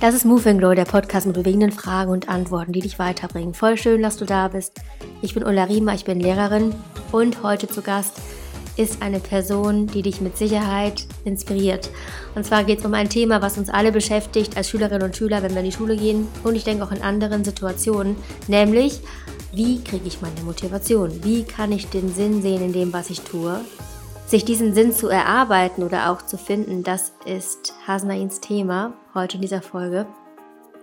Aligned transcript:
Das 0.00 0.14
ist 0.14 0.24
Move 0.24 0.54
Glow, 0.54 0.74
der 0.74 0.84
Podcast 0.84 1.26
mit 1.26 1.34
bewegenden 1.34 1.72
Fragen 1.72 2.12
und 2.12 2.28
Antworten, 2.28 2.72
die 2.72 2.80
dich 2.80 3.00
weiterbringen. 3.00 3.54
Voll 3.54 3.76
schön, 3.76 4.02
dass 4.02 4.16
du 4.16 4.24
da 4.24 4.46
bist. 4.46 4.74
Ich 5.20 5.34
bin 5.34 5.44
Ulla 5.44 5.64
Riemer, 5.64 5.94
ich 5.94 6.04
bin 6.04 6.20
Lehrerin 6.20 6.76
und 7.10 7.42
heute 7.42 7.66
zu 7.66 7.82
Gast 7.82 8.20
ist 8.76 9.02
eine 9.02 9.18
Person, 9.18 9.88
die 9.88 10.02
dich 10.02 10.20
mit 10.20 10.38
Sicherheit 10.38 11.06
inspiriert. 11.24 11.90
Und 12.36 12.46
zwar 12.46 12.62
geht 12.62 12.78
es 12.78 12.84
um 12.84 12.94
ein 12.94 13.08
Thema, 13.08 13.42
was 13.42 13.58
uns 13.58 13.68
alle 13.68 13.90
beschäftigt 13.90 14.56
als 14.56 14.70
Schülerinnen 14.70 15.02
und 15.02 15.16
Schüler, 15.16 15.42
wenn 15.42 15.50
wir 15.50 15.58
in 15.58 15.66
die 15.66 15.72
Schule 15.72 15.96
gehen 15.96 16.28
und 16.44 16.54
ich 16.54 16.62
denke 16.62 16.84
auch 16.84 16.92
in 16.92 17.02
anderen 17.02 17.42
Situationen, 17.42 18.14
nämlich 18.46 19.00
wie 19.52 19.82
kriege 19.82 20.06
ich 20.06 20.20
meine 20.20 20.40
Motivation? 20.42 21.24
Wie 21.24 21.44
kann 21.44 21.72
ich 21.72 21.88
den 21.88 22.12
Sinn 22.12 22.42
sehen 22.42 22.62
in 22.62 22.72
dem, 22.72 22.92
was 22.92 23.10
ich 23.10 23.20
tue? 23.20 23.60
Sich 24.26 24.44
diesen 24.44 24.74
Sinn 24.74 24.92
zu 24.92 25.08
erarbeiten 25.08 25.82
oder 25.82 26.10
auch 26.10 26.22
zu 26.22 26.36
finden, 26.36 26.82
das 26.82 27.12
ist 27.24 27.72
Hasnains 27.86 28.40
Thema 28.40 28.92
heute 29.14 29.36
in 29.36 29.42
dieser 29.42 29.62
Folge. 29.62 30.06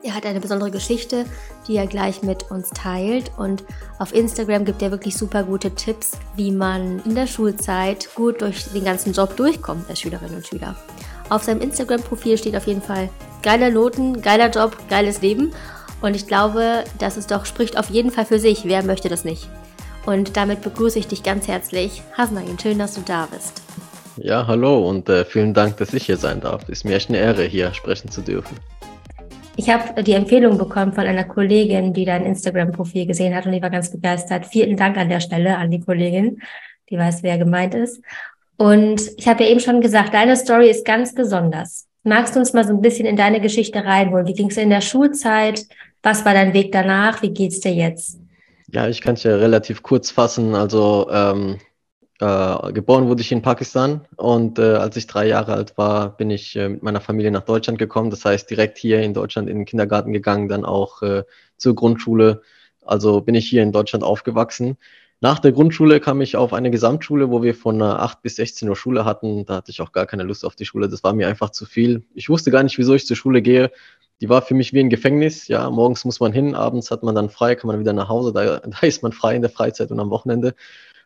Er 0.01 0.13
hat 0.13 0.25
eine 0.25 0.39
besondere 0.39 0.69
Geschichte, 0.69 1.25
die 1.67 1.75
er 1.77 1.87
gleich 1.87 2.21
mit 2.21 2.51
uns 2.51 2.69
teilt. 2.69 3.31
Und 3.37 3.63
auf 3.97 4.13
Instagram 4.13 4.63
gibt 4.63 4.81
er 4.83 4.91
wirklich 4.91 5.17
super 5.17 5.43
gute 5.43 5.71
Tipps, 5.73 6.11
wie 6.35 6.51
man 6.51 7.01
in 7.05 7.15
der 7.15 7.25
Schulzeit 7.25 8.09
gut 8.13 8.41
durch 8.41 8.65
den 8.71 8.83
ganzen 8.83 9.13
Job 9.13 9.35
durchkommt 9.35 9.89
als 9.89 10.01
Schülerinnen 10.01 10.35
und 10.35 10.45
Schüler. 10.45 10.75
Auf 11.29 11.43
seinem 11.43 11.61
Instagram-Profil 11.61 12.37
steht 12.37 12.55
auf 12.55 12.67
jeden 12.67 12.83
Fall 12.83 13.09
geiler 13.41 13.71
Noten, 13.71 14.21
geiler 14.21 14.49
Job, 14.49 14.77
geiles 14.89 15.21
Leben. 15.21 15.53
Und 16.05 16.15
ich 16.15 16.27
glaube, 16.27 16.83
das 16.99 17.17
ist 17.17 17.31
doch, 17.31 17.47
spricht 17.47 17.79
auf 17.79 17.89
jeden 17.89 18.11
Fall 18.11 18.25
für 18.25 18.37
sich. 18.37 18.65
Wer 18.65 18.83
möchte 18.83 19.09
das 19.09 19.25
nicht? 19.25 19.49
Und 20.05 20.37
damit 20.37 20.61
begrüße 20.61 20.99
ich 20.99 21.07
dich 21.07 21.23
ganz 21.23 21.47
herzlich. 21.47 22.03
Hasnain, 22.15 22.59
schön, 22.61 22.77
dass 22.77 22.93
du 22.93 23.01
da 23.01 23.27
bist. 23.31 23.63
Ja, 24.17 24.45
hallo 24.45 24.87
und 24.87 25.09
äh, 25.09 25.25
vielen 25.25 25.55
Dank, 25.55 25.77
dass 25.77 25.95
ich 25.95 26.05
hier 26.05 26.17
sein 26.17 26.41
darf. 26.41 26.69
Ist 26.69 26.85
mir 26.85 26.93
echt 26.93 27.09
eine 27.09 27.17
Ehre, 27.17 27.45
hier 27.45 27.73
sprechen 27.73 28.11
zu 28.11 28.21
dürfen. 28.21 28.55
Ich 29.55 29.67
habe 29.71 30.03
die 30.03 30.11
Empfehlung 30.11 30.59
bekommen 30.59 30.93
von 30.93 31.07
einer 31.07 31.23
Kollegin, 31.23 31.91
die 31.91 32.05
dein 32.05 32.23
Instagram-Profil 32.23 33.07
gesehen 33.07 33.33
hat 33.33 33.47
und 33.47 33.53
die 33.53 33.61
war 33.63 33.71
ganz 33.71 33.91
begeistert. 33.91 34.45
Vielen 34.45 34.77
Dank 34.77 34.97
an 34.97 35.09
der 35.09 35.21
Stelle 35.21 35.57
an 35.57 35.71
die 35.71 35.79
Kollegin, 35.79 36.39
die 36.91 36.99
weiß, 36.99 37.23
wer 37.23 37.39
gemeint 37.39 37.73
ist. 37.73 37.99
Und 38.57 39.01
ich 39.17 39.27
habe 39.27 39.43
ja 39.43 39.49
eben 39.49 39.59
schon 39.59 39.81
gesagt, 39.81 40.13
deine 40.13 40.37
Story 40.37 40.69
ist 40.69 40.85
ganz 40.85 41.15
besonders. 41.15 41.87
Magst 42.03 42.35
du 42.35 42.39
uns 42.39 42.53
mal 42.53 42.63
so 42.63 42.73
ein 42.73 42.81
bisschen 42.81 43.07
in 43.07 43.15
deine 43.15 43.41
Geschichte 43.41 43.83
reinholen? 43.83 44.27
Wie 44.27 44.33
ging 44.33 44.51
es 44.51 44.57
in 44.57 44.69
der 44.69 44.81
Schulzeit? 44.81 45.65
Was 46.05 46.23
war 46.23 46.35
dein 46.35 46.53
Weg 46.53 46.71
danach? 46.71 47.23
Wie 47.23 47.33
geht's 47.33 47.61
dir 47.61 47.73
jetzt? 47.73 48.19
Ja, 48.71 48.87
ich 48.87 49.01
kann 49.01 49.15
es 49.15 49.23
ja 49.23 49.35
relativ 49.37 49.81
kurz 49.81 50.11
fassen. 50.11 50.53
Also 50.53 51.09
ähm, 51.09 51.57
äh, 52.19 52.73
geboren 52.73 53.07
wurde 53.07 53.21
ich 53.21 53.31
in 53.31 53.41
Pakistan 53.41 54.05
und 54.15 54.59
äh, 54.59 54.75
als 54.75 54.97
ich 54.97 55.07
drei 55.07 55.25
Jahre 55.25 55.53
alt 55.53 55.79
war, 55.79 56.15
bin 56.15 56.29
ich 56.29 56.55
äh, 56.57 56.69
mit 56.69 56.83
meiner 56.83 57.01
Familie 57.01 57.31
nach 57.31 57.41
Deutschland 57.41 57.79
gekommen. 57.79 58.11
Das 58.11 58.23
heißt, 58.23 58.47
direkt 58.47 58.77
hier 58.77 59.01
in 59.01 59.15
Deutschland 59.15 59.49
in 59.49 59.57
den 59.57 59.65
Kindergarten 59.65 60.13
gegangen, 60.13 60.47
dann 60.47 60.63
auch 60.63 61.01
äh, 61.01 61.23
zur 61.57 61.73
Grundschule. 61.73 62.43
Also 62.85 63.21
bin 63.21 63.33
ich 63.33 63.49
hier 63.49 63.63
in 63.63 63.71
Deutschland 63.71 64.03
aufgewachsen. 64.03 64.77
Nach 65.21 65.39
der 65.39 65.53
Grundschule 65.53 65.99
kam 65.99 66.21
ich 66.21 66.35
auf 66.35 66.53
eine 66.53 66.71
Gesamtschule, 66.71 67.31
wo 67.31 67.41
wir 67.41 67.55
von 67.55 67.81
8 67.81 68.21
bis 68.21 68.35
16 68.35 68.69
Uhr 68.69 68.75
Schule 68.75 69.05
hatten. 69.05 69.45
Da 69.45 69.55
hatte 69.55 69.71
ich 69.71 69.81
auch 69.81 69.91
gar 69.91 70.05
keine 70.05 70.23
Lust 70.23 70.45
auf 70.45 70.55
die 70.55 70.65
Schule. 70.65 70.89
Das 70.89 71.03
war 71.03 71.13
mir 71.13 71.27
einfach 71.27 71.49
zu 71.49 71.65
viel. 71.65 72.03
Ich 72.13 72.29
wusste 72.29 72.51
gar 72.51 72.63
nicht, 72.63 72.77
wieso 72.77 72.93
ich 72.93 73.07
zur 73.07 73.15
Schule 73.15 73.41
gehe 73.41 73.71
die 74.21 74.29
war 74.29 74.41
für 74.41 74.53
mich 74.53 74.73
wie 74.73 74.79
ein 74.79 74.89
Gefängnis. 74.89 75.47
Ja, 75.47 75.69
morgens 75.69 76.05
muss 76.05 76.19
man 76.19 76.31
hin, 76.31 76.55
abends 76.55 76.91
hat 76.91 77.03
man 77.03 77.15
dann 77.15 77.29
frei, 77.29 77.55
kann 77.55 77.67
man 77.67 77.79
wieder 77.79 77.93
nach 77.93 78.09
Hause. 78.09 78.31
Da, 78.33 78.59
da 78.65 78.79
ist 78.81 79.03
man 79.03 79.11
frei 79.11 79.35
in 79.35 79.41
der 79.41 79.51
Freizeit 79.51 79.91
und 79.91 79.99
am 79.99 80.09
Wochenende. 80.09 80.55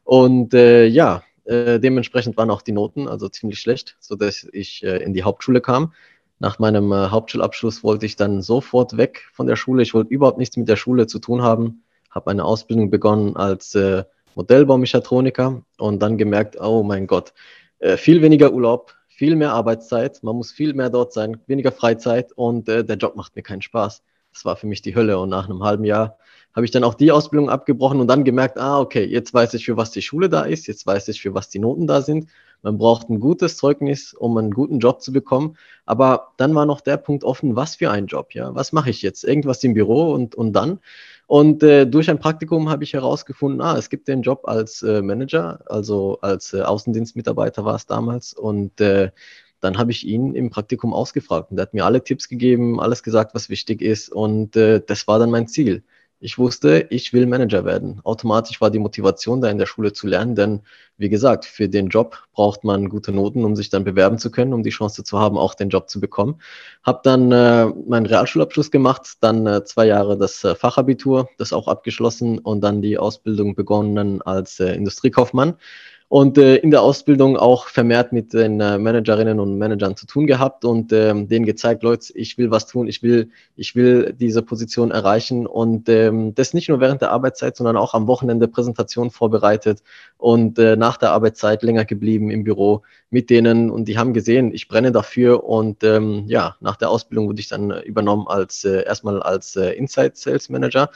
Und 0.03 0.53
äh, 0.53 0.85
ja, 0.85 1.23
äh, 1.45 1.79
dementsprechend 1.79 2.37
waren 2.37 2.51
auch 2.51 2.61
die 2.61 2.71
Noten 2.71 3.07
also 3.07 3.29
ziemlich 3.29 3.59
schlecht, 3.59 3.97
so 3.99 4.15
dass 4.15 4.47
ich 4.51 4.83
äh, 4.83 4.97
in 5.03 5.13
die 5.13 5.23
Hauptschule 5.23 5.61
kam. 5.61 5.93
Nach 6.39 6.59
meinem 6.59 6.91
äh, 6.91 7.09
Hauptschulabschluss 7.09 7.83
wollte 7.83 8.05
ich 8.05 8.15
dann 8.15 8.41
sofort 8.41 8.97
weg 8.97 9.27
von 9.33 9.47
der 9.47 9.55
Schule. 9.55 9.83
Ich 9.83 9.93
wollte 9.93 10.13
überhaupt 10.13 10.37
nichts 10.37 10.55
mit 10.57 10.69
der 10.69 10.77
Schule 10.77 11.07
zu 11.07 11.19
tun 11.19 11.41
haben. 11.41 11.83
Habe 12.09 12.31
eine 12.31 12.45
Ausbildung 12.45 12.89
begonnen 12.89 13.35
als 13.35 13.75
äh, 13.75 14.03
Modellbaumechatroniker 14.35 15.61
und 15.77 16.01
dann 16.01 16.17
gemerkt, 16.17 16.59
oh 16.59 16.83
mein 16.83 17.07
Gott, 17.07 17.33
äh, 17.79 17.97
viel 17.97 18.21
weniger 18.21 18.53
Urlaub, 18.53 18.93
viel 19.07 19.35
mehr 19.35 19.53
Arbeitszeit, 19.53 20.23
man 20.23 20.35
muss 20.35 20.51
viel 20.51 20.73
mehr 20.73 20.89
dort 20.89 21.13
sein, 21.13 21.39
weniger 21.47 21.71
Freizeit 21.71 22.31
und 22.31 22.69
äh, 22.69 22.83
der 22.85 22.97
Job 22.97 23.15
macht 23.15 23.35
mir 23.35 23.43
keinen 23.43 23.61
Spaß. 23.61 24.03
Das 24.31 24.45
war 24.45 24.55
für 24.55 24.67
mich 24.67 24.81
die 24.81 24.95
Hölle 24.95 25.19
und 25.19 25.29
nach 25.29 25.49
einem 25.49 25.63
halben 25.63 25.83
Jahr 25.83 26.17
habe 26.55 26.65
ich 26.65 26.71
dann 26.71 26.83
auch 26.83 26.93
die 26.93 27.11
Ausbildung 27.11 27.49
abgebrochen 27.49 27.99
und 27.99 28.07
dann 28.07 28.23
gemerkt, 28.23 28.57
ah, 28.57 28.79
okay, 28.79 29.05
jetzt 29.05 29.33
weiß 29.33 29.53
ich, 29.53 29.65
für 29.65 29.77
was 29.77 29.91
die 29.91 30.01
Schule 30.01 30.29
da 30.29 30.41
ist, 30.41 30.67
jetzt 30.67 30.85
weiß 30.85 31.07
ich, 31.09 31.21
für 31.21 31.33
was 31.33 31.49
die 31.49 31.59
Noten 31.59 31.87
da 31.87 32.01
sind. 32.01 32.29
Man 32.61 32.77
braucht 32.77 33.09
ein 33.09 33.19
gutes 33.19 33.55
Zeugnis, 33.55 34.13
um 34.13 34.37
einen 34.37 34.51
guten 34.51 34.79
Job 34.79 35.01
zu 35.01 35.13
bekommen. 35.13 35.57
Aber 35.85 36.33
dann 36.37 36.53
war 36.55 36.65
noch 36.65 36.81
der 36.81 36.97
Punkt 36.97 37.23
offen, 37.23 37.55
was 37.55 37.75
für 37.75 37.91
ein 37.91 38.07
Job, 38.07 38.33
ja? 38.33 38.53
Was 38.55 38.73
mache 38.73 38.89
ich 38.89 39.01
jetzt? 39.01 39.23
Irgendwas 39.23 39.63
im 39.63 39.73
Büro 39.73 40.11
und, 40.11 40.35
und 40.35 40.53
dann? 40.53 40.79
Und 41.29 41.61
äh, 41.61 41.85
durch 41.85 42.09
ein 42.09 42.17
Praktikum 42.17 42.69
habe 42.69 42.83
ich 42.83 42.93
herausgefunden, 42.93 43.61
ah, 43.61 43.77
es 43.77 43.91
gibt 43.91 44.07
den 44.07 44.23
Job 44.23 44.47
als 44.47 44.81
äh, 44.81 45.03
Manager, 45.03 45.59
also 45.67 46.17
als 46.21 46.53
äh, 46.53 46.61
Außendienstmitarbeiter 46.63 47.63
war 47.63 47.75
es 47.75 47.85
damals. 47.85 48.33
Und 48.33 48.81
äh, 48.81 49.11
dann 49.59 49.77
habe 49.77 49.91
ich 49.91 50.07
ihn 50.07 50.33
im 50.33 50.49
Praktikum 50.49 50.91
ausgefragt 50.91 51.51
und 51.51 51.59
er 51.59 51.63
hat 51.63 51.75
mir 51.75 51.85
alle 51.85 52.03
Tipps 52.03 52.29
gegeben, 52.29 52.79
alles 52.79 53.03
gesagt, 53.03 53.35
was 53.35 53.47
wichtig 53.47 53.83
ist. 53.83 54.09
Und 54.09 54.55
äh, 54.55 54.81
das 54.83 55.07
war 55.07 55.19
dann 55.19 55.29
mein 55.29 55.47
Ziel. 55.47 55.83
Ich 56.21 56.37
wusste, 56.37 56.85
ich 56.89 57.13
will 57.13 57.25
Manager 57.27 57.63
werden. 57.63 58.01
Automatisch 58.03 58.59
war 58.59 58.69
die 58.69 58.79
Motivation 58.79 59.39
da 59.39 59.49
in 59.49 59.57
der 59.57 59.65
Schule 59.65 59.93
zu 59.93 60.05
lernen, 60.05 60.35
denn 60.35 60.61
wie 60.97 61.07
gesagt, 61.07 61.45
für 61.45 61.69
den 61.69 61.87
Job 61.87 62.17
braucht 62.33 62.65
man 62.65 62.89
gute 62.89 63.13
Noten, 63.13 63.45
um 63.45 63.55
sich 63.55 63.69
dann 63.69 63.85
bewerben 63.85 64.17
zu 64.17 64.29
können, 64.29 64.53
um 64.53 64.61
die 64.61 64.69
Chance 64.69 65.05
zu 65.05 65.17
haben, 65.17 65.37
auch 65.37 65.55
den 65.55 65.69
Job 65.69 65.89
zu 65.89 66.01
bekommen. 66.01 66.41
Hab 66.83 67.03
dann 67.03 67.31
äh, 67.31 67.67
meinen 67.87 68.05
Realschulabschluss 68.05 68.69
gemacht, 68.69 69.13
dann 69.21 69.47
äh, 69.47 69.63
zwei 69.63 69.87
Jahre 69.87 70.17
das 70.17 70.43
äh, 70.43 70.55
Fachabitur, 70.55 71.29
das 71.37 71.53
auch 71.53 71.69
abgeschlossen 71.69 72.39
und 72.39 72.59
dann 72.61 72.81
die 72.81 72.97
Ausbildung 72.97 73.55
begonnen 73.55 74.21
als 74.21 74.59
äh, 74.59 74.73
Industriekaufmann 74.73 75.55
und 76.09 76.39
äh, 76.39 76.55
in 76.55 76.71
der 76.71 76.81
Ausbildung 76.81 77.37
auch 77.37 77.67
vermehrt 77.67 78.11
mit 78.11 78.33
den 78.33 78.59
äh, 78.59 78.79
Managerinnen 78.79 79.39
und 79.39 79.59
Managern 79.59 79.95
zu 79.95 80.07
tun 80.07 80.25
gehabt 80.25 80.65
und 80.65 80.91
ähm, 80.91 81.27
denen 81.27 81.45
gezeigt, 81.45 81.83
Leute, 81.83 82.11
ich 82.15 82.35
will 82.39 82.49
was 82.49 82.65
tun, 82.65 82.87
ich 82.87 83.03
will, 83.03 83.29
ich 83.55 83.75
will 83.75 84.15
diese 84.19 84.41
Position 84.41 84.89
erreichen 84.89 85.45
und 85.45 85.87
ähm, 85.87 86.33
das 86.33 86.55
nicht 86.55 86.67
nur 86.67 86.79
während 86.79 87.03
der 87.03 87.11
Arbeitszeit, 87.11 87.55
sondern 87.55 87.77
auch 87.77 87.93
am 87.93 88.07
Wochenende 88.07 88.47
Präsentationen 88.47 89.11
vorbereitet 89.11 89.83
und 90.17 90.57
äh, 90.57 90.75
nach 90.75 90.97
der 90.97 91.11
Arbeitszeit 91.11 91.61
länger 91.61 91.85
geblieben 91.85 92.31
im 92.31 92.43
Büro 92.43 92.81
mit 93.11 93.29
denen 93.29 93.69
und 93.69 93.85
die 93.85 93.97
haben 93.99 94.13
gesehen, 94.13 94.51
ich 94.51 94.67
brenne 94.67 94.91
dafür 94.91 95.43
und 95.43 95.83
ähm, 95.83 96.23
ja, 96.27 96.55
nach 96.59 96.75
der 96.75 96.89
Ausbildung 96.89 97.27
wurde 97.27 97.39
ich 97.39 97.49
dann 97.49 97.69
übernommen 97.83 98.27
als 98.27 98.65
äh, 98.65 98.83
erstmal 98.83 99.21
als 99.21 99.55
äh, 99.55 99.73
Inside 99.73 100.13
Sales 100.15 100.49
Manager 100.49 100.89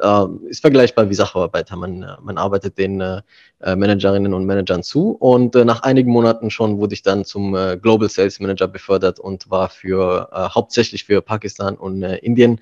äh, 0.00 0.26
ist 0.48 0.60
vergleichbar 0.60 1.08
wie 1.08 1.14
Sacharbeiter. 1.14 1.76
Man, 1.76 2.02
äh, 2.02 2.16
man 2.22 2.38
arbeitet 2.38 2.78
den 2.78 3.00
äh, 3.00 3.22
äh, 3.60 3.76
Managerinnen 3.76 4.34
und 4.34 4.46
Managern 4.46 4.59
zu 4.82 5.10
und 5.10 5.54
äh, 5.56 5.64
nach 5.64 5.82
einigen 5.82 6.10
Monaten 6.10 6.50
schon 6.50 6.78
wurde 6.78 6.94
ich 6.94 7.02
dann 7.02 7.24
zum 7.24 7.54
äh, 7.54 7.76
Global 7.76 8.08
Sales 8.08 8.40
Manager 8.40 8.68
befördert 8.68 9.18
und 9.18 9.50
war 9.50 9.68
für 9.68 10.28
äh, 10.32 10.48
hauptsächlich 10.48 11.04
für 11.04 11.22
Pakistan 11.22 11.76
und 11.76 12.02
äh, 12.02 12.16
Indien 12.16 12.60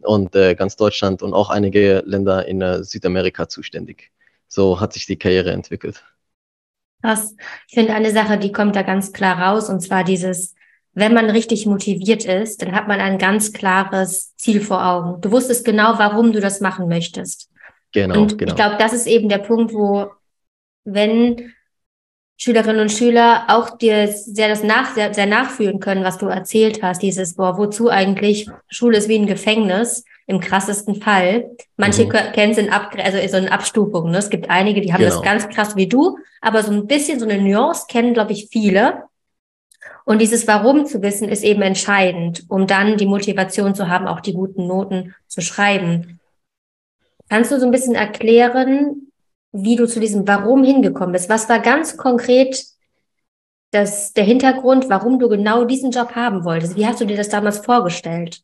und 0.00 0.34
äh, 0.34 0.54
ganz 0.54 0.76
Deutschland 0.76 1.22
und 1.22 1.34
auch 1.34 1.50
einige 1.50 2.02
Länder 2.06 2.46
in 2.46 2.62
äh, 2.62 2.84
Südamerika 2.84 3.48
zuständig. 3.48 4.10
So 4.46 4.80
hat 4.80 4.92
sich 4.92 5.06
die 5.06 5.18
Karriere 5.18 5.52
entwickelt. 5.52 6.02
Krass. 7.02 7.34
Ich 7.68 7.74
finde 7.74 7.94
eine 7.94 8.12
Sache, 8.12 8.38
die 8.38 8.52
kommt 8.52 8.74
da 8.74 8.82
ganz 8.82 9.12
klar 9.12 9.38
raus, 9.40 9.68
und 9.68 9.80
zwar 9.80 10.04
dieses 10.04 10.54
wenn 10.98 11.14
man 11.14 11.30
richtig 11.30 11.64
motiviert 11.64 12.24
ist, 12.24 12.60
dann 12.60 12.72
hat 12.72 12.88
man 12.88 13.00
ein 13.00 13.18
ganz 13.18 13.52
klares 13.52 14.34
Ziel 14.36 14.60
vor 14.60 14.84
Augen. 14.84 15.20
Du 15.20 15.30
wusstest 15.30 15.64
genau, 15.64 15.94
warum 15.96 16.32
du 16.32 16.40
das 16.40 16.60
machen 16.60 16.88
möchtest. 16.88 17.50
Genau, 17.92 18.22
und 18.22 18.36
genau. 18.36 18.50
Ich 18.50 18.56
glaube, 18.56 18.76
das 18.78 18.92
ist 18.92 19.06
eben 19.06 19.28
der 19.28 19.38
Punkt, 19.38 19.72
wo, 19.72 20.10
wenn 20.92 21.54
Schülerinnen 22.36 22.80
und 22.80 22.92
Schüler 22.92 23.46
auch 23.48 23.76
dir 23.76 24.06
sehr 24.08 24.48
das 24.48 24.62
nach, 24.62 24.94
sehr, 24.94 25.12
sehr 25.12 25.26
nachfühlen 25.26 25.80
können, 25.80 26.04
was 26.04 26.18
du 26.18 26.26
erzählt 26.26 26.82
hast, 26.82 27.02
dieses, 27.02 27.34
boah, 27.34 27.58
wozu 27.58 27.90
eigentlich? 27.90 28.48
Schule 28.68 28.96
ist 28.98 29.08
wie 29.08 29.18
ein 29.18 29.26
Gefängnis, 29.26 30.04
im 30.28 30.40
krassesten 30.40 31.00
Fall. 31.02 31.50
Manche 31.76 32.04
mhm. 32.04 32.10
kennen 32.10 32.52
es 32.52 32.58
in 32.58 32.70
Ab 32.70 32.94
also 33.02 33.18
so 33.26 33.38
eine 33.38 33.50
Abstufung. 33.50 34.10
Ne? 34.10 34.18
Es 34.18 34.30
gibt 34.30 34.50
einige, 34.50 34.80
die 34.80 34.92
haben 34.92 35.00
genau. 35.00 35.14
das 35.14 35.22
ganz 35.22 35.48
krass 35.48 35.74
wie 35.74 35.88
du, 35.88 36.18
aber 36.40 36.62
so 36.62 36.70
ein 36.70 36.86
bisschen 36.86 37.18
so 37.18 37.26
eine 37.26 37.42
Nuance 37.42 37.86
kennen, 37.88 38.14
glaube 38.14 38.32
ich, 38.32 38.48
viele. 38.52 39.04
Und 40.04 40.20
dieses 40.20 40.46
Warum 40.46 40.86
zu 40.86 41.02
wissen, 41.02 41.28
ist 41.28 41.42
eben 41.42 41.62
entscheidend, 41.62 42.44
um 42.48 42.66
dann 42.66 42.98
die 42.98 43.06
Motivation 43.06 43.74
zu 43.74 43.88
haben, 43.88 44.06
auch 44.06 44.20
die 44.20 44.34
guten 44.34 44.66
Noten 44.66 45.14
zu 45.26 45.40
schreiben. 45.40 46.20
Kannst 47.28 47.50
du 47.50 47.58
so 47.58 47.66
ein 47.66 47.72
bisschen 47.72 47.94
erklären, 47.94 49.07
wie 49.52 49.76
du 49.76 49.86
zu 49.86 50.00
diesem 50.00 50.26
Warum 50.26 50.64
hingekommen 50.64 51.12
bist? 51.12 51.28
Was 51.28 51.48
war 51.48 51.60
ganz 51.60 51.96
konkret 51.96 52.64
das, 53.70 54.12
der 54.12 54.24
Hintergrund, 54.24 54.88
warum 54.88 55.18
du 55.18 55.28
genau 55.28 55.64
diesen 55.64 55.90
Job 55.90 56.14
haben 56.14 56.44
wolltest? 56.44 56.76
Wie 56.76 56.86
hast 56.86 57.00
du 57.00 57.04
dir 57.04 57.16
das 57.16 57.28
damals 57.28 57.58
vorgestellt? 57.58 58.42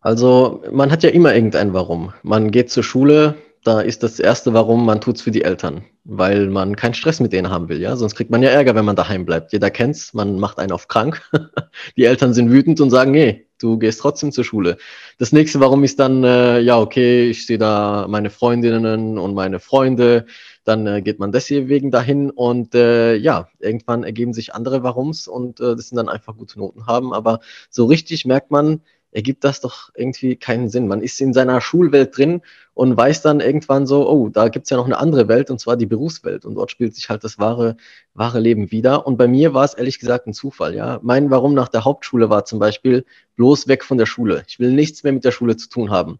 Also 0.00 0.62
man 0.70 0.90
hat 0.90 1.02
ja 1.02 1.10
immer 1.10 1.34
irgendein 1.34 1.72
Warum. 1.72 2.12
Man 2.22 2.50
geht 2.50 2.70
zur 2.70 2.84
Schule, 2.84 3.34
da 3.66 3.80
ist 3.80 4.02
das 4.02 4.20
erste 4.20 4.54
Warum, 4.54 4.86
man 4.86 5.00
tut's 5.00 5.22
für 5.22 5.30
die 5.30 5.42
Eltern, 5.42 5.84
weil 6.04 6.48
man 6.48 6.76
keinen 6.76 6.94
Stress 6.94 7.18
mit 7.18 7.32
denen 7.32 7.50
haben 7.50 7.68
will, 7.68 7.80
ja. 7.80 7.96
Sonst 7.96 8.14
kriegt 8.14 8.30
man 8.30 8.42
ja 8.42 8.50
Ärger, 8.50 8.74
wenn 8.74 8.84
man 8.84 8.96
daheim 8.96 9.26
bleibt. 9.26 9.52
Jeder 9.52 9.70
kennt's, 9.70 10.14
man 10.14 10.38
macht 10.38 10.58
einen 10.58 10.72
auf 10.72 10.86
krank. 10.86 11.22
die 11.96 12.04
Eltern 12.04 12.32
sind 12.32 12.50
wütend 12.50 12.80
und 12.80 12.90
sagen, 12.90 13.10
nee, 13.10 13.48
du 13.58 13.78
gehst 13.78 14.00
trotzdem 14.00 14.30
zur 14.30 14.44
Schule. 14.44 14.76
Das 15.18 15.32
nächste 15.32 15.58
Warum 15.58 15.82
ist 15.82 15.98
dann, 15.98 16.22
äh, 16.22 16.60
ja, 16.60 16.78
okay, 16.78 17.28
ich 17.28 17.46
sehe 17.46 17.58
da 17.58 18.06
meine 18.08 18.30
Freundinnen 18.30 19.18
und 19.18 19.34
meine 19.34 19.58
Freunde, 19.58 20.26
dann 20.64 20.86
äh, 20.86 21.02
geht 21.02 21.18
man 21.18 21.32
deswegen 21.32 21.90
dahin 21.90 22.30
und 22.30 22.74
äh, 22.74 23.16
ja, 23.16 23.48
irgendwann 23.58 24.04
ergeben 24.04 24.32
sich 24.32 24.54
andere 24.54 24.82
Warums 24.82 25.26
und 25.26 25.60
äh, 25.60 25.74
das 25.74 25.88
sind 25.88 25.96
dann 25.96 26.08
einfach 26.08 26.36
gute 26.36 26.58
Noten 26.58 26.86
haben. 26.86 27.12
Aber 27.12 27.40
so 27.70 27.86
richtig 27.86 28.26
merkt 28.26 28.50
man, 28.50 28.80
ergibt 29.12 29.44
das 29.44 29.60
doch 29.60 29.90
irgendwie 29.94 30.36
keinen 30.36 30.68
Sinn. 30.68 30.88
Man 30.88 31.00
ist 31.00 31.20
in 31.20 31.32
seiner 31.32 31.60
Schulwelt 31.60 32.16
drin 32.16 32.42
und 32.76 32.94
weiß 32.94 33.22
dann 33.22 33.40
irgendwann 33.40 33.86
so, 33.86 34.06
oh, 34.06 34.28
da 34.28 34.48
gibt's 34.50 34.68
ja 34.68 34.76
noch 34.76 34.84
eine 34.84 34.98
andere 34.98 35.28
Welt 35.28 35.50
und 35.50 35.58
zwar 35.58 35.78
die 35.78 35.86
Berufswelt 35.86 36.44
und 36.44 36.56
dort 36.56 36.70
spielt 36.70 36.94
sich 36.94 37.08
halt 37.08 37.24
das 37.24 37.38
wahre, 37.38 37.78
wahre 38.12 38.38
Leben 38.38 38.70
wieder. 38.70 39.06
Und 39.06 39.16
bei 39.16 39.26
mir 39.28 39.54
war 39.54 39.64
es 39.64 39.72
ehrlich 39.72 39.98
gesagt 39.98 40.26
ein 40.26 40.34
Zufall, 40.34 40.74
ja. 40.74 41.00
Mein 41.02 41.30
Warum 41.30 41.54
nach 41.54 41.70
der 41.70 41.86
Hauptschule 41.86 42.28
war 42.28 42.44
zum 42.44 42.58
Beispiel 42.58 43.06
bloß 43.36 43.66
weg 43.66 43.82
von 43.82 43.96
der 43.96 44.04
Schule. 44.04 44.44
Ich 44.46 44.58
will 44.58 44.72
nichts 44.72 45.02
mehr 45.04 45.14
mit 45.14 45.24
der 45.24 45.30
Schule 45.30 45.56
zu 45.56 45.70
tun 45.70 45.90
haben. 45.90 46.18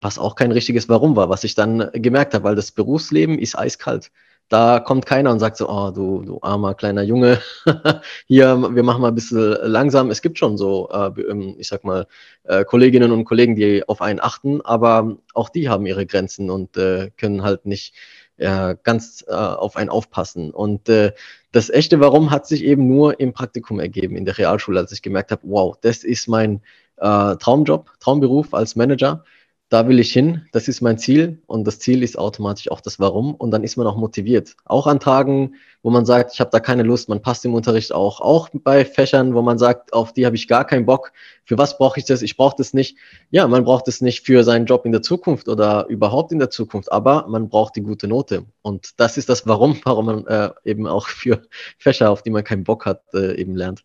Was 0.00 0.18
auch 0.18 0.34
kein 0.34 0.52
richtiges 0.52 0.88
Warum 0.88 1.14
war, 1.14 1.28
was 1.28 1.44
ich 1.44 1.54
dann 1.54 1.90
gemerkt 1.92 2.32
habe, 2.32 2.44
weil 2.44 2.56
das 2.56 2.72
Berufsleben 2.72 3.38
ist 3.38 3.58
eiskalt. 3.58 4.10
Da 4.48 4.80
kommt 4.80 5.06
keiner 5.06 5.30
und 5.30 5.38
sagt 5.38 5.56
so, 5.56 5.68
oh, 5.68 5.90
du, 5.90 6.22
du 6.24 6.38
armer 6.42 6.74
kleiner 6.74 7.02
Junge, 7.02 7.40
hier, 8.26 8.74
wir 8.74 8.82
machen 8.82 9.00
mal 9.00 9.08
ein 9.08 9.14
bisschen 9.14 9.56
langsam. 9.62 10.10
Es 10.10 10.20
gibt 10.20 10.38
schon 10.38 10.58
so, 10.58 10.90
äh, 10.90 11.20
ähm, 11.22 11.54
ich 11.58 11.68
sag 11.68 11.84
mal, 11.84 12.06
äh, 12.44 12.64
Kolleginnen 12.64 13.12
und 13.12 13.24
Kollegen, 13.24 13.56
die 13.56 13.88
auf 13.88 14.02
einen 14.02 14.20
achten, 14.20 14.60
aber 14.60 15.16
auch 15.32 15.48
die 15.48 15.70
haben 15.70 15.86
ihre 15.86 16.04
Grenzen 16.04 16.50
und 16.50 16.76
äh, 16.76 17.10
können 17.16 17.42
halt 17.42 17.64
nicht 17.64 17.94
äh, 18.36 18.76
ganz 18.82 19.24
äh, 19.28 19.32
auf 19.32 19.76
einen 19.76 19.88
aufpassen. 19.88 20.50
Und 20.50 20.88
äh, 20.88 21.12
das 21.52 21.70
echte 21.70 22.00
Warum 22.00 22.30
hat 22.30 22.46
sich 22.46 22.64
eben 22.64 22.88
nur 22.88 23.20
im 23.20 23.32
Praktikum 23.32 23.78
ergeben, 23.80 24.16
in 24.16 24.24
der 24.24 24.36
Realschule, 24.36 24.80
als 24.80 24.92
ich 24.92 25.02
gemerkt 25.02 25.30
habe, 25.30 25.42
wow, 25.44 25.76
das 25.80 26.04
ist 26.04 26.28
mein 26.28 26.60
Traumjob, 26.98 27.90
Traumberuf 27.98 28.54
als 28.54 28.76
Manager 28.76 29.24
da 29.72 29.88
will 29.88 30.00
ich 30.00 30.12
hin, 30.12 30.42
das 30.52 30.68
ist 30.68 30.82
mein 30.82 30.98
Ziel 30.98 31.40
und 31.46 31.66
das 31.66 31.78
Ziel 31.78 32.02
ist 32.02 32.18
automatisch 32.18 32.70
auch 32.70 32.82
das 32.82 33.00
Warum 33.00 33.34
und 33.34 33.52
dann 33.52 33.64
ist 33.64 33.78
man 33.78 33.86
auch 33.86 33.96
motiviert. 33.96 34.54
Auch 34.66 34.86
an 34.86 35.00
Tagen, 35.00 35.54
wo 35.82 35.88
man 35.88 36.04
sagt, 36.04 36.34
ich 36.34 36.40
habe 36.40 36.50
da 36.50 36.60
keine 36.60 36.82
Lust, 36.82 37.08
man 37.08 37.22
passt 37.22 37.46
im 37.46 37.54
Unterricht 37.54 37.90
auch, 37.90 38.20
auch 38.20 38.50
bei 38.52 38.84
Fächern, 38.84 39.34
wo 39.34 39.40
man 39.40 39.56
sagt, 39.56 39.94
auf 39.94 40.12
die 40.12 40.26
habe 40.26 40.36
ich 40.36 40.46
gar 40.46 40.66
keinen 40.66 40.84
Bock, 40.84 41.12
für 41.44 41.56
was 41.56 41.78
brauche 41.78 41.98
ich 41.98 42.04
das, 42.04 42.20
ich 42.20 42.36
brauche 42.36 42.54
das 42.58 42.74
nicht. 42.74 42.98
Ja, 43.30 43.48
man 43.48 43.64
braucht 43.64 43.88
es 43.88 44.02
nicht 44.02 44.26
für 44.26 44.44
seinen 44.44 44.66
Job 44.66 44.84
in 44.84 44.92
der 44.92 45.00
Zukunft 45.00 45.48
oder 45.48 45.86
überhaupt 45.86 46.32
in 46.32 46.38
der 46.38 46.50
Zukunft, 46.50 46.92
aber 46.92 47.26
man 47.28 47.48
braucht 47.48 47.74
die 47.74 47.82
gute 47.82 48.08
Note 48.08 48.44
und 48.60 49.00
das 49.00 49.16
ist 49.16 49.30
das 49.30 49.46
Warum, 49.46 49.80
warum 49.84 50.04
man 50.04 50.26
äh, 50.26 50.50
eben 50.66 50.86
auch 50.86 51.08
für 51.08 51.40
Fächer, 51.78 52.10
auf 52.10 52.22
die 52.22 52.30
man 52.30 52.44
keinen 52.44 52.64
Bock 52.64 52.84
hat, 52.84 53.04
äh, 53.14 53.40
eben 53.40 53.56
lernt. 53.56 53.84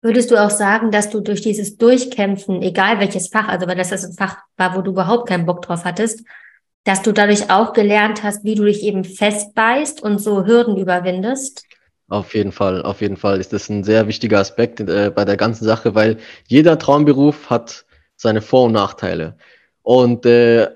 Würdest 0.00 0.30
du 0.30 0.36
auch 0.36 0.50
sagen, 0.50 0.92
dass 0.92 1.10
du 1.10 1.20
durch 1.20 1.40
dieses 1.40 1.76
Durchkämpfen, 1.76 2.62
egal 2.62 3.00
welches 3.00 3.28
Fach, 3.28 3.48
also 3.48 3.66
wenn 3.66 3.78
das 3.78 3.92
ein 3.92 4.12
Fach 4.12 4.38
war, 4.56 4.76
wo 4.76 4.82
du 4.82 4.92
überhaupt 4.92 5.28
keinen 5.28 5.44
Bock 5.44 5.62
drauf 5.62 5.84
hattest, 5.84 6.24
dass 6.84 7.02
du 7.02 7.12
dadurch 7.12 7.50
auch 7.50 7.72
gelernt 7.72 8.22
hast, 8.22 8.44
wie 8.44 8.54
du 8.54 8.64
dich 8.64 8.82
eben 8.82 9.04
festbeißt 9.04 10.00
und 10.00 10.18
so 10.20 10.46
Hürden 10.46 10.76
überwindest? 10.76 11.64
Auf 12.08 12.34
jeden 12.34 12.52
Fall, 12.52 12.82
auf 12.82 13.00
jeden 13.00 13.16
Fall 13.16 13.40
ist 13.40 13.52
das 13.52 13.68
ein 13.68 13.84
sehr 13.84 14.06
wichtiger 14.06 14.38
Aspekt 14.38 14.80
äh, 14.80 15.12
bei 15.14 15.24
der 15.24 15.36
ganzen 15.36 15.64
Sache, 15.64 15.94
weil 15.94 16.18
jeder 16.46 16.78
Traumberuf 16.78 17.50
hat 17.50 17.84
seine 18.16 18.40
Vor- 18.40 18.66
und 18.66 18.72
Nachteile. 18.72 19.36
Und 19.82 20.24
äh, 20.24 20.68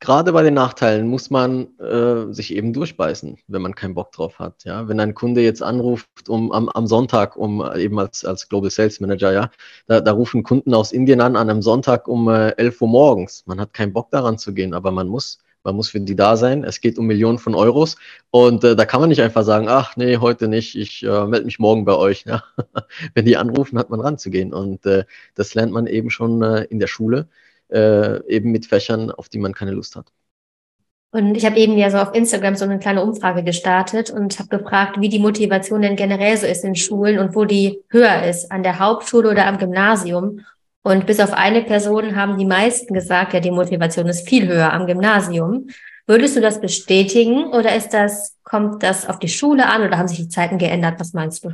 gerade 0.00 0.32
bei 0.32 0.42
den 0.42 0.54
Nachteilen 0.54 1.08
muss 1.08 1.30
man 1.30 1.78
äh, 1.78 2.32
sich 2.32 2.54
eben 2.54 2.72
durchbeißen, 2.72 3.38
wenn 3.48 3.62
man 3.62 3.74
keinen 3.74 3.94
Bock 3.94 4.12
drauf 4.12 4.38
hat. 4.38 4.64
Ja, 4.64 4.88
wenn 4.88 5.00
ein 5.00 5.14
Kunde 5.14 5.40
jetzt 5.42 5.62
anruft 5.62 6.28
um 6.28 6.52
am, 6.52 6.68
am 6.68 6.86
Sonntag, 6.86 7.36
um 7.36 7.64
eben 7.76 7.98
als 7.98 8.24
als 8.24 8.48
Global 8.48 8.70
Sales 8.70 9.00
Manager, 9.00 9.32
ja, 9.32 9.50
da, 9.86 10.00
da 10.00 10.12
rufen 10.12 10.42
Kunden 10.42 10.74
aus 10.74 10.92
Indien 10.92 11.20
an 11.20 11.36
an 11.36 11.50
einem 11.50 11.62
Sonntag 11.62 12.08
um 12.08 12.28
äh, 12.28 12.50
11 12.56 12.80
Uhr 12.82 12.88
morgens. 12.88 13.44
Man 13.46 13.60
hat 13.60 13.72
keinen 13.72 13.92
Bock 13.92 14.10
daran 14.10 14.38
zu 14.38 14.54
gehen, 14.54 14.74
aber 14.74 14.90
man 14.90 15.08
muss. 15.08 15.38
Man 15.64 15.74
muss 15.74 15.90
für 15.90 16.00
die 16.00 16.16
da 16.16 16.36
sein. 16.36 16.64
Es 16.64 16.80
geht 16.80 16.98
um 16.98 17.06
Millionen 17.06 17.38
von 17.38 17.54
Euros. 17.54 17.96
Und 18.30 18.64
äh, 18.64 18.76
da 18.76 18.86
kann 18.86 19.00
man 19.00 19.08
nicht 19.10 19.20
einfach 19.20 19.42
sagen, 19.44 19.68
ach 19.68 19.96
nee, 19.96 20.16
heute 20.16 20.48
nicht, 20.48 20.76
ich 20.76 21.02
äh, 21.02 21.26
melde 21.26 21.44
mich 21.44 21.58
morgen 21.58 21.84
bei 21.84 21.94
euch. 21.94 22.24
Ja? 22.26 22.44
Wenn 23.14 23.24
die 23.26 23.36
anrufen, 23.36 23.78
hat 23.78 23.90
man 23.90 24.00
ranzugehen. 24.00 24.54
Und 24.54 24.86
äh, 24.86 25.04
das 25.34 25.54
lernt 25.54 25.72
man 25.72 25.86
eben 25.86 26.10
schon 26.10 26.40
äh, 26.42 26.62
in 26.64 26.78
der 26.78 26.86
Schule 26.86 27.28
äh, 27.70 28.24
eben 28.28 28.50
mit 28.50 28.66
Fächern, 28.66 29.10
auf 29.10 29.28
die 29.28 29.38
man 29.38 29.54
keine 29.54 29.72
Lust 29.72 29.96
hat. 29.96 30.12
Und 31.10 31.36
ich 31.36 31.46
habe 31.46 31.56
eben 31.56 31.78
ja 31.78 31.90
so 31.90 31.96
auf 31.96 32.14
Instagram 32.14 32.54
so 32.54 32.64
eine 32.64 32.78
kleine 32.78 33.02
Umfrage 33.02 33.42
gestartet 33.42 34.10
und 34.10 34.38
habe 34.38 34.58
gefragt, 34.58 35.00
wie 35.00 35.08
die 35.08 35.18
Motivation 35.18 35.80
denn 35.80 35.96
generell 35.96 36.36
so 36.36 36.46
ist 36.46 36.64
in 36.64 36.76
Schulen 36.76 37.18
und 37.18 37.34
wo 37.34 37.46
die 37.46 37.82
höher 37.88 38.24
ist, 38.24 38.52
an 38.52 38.62
der 38.62 38.78
Hauptschule 38.78 39.30
oder 39.30 39.46
am 39.46 39.58
Gymnasium. 39.58 40.40
Und 40.82 41.06
bis 41.06 41.18
auf 41.20 41.32
eine 41.32 41.62
Person 41.62 42.14
haben 42.14 42.36
die 42.36 42.44
meisten 42.44 42.92
gesagt, 42.92 43.32
ja, 43.32 43.40
die 43.40 43.50
Motivation 43.50 44.06
ist 44.06 44.28
viel 44.28 44.48
höher 44.48 44.72
am 44.72 44.86
Gymnasium. 44.86 45.68
Würdest 46.06 46.36
du 46.36 46.40
das 46.40 46.60
bestätigen 46.60 47.48
oder 47.48 47.74
ist 47.74 47.90
das, 47.90 48.36
kommt 48.44 48.82
das 48.82 49.08
auf 49.08 49.18
die 49.18 49.28
Schule 49.28 49.66
an 49.66 49.82
oder 49.82 49.98
haben 49.98 50.08
sich 50.08 50.18
die 50.18 50.28
Zeiten 50.28 50.58
geändert? 50.58 51.00
Was 51.00 51.14
meinst 51.14 51.44
du? 51.44 51.50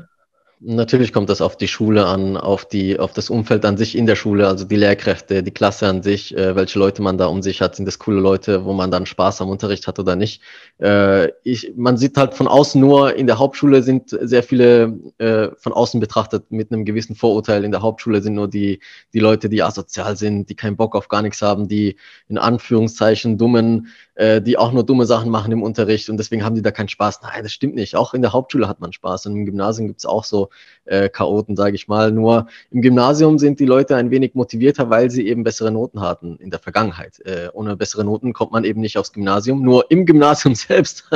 Natürlich 0.67 1.13
kommt 1.13 1.29
das 1.29 1.43
auf 1.43 1.59
die 1.59 1.69
Schule 1.69 2.07
an, 2.07 2.39
auf 2.39 2.65
die, 2.65 2.99
auf 2.99 3.13
das 3.13 3.29
Umfeld 3.29 3.67
an 3.67 3.77
sich 3.77 3.99
in 3.99 4.07
der 4.07 4.17
Schule, 4.17 4.49
also 4.49 4.65
die 4.65 4.77
Lehrkräfte, 4.77 5.43
die 5.43 5.51
Klasse 5.51 5.87
an 5.87 6.03
sich, 6.03 6.35
äh, 6.35 6.57
welche 6.57 6.79
Leute 6.79 7.03
man 7.03 7.19
da 7.19 7.27
um 7.27 7.43
sich 7.43 7.61
hat, 7.61 7.77
sind 7.77 7.85
das 7.85 7.99
coole 7.99 8.19
Leute, 8.19 8.65
wo 8.65 8.73
man 8.73 8.91
dann 8.91 9.05
Spaß 9.05 9.43
am 9.43 9.51
Unterricht 9.51 9.87
hat 9.87 9.99
oder 9.99 10.17
nicht. 10.17 10.41
Äh, 10.81 11.33
ich, 11.43 11.75
man 11.77 11.99
sieht 11.99 12.17
halt 12.17 12.33
von 12.33 12.49
außen 12.49 12.81
nur, 12.81 13.15
in 13.15 13.27
der 13.27 13.39
Hauptschule 13.39 13.83
sind 13.83 14.17
sehr 14.19 14.43
viele 14.43 14.99
äh, 15.19 15.49
von 15.59 15.75
außen 15.75 16.01
betrachtet 16.01 16.51
mit 16.51 16.73
einem 16.73 16.87
gewissen 16.87 17.15
Vorurteil. 17.15 17.63
In 17.63 17.71
der 17.71 17.83
Hauptschule 17.83 18.23
sind 18.23 18.35
nur 18.35 18.49
die, 18.49 18.81
die 19.13 19.21
Leute, 19.21 19.51
die 19.51 19.63
asozial 19.63 20.17
sind, 20.17 20.49
die 20.49 20.55
keinen 20.55 20.77
Bock 20.77 20.97
auf 20.97 21.09
gar 21.09 21.21
nichts 21.21 21.43
haben, 21.43 21.69
die 21.69 21.97
in 22.29 22.39
Anführungszeichen 22.39 23.37
dummen 23.37 23.89
äh, 24.15 24.41
die 24.41 24.57
auch 24.57 24.73
nur 24.73 24.85
dumme 24.85 25.07
Sachen 25.07 25.31
machen 25.31 25.53
im 25.53 25.63
Unterricht 25.63 26.09
und 26.09 26.17
deswegen 26.17 26.45
haben 26.45 26.55
die 26.55 26.63
da 26.63 26.71
keinen 26.71 26.89
Spaß. 26.89 27.21
Nein, 27.23 27.43
das 27.43 27.53
stimmt 27.53 27.75
nicht. 27.75 27.97
Auch 27.97 28.15
in 28.15 28.23
der 28.23 28.33
Hauptschule 28.33 28.69
hat 28.69 28.81
man 28.81 28.93
Spaß 28.93 29.27
und 29.27 29.37
im 29.37 29.47
Gymnasium 29.47 29.89
gibt's 29.89 30.07
auch 30.07 30.25
so 30.25 30.51
äh, 30.85 31.09
Chaoten, 31.09 31.57
sage 31.57 31.75
ich 31.75 31.89
mal. 31.89 32.13
Nur 32.13 32.47
im 32.71 32.83
Gymnasium 32.83 33.39
sind 33.39 33.61
die 33.61 33.67
Leute 33.67 33.97
ein 33.97 34.11
wenig 34.11 34.35
motivierter, 34.35 34.91
weil 34.91 35.11
sie 35.11 35.27
eben 35.27 35.45
bessere 35.45 35.71
Noten 35.71 36.01
hatten 36.01 36.37
in 36.37 36.51
der 36.51 36.61
Vergangenheit. 36.61 37.21
Äh, 37.21 37.49
ohne 37.53 37.77
bessere 37.77 38.05
Noten 38.05 38.33
kommt 38.33 38.53
man 38.53 38.65
eben 38.65 38.81
nicht 38.81 38.99
aufs 38.99 39.13
Gymnasium. 39.13 39.63
Nur 39.63 39.91
im 39.91 40.07
Gymnasium 40.07 40.55
selbst, 40.55 41.11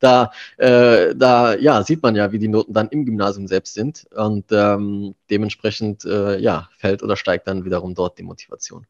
da, 0.00 0.30
äh, 0.58 1.14
da 1.14 1.54
ja, 1.56 1.82
sieht 1.82 2.02
man 2.02 2.14
ja, 2.14 2.32
wie 2.32 2.38
die 2.38 2.48
Noten 2.48 2.72
dann 2.72 2.88
im 2.88 3.04
Gymnasium 3.04 3.46
selbst 3.46 3.74
sind 3.74 4.06
und 4.14 4.46
ähm, 4.52 5.14
dementsprechend 5.30 6.04
äh, 6.04 6.38
ja, 6.38 6.68
fällt 6.76 7.02
oder 7.02 7.16
steigt 7.16 7.48
dann 7.48 7.64
wiederum 7.64 7.94
dort 7.94 8.18
die 8.18 8.22
Motivation. 8.22 8.86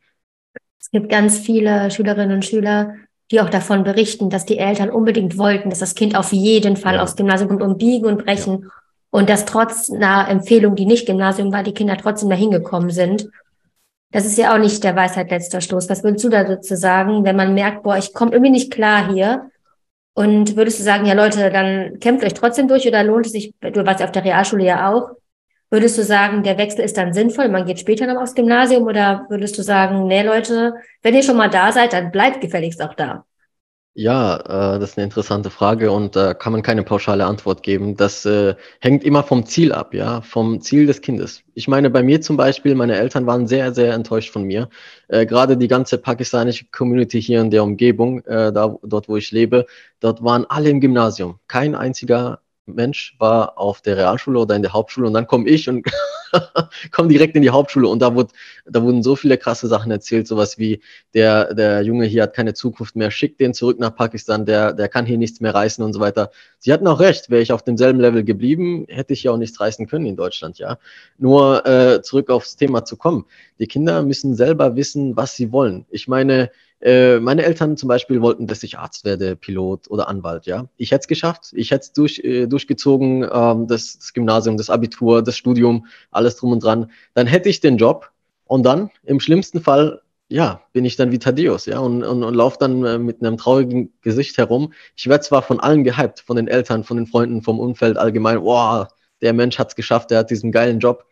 Es 0.80 0.90
gibt 0.90 1.08
ganz 1.08 1.38
viele 1.38 1.90
Schülerinnen 1.90 2.36
und 2.36 2.44
Schüler, 2.44 2.94
die 3.30 3.40
auch 3.40 3.50
davon 3.50 3.84
berichten, 3.84 4.30
dass 4.30 4.46
die 4.46 4.58
Eltern 4.58 4.90
unbedingt 4.90 5.36
wollten, 5.36 5.70
dass 5.70 5.80
das 5.80 5.94
Kind 5.94 6.16
auf 6.16 6.32
jeden 6.32 6.76
Fall 6.76 6.94
ja. 6.94 7.02
aufs 7.02 7.16
Gymnasium 7.16 7.48
kommt, 7.48 7.62
um 7.62 7.76
Biegen 7.76 8.06
und 8.06 8.24
Brechen. 8.24 8.62
Ja. 8.62 8.68
Und 9.10 9.30
dass 9.30 9.44
trotz 9.44 9.90
einer 9.90 10.28
Empfehlung, 10.28 10.74
die 10.74 10.86
nicht 10.86 11.06
Gymnasium 11.06 11.52
war, 11.52 11.62
die 11.62 11.72
Kinder 11.72 11.96
trotzdem 11.96 12.28
dahin 12.28 12.50
gekommen 12.50 12.90
sind. 12.90 13.28
Das 14.10 14.26
ist 14.26 14.38
ja 14.38 14.54
auch 14.54 14.58
nicht 14.58 14.84
der 14.84 14.96
Weisheit 14.96 15.30
letzter 15.30 15.60
Stoß. 15.60 15.88
Was 15.88 16.02
würdest 16.02 16.24
du 16.24 16.30
dazu 16.30 16.76
sagen, 16.76 17.24
wenn 17.24 17.36
man 17.36 17.54
merkt, 17.54 17.82
boah, 17.82 17.96
ich 17.96 18.12
komme 18.14 18.32
irgendwie 18.32 18.52
nicht 18.52 18.70
klar 18.70 19.12
hier? 19.12 19.50
Und 20.14 20.56
würdest 20.56 20.80
du 20.80 20.82
sagen, 20.82 21.06
ja 21.06 21.14
Leute, 21.14 21.50
dann 21.50 22.00
kämpft 22.00 22.24
euch 22.24 22.34
trotzdem 22.34 22.68
durch 22.68 22.86
oder 22.88 23.04
lohnt 23.04 23.26
es 23.26 23.32
sich, 23.32 23.54
du 23.60 23.86
warst 23.86 24.00
ja 24.00 24.06
auf 24.06 24.12
der 24.12 24.24
Realschule 24.24 24.64
ja 24.64 24.92
auch, 24.92 25.10
Würdest 25.70 25.98
du 25.98 26.02
sagen, 26.02 26.42
der 26.42 26.56
Wechsel 26.56 26.84
ist 26.84 26.96
dann 26.96 27.12
sinnvoll, 27.12 27.48
man 27.48 27.66
geht 27.66 27.78
später 27.78 28.06
noch 28.06 28.22
aufs 28.22 28.34
Gymnasium 28.34 28.84
oder 28.84 29.26
würdest 29.28 29.58
du 29.58 29.62
sagen, 29.62 30.06
nee 30.06 30.22
Leute, 30.22 30.74
wenn 31.02 31.14
ihr 31.14 31.22
schon 31.22 31.36
mal 31.36 31.50
da 31.50 31.72
seid, 31.72 31.92
dann 31.92 32.10
bleibt 32.10 32.40
gefälligst 32.40 32.80
auch 32.82 32.94
da? 32.94 33.24
Ja, 34.00 34.36
äh, 34.76 34.78
das 34.78 34.90
ist 34.90 34.96
eine 34.98 35.06
interessante 35.06 35.50
Frage 35.50 35.90
und 35.90 36.14
da 36.14 36.30
äh, 36.30 36.34
kann 36.34 36.52
man 36.52 36.62
keine 36.62 36.84
pauschale 36.84 37.26
Antwort 37.26 37.64
geben. 37.64 37.96
Das 37.96 38.24
äh, 38.24 38.54
hängt 38.80 39.02
immer 39.02 39.24
vom 39.24 39.44
Ziel 39.44 39.72
ab, 39.72 39.92
ja, 39.92 40.20
vom 40.20 40.60
Ziel 40.60 40.86
des 40.86 41.00
Kindes. 41.00 41.42
Ich 41.54 41.66
meine, 41.66 41.90
bei 41.90 42.04
mir 42.04 42.20
zum 42.20 42.36
Beispiel, 42.36 42.76
meine 42.76 42.94
Eltern 42.96 43.26
waren 43.26 43.48
sehr, 43.48 43.74
sehr 43.74 43.94
enttäuscht 43.94 44.32
von 44.32 44.44
mir. 44.44 44.68
Äh, 45.08 45.26
Gerade 45.26 45.56
die 45.56 45.66
ganze 45.66 45.98
pakistanische 45.98 46.66
Community 46.70 47.20
hier 47.20 47.40
in 47.40 47.50
der 47.50 47.64
Umgebung, 47.64 48.20
äh, 48.26 48.52
da, 48.52 48.76
dort 48.84 49.08
wo 49.08 49.16
ich 49.16 49.32
lebe, 49.32 49.66
dort 49.98 50.22
waren 50.22 50.46
alle 50.48 50.70
im 50.70 50.80
Gymnasium. 50.80 51.40
Kein 51.48 51.74
einziger 51.74 52.40
Mensch 52.74 53.16
war 53.18 53.58
auf 53.58 53.80
der 53.80 53.96
Realschule 53.96 54.38
oder 54.38 54.54
in 54.54 54.62
der 54.62 54.72
Hauptschule 54.72 55.06
und 55.06 55.14
dann 55.14 55.26
komme 55.26 55.48
ich 55.48 55.68
und 55.68 55.86
komme 56.92 57.08
direkt 57.08 57.36
in 57.36 57.42
die 57.42 57.50
Hauptschule 57.50 57.88
und 57.88 58.00
da, 58.00 58.14
wurde, 58.14 58.30
da 58.66 58.82
wurden 58.82 59.02
so 59.02 59.16
viele 59.16 59.38
krasse 59.38 59.66
Sachen 59.66 59.90
erzählt, 59.90 60.28
sowas 60.28 60.58
wie 60.58 60.80
der, 61.14 61.54
der 61.54 61.82
Junge 61.82 62.06
hier 62.06 62.22
hat 62.24 62.34
keine 62.34 62.54
Zukunft 62.54 62.96
mehr, 62.96 63.10
schickt 63.10 63.40
den 63.40 63.54
zurück 63.54 63.78
nach 63.78 63.94
Pakistan, 63.94 64.46
der, 64.46 64.72
der 64.72 64.88
kann 64.88 65.06
hier 65.06 65.18
nichts 65.18 65.40
mehr 65.40 65.54
reißen 65.54 65.82
und 65.84 65.92
so 65.92 66.00
weiter. 66.00 66.30
Sie 66.58 66.72
hatten 66.72 66.86
auch 66.86 67.00
recht, 67.00 67.30
wäre 67.30 67.42
ich 67.42 67.52
auf 67.52 67.62
demselben 67.62 68.00
Level 68.00 68.24
geblieben, 68.24 68.86
hätte 68.88 69.12
ich 69.12 69.24
ja 69.24 69.32
auch 69.32 69.38
nichts 69.38 69.60
reißen 69.60 69.86
können 69.86 70.06
in 70.06 70.16
Deutschland, 70.16 70.58
ja. 70.58 70.78
Nur 71.18 71.66
äh, 71.66 72.02
zurück 72.02 72.30
aufs 72.30 72.56
Thema 72.56 72.84
zu 72.84 72.96
kommen. 72.96 73.24
Die 73.58 73.66
Kinder 73.66 74.02
müssen 74.02 74.34
selber 74.34 74.76
wissen, 74.76 75.16
was 75.16 75.34
sie 75.34 75.52
wollen. 75.52 75.86
Ich 75.90 76.08
meine, 76.08 76.50
Äh, 76.80 77.18
meine 77.18 77.44
Eltern 77.44 77.76
zum 77.76 77.88
Beispiel 77.88 78.20
wollten, 78.20 78.46
dass 78.46 78.62
ich 78.62 78.78
Arzt 78.78 79.04
werde, 79.04 79.34
Pilot 79.36 79.90
oder 79.90 80.08
Anwalt, 80.08 80.46
ja. 80.46 80.68
Ich 80.76 80.92
hätte 80.92 81.02
es 81.02 81.08
geschafft, 81.08 81.52
ich 81.54 81.70
hätte 81.72 81.82
es 81.82 81.92
durch, 81.92 82.20
äh, 82.20 82.46
durchgezogen, 82.46 83.28
ähm, 83.30 83.66
das, 83.66 83.98
das 83.98 84.12
Gymnasium, 84.12 84.56
das 84.56 84.70
Abitur, 84.70 85.22
das 85.22 85.36
Studium, 85.36 85.86
alles 86.10 86.36
drum 86.36 86.52
und 86.52 86.62
dran. 86.62 86.90
Dann 87.14 87.26
hätte 87.26 87.48
ich 87.48 87.60
den 87.60 87.78
Job 87.78 88.10
und 88.44 88.64
dann 88.64 88.90
im 89.04 89.20
schlimmsten 89.20 89.60
Fall 89.60 90.02
ja, 90.28 90.62
bin 90.72 90.84
ich 90.84 90.96
dann 90.96 91.10
wie 91.10 91.18
Thaddeus, 91.18 91.66
ja, 91.66 91.78
und, 91.78 92.04
und, 92.04 92.22
und 92.22 92.34
laufe 92.34 92.58
dann 92.60 92.84
äh, 92.84 92.98
mit 92.98 93.22
einem 93.22 93.38
traurigen 93.38 93.92
Gesicht 94.02 94.36
herum. 94.36 94.72
Ich 94.94 95.08
werde 95.08 95.24
zwar 95.24 95.42
von 95.42 95.58
allen 95.58 95.84
gehypt, 95.84 96.20
von 96.20 96.36
den 96.36 96.48
Eltern, 96.48 96.84
von 96.84 96.98
den 96.98 97.06
Freunden, 97.06 97.42
vom 97.42 97.58
Umfeld 97.58 97.96
allgemein, 97.96 98.42
wow, 98.42 98.86
der 99.22 99.32
Mensch 99.32 99.58
hat's 99.58 99.74
geschafft, 99.74 100.10
der 100.10 100.18
hat 100.18 100.30
diesen 100.30 100.52
geilen 100.52 100.80
Job. 100.80 101.06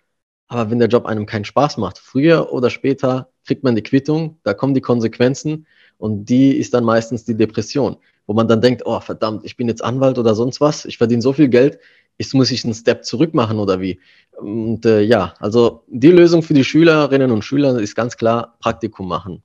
Aber 0.49 0.71
wenn 0.71 0.79
der 0.79 0.89
Job 0.89 1.07
einem 1.07 1.27
keinen 1.27 1.45
Spaß 1.45 1.79
macht, 1.79 1.99
früher 1.99 2.53
oder 2.53 2.71
später 2.71 3.31
kriegt 3.47 3.65
man 3.65 3.75
die 3.75 3.83
Quittung, 3.83 4.39
da 4.43 4.55
kommen 4.55 4.75
die 4.75 4.81
Konsequenzen 4.81 5.67
und 5.99 6.27
die 6.27 6.57
ist 6.57 6.75
dann 6.75 6.85
meistens 6.85 7.25
die 7.25 7.37
Depression, 7.37 7.97
wo 8.27 8.35
man 8.35 8.49
dann 8.49 8.61
denkt, 8.61 8.83
oh 8.85 9.01
verdammt, 9.01 9.45
ich 9.45 9.57
bin 9.57 9.69
jetzt 9.69 9.83
Anwalt 9.83 10.19
oder 10.19 10.35
sonst 10.35 10.61
was, 10.61 10.85
ich 10.85 10.99
verdiene 10.99 11.23
so 11.23 11.33
viel 11.33 11.49
Geld, 11.49 11.79
ist, 12.19 12.35
muss 12.35 12.51
ich 12.51 12.65
einen 12.65 12.75
Step 12.75 13.05
zurück 13.05 13.35
machen 13.35 13.59
oder 13.59 13.81
wie? 13.81 14.01
Und 14.37 14.87
äh, 14.87 15.03
ja, 15.03 15.35
also 15.39 15.85
die 15.87 16.11
Lösung 16.11 16.43
für 16.43 16.55
die 16.55 16.65
Schülerinnen 16.65 17.31
und 17.31 17.43
Schüler 17.43 17.79
ist 17.79 17.95
ganz 17.95 18.17
klar 18.17 18.57
Praktikum 18.61 19.09
machen. 19.09 19.43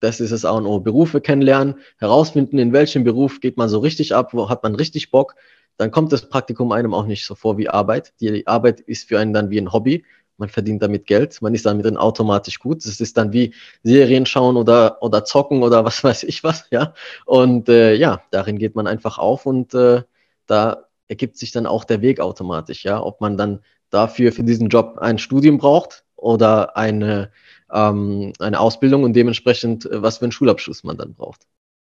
Das 0.00 0.20
ist 0.20 0.30
es 0.30 0.44
auch 0.44 0.60
noch. 0.60 0.80
Berufe 0.80 1.20
kennenlernen, 1.20 1.76
herausfinden, 1.98 2.58
in 2.58 2.72
welchem 2.72 3.04
Beruf 3.04 3.40
geht 3.40 3.56
man 3.56 3.68
so 3.68 3.80
richtig 3.80 4.14
ab, 4.14 4.32
wo 4.32 4.48
hat 4.48 4.62
man 4.62 4.74
richtig 4.74 5.10
Bock. 5.10 5.34
Dann 5.76 5.90
kommt 5.90 6.12
das 6.12 6.28
Praktikum 6.28 6.72
einem 6.72 6.94
auch 6.94 7.06
nicht 7.06 7.24
so 7.24 7.34
vor 7.34 7.58
wie 7.58 7.68
Arbeit. 7.68 8.12
Die 8.20 8.46
Arbeit 8.46 8.80
ist 8.80 9.08
für 9.08 9.18
einen 9.18 9.32
dann 9.32 9.50
wie 9.50 9.58
ein 9.58 9.72
Hobby. 9.72 10.04
Man 10.38 10.48
verdient 10.48 10.82
damit 10.82 11.06
Geld, 11.06 11.42
man 11.42 11.54
ist 11.54 11.66
damit 11.66 11.84
dann 11.84 11.96
automatisch 11.96 12.58
gut. 12.58 12.84
Das 12.84 13.00
ist 13.00 13.16
dann 13.16 13.32
wie 13.32 13.54
Serien 13.82 14.24
schauen 14.24 14.56
oder, 14.56 15.02
oder 15.02 15.24
zocken 15.24 15.62
oder 15.62 15.84
was 15.84 16.02
weiß 16.04 16.22
ich 16.22 16.44
was, 16.44 16.66
ja. 16.70 16.94
Und 17.26 17.68
äh, 17.68 17.94
ja, 17.94 18.22
darin 18.30 18.58
geht 18.58 18.74
man 18.74 18.86
einfach 18.86 19.18
auf 19.18 19.46
und 19.46 19.74
äh, 19.74 20.02
da 20.46 20.84
ergibt 21.08 21.36
sich 21.36 21.52
dann 21.52 21.66
auch 21.66 21.84
der 21.84 22.00
Weg 22.02 22.20
automatisch, 22.20 22.84
ja. 22.84 23.02
Ob 23.02 23.20
man 23.20 23.36
dann 23.36 23.60
dafür 23.90 24.32
für 24.32 24.44
diesen 24.44 24.68
Job 24.68 24.98
ein 24.98 25.18
Studium 25.18 25.58
braucht 25.58 26.04
oder 26.16 26.76
eine, 26.76 27.30
ähm, 27.72 28.32
eine 28.38 28.60
Ausbildung 28.60 29.02
und 29.02 29.14
dementsprechend, 29.14 29.86
äh, 29.86 30.02
was 30.02 30.18
für 30.18 30.24
einen 30.24 30.32
Schulabschluss 30.32 30.84
man 30.84 30.96
dann 30.96 31.14
braucht. 31.14 31.46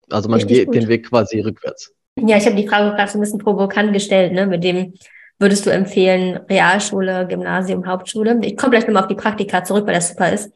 Also 0.10 0.30
man 0.30 0.40
Richtig 0.40 0.58
geht 0.58 0.66
gut. 0.68 0.76
den 0.76 0.88
Weg 0.88 1.10
quasi 1.10 1.40
rückwärts. 1.40 1.94
Ja, 2.18 2.38
ich 2.38 2.46
habe 2.46 2.56
die 2.56 2.68
Frage 2.68 2.96
gerade 2.96 3.12
so 3.12 3.18
ein 3.18 3.22
bisschen 3.22 3.40
provokant 3.40 3.92
gestellt, 3.92 4.34
ne? 4.34 4.48
Mit 4.48 4.64
dem 4.64 4.94
würdest 5.40 5.66
du 5.66 5.70
empfehlen, 5.70 6.38
Realschule, 6.50 7.28
Gymnasium, 7.28 7.86
Hauptschule? 7.86 8.40
Ich 8.44 8.58
komme 8.58 8.72
gleich 8.72 8.88
nochmal 8.88 9.04
auf 9.04 9.10
die 9.10 9.16
Praktika 9.16 9.64
zurück, 9.64 9.86
weil 9.86 9.96
das 9.96 10.10
super 10.10 10.32
ist. 10.32 10.52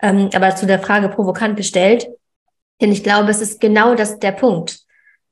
Ähm, 0.00 0.30
aber 0.34 0.54
zu 0.54 0.66
der 0.66 0.78
Frage 0.78 1.08
provokant 1.08 1.56
gestellt, 1.56 2.08
denn 2.80 2.92
ich 2.92 3.02
glaube, 3.02 3.30
es 3.30 3.40
ist 3.40 3.60
genau 3.60 3.94
das 3.94 4.18
der 4.18 4.32
Punkt 4.32 4.82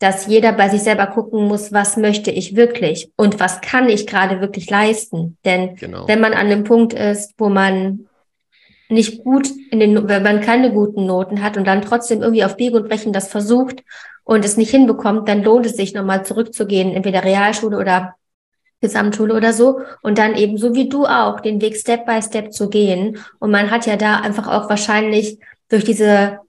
dass 0.00 0.26
jeder 0.26 0.52
bei 0.52 0.70
sich 0.70 0.82
selber 0.82 1.06
gucken 1.06 1.46
muss, 1.46 1.72
was 1.72 1.98
möchte 1.98 2.30
ich 2.30 2.56
wirklich 2.56 3.12
und 3.16 3.38
was 3.38 3.60
kann 3.60 3.88
ich 3.90 4.06
gerade 4.06 4.40
wirklich 4.40 4.68
leisten. 4.70 5.36
Denn 5.44 5.76
genau. 5.76 6.08
wenn 6.08 6.20
man 6.20 6.32
an 6.32 6.48
dem 6.48 6.64
Punkt 6.64 6.94
ist, 6.94 7.34
wo 7.36 7.50
man 7.50 8.08
nicht 8.88 9.22
gut 9.22 9.48
in 9.70 9.78
den, 9.78 10.08
wenn 10.08 10.22
man 10.22 10.40
keine 10.40 10.72
guten 10.72 11.04
Noten 11.04 11.42
hat 11.42 11.58
und 11.58 11.66
dann 11.66 11.82
trotzdem 11.82 12.22
irgendwie 12.22 12.44
auf 12.44 12.56
Biegen 12.56 12.76
und 12.76 12.88
Brechen 12.88 13.12
das 13.12 13.28
versucht 13.28 13.84
und 14.24 14.42
es 14.42 14.56
nicht 14.56 14.70
hinbekommt, 14.70 15.28
dann 15.28 15.44
lohnt 15.44 15.66
es 15.66 15.76
sich 15.76 15.92
nochmal 15.92 16.24
zurückzugehen, 16.24 16.92
entweder 16.92 17.22
Realschule 17.22 17.76
oder 17.76 18.14
Gesamtschule 18.80 19.34
oder 19.34 19.52
so 19.52 19.80
und 20.02 20.18
dann 20.18 20.34
eben 20.34 20.56
so 20.56 20.74
wie 20.74 20.88
du 20.88 21.06
auch 21.06 21.40
den 21.40 21.60
Weg 21.60 21.76
Step 21.76 22.06
by 22.06 22.22
Step 22.22 22.52
zu 22.52 22.68
gehen. 22.70 23.18
Und 23.38 23.50
man 23.50 23.70
hat 23.70 23.86
ja 23.86 23.96
da 23.96 24.20
einfach 24.20 24.48
auch 24.48 24.68
wahrscheinlich 24.70 25.38
durch 25.68 25.84
diese 25.84 26.40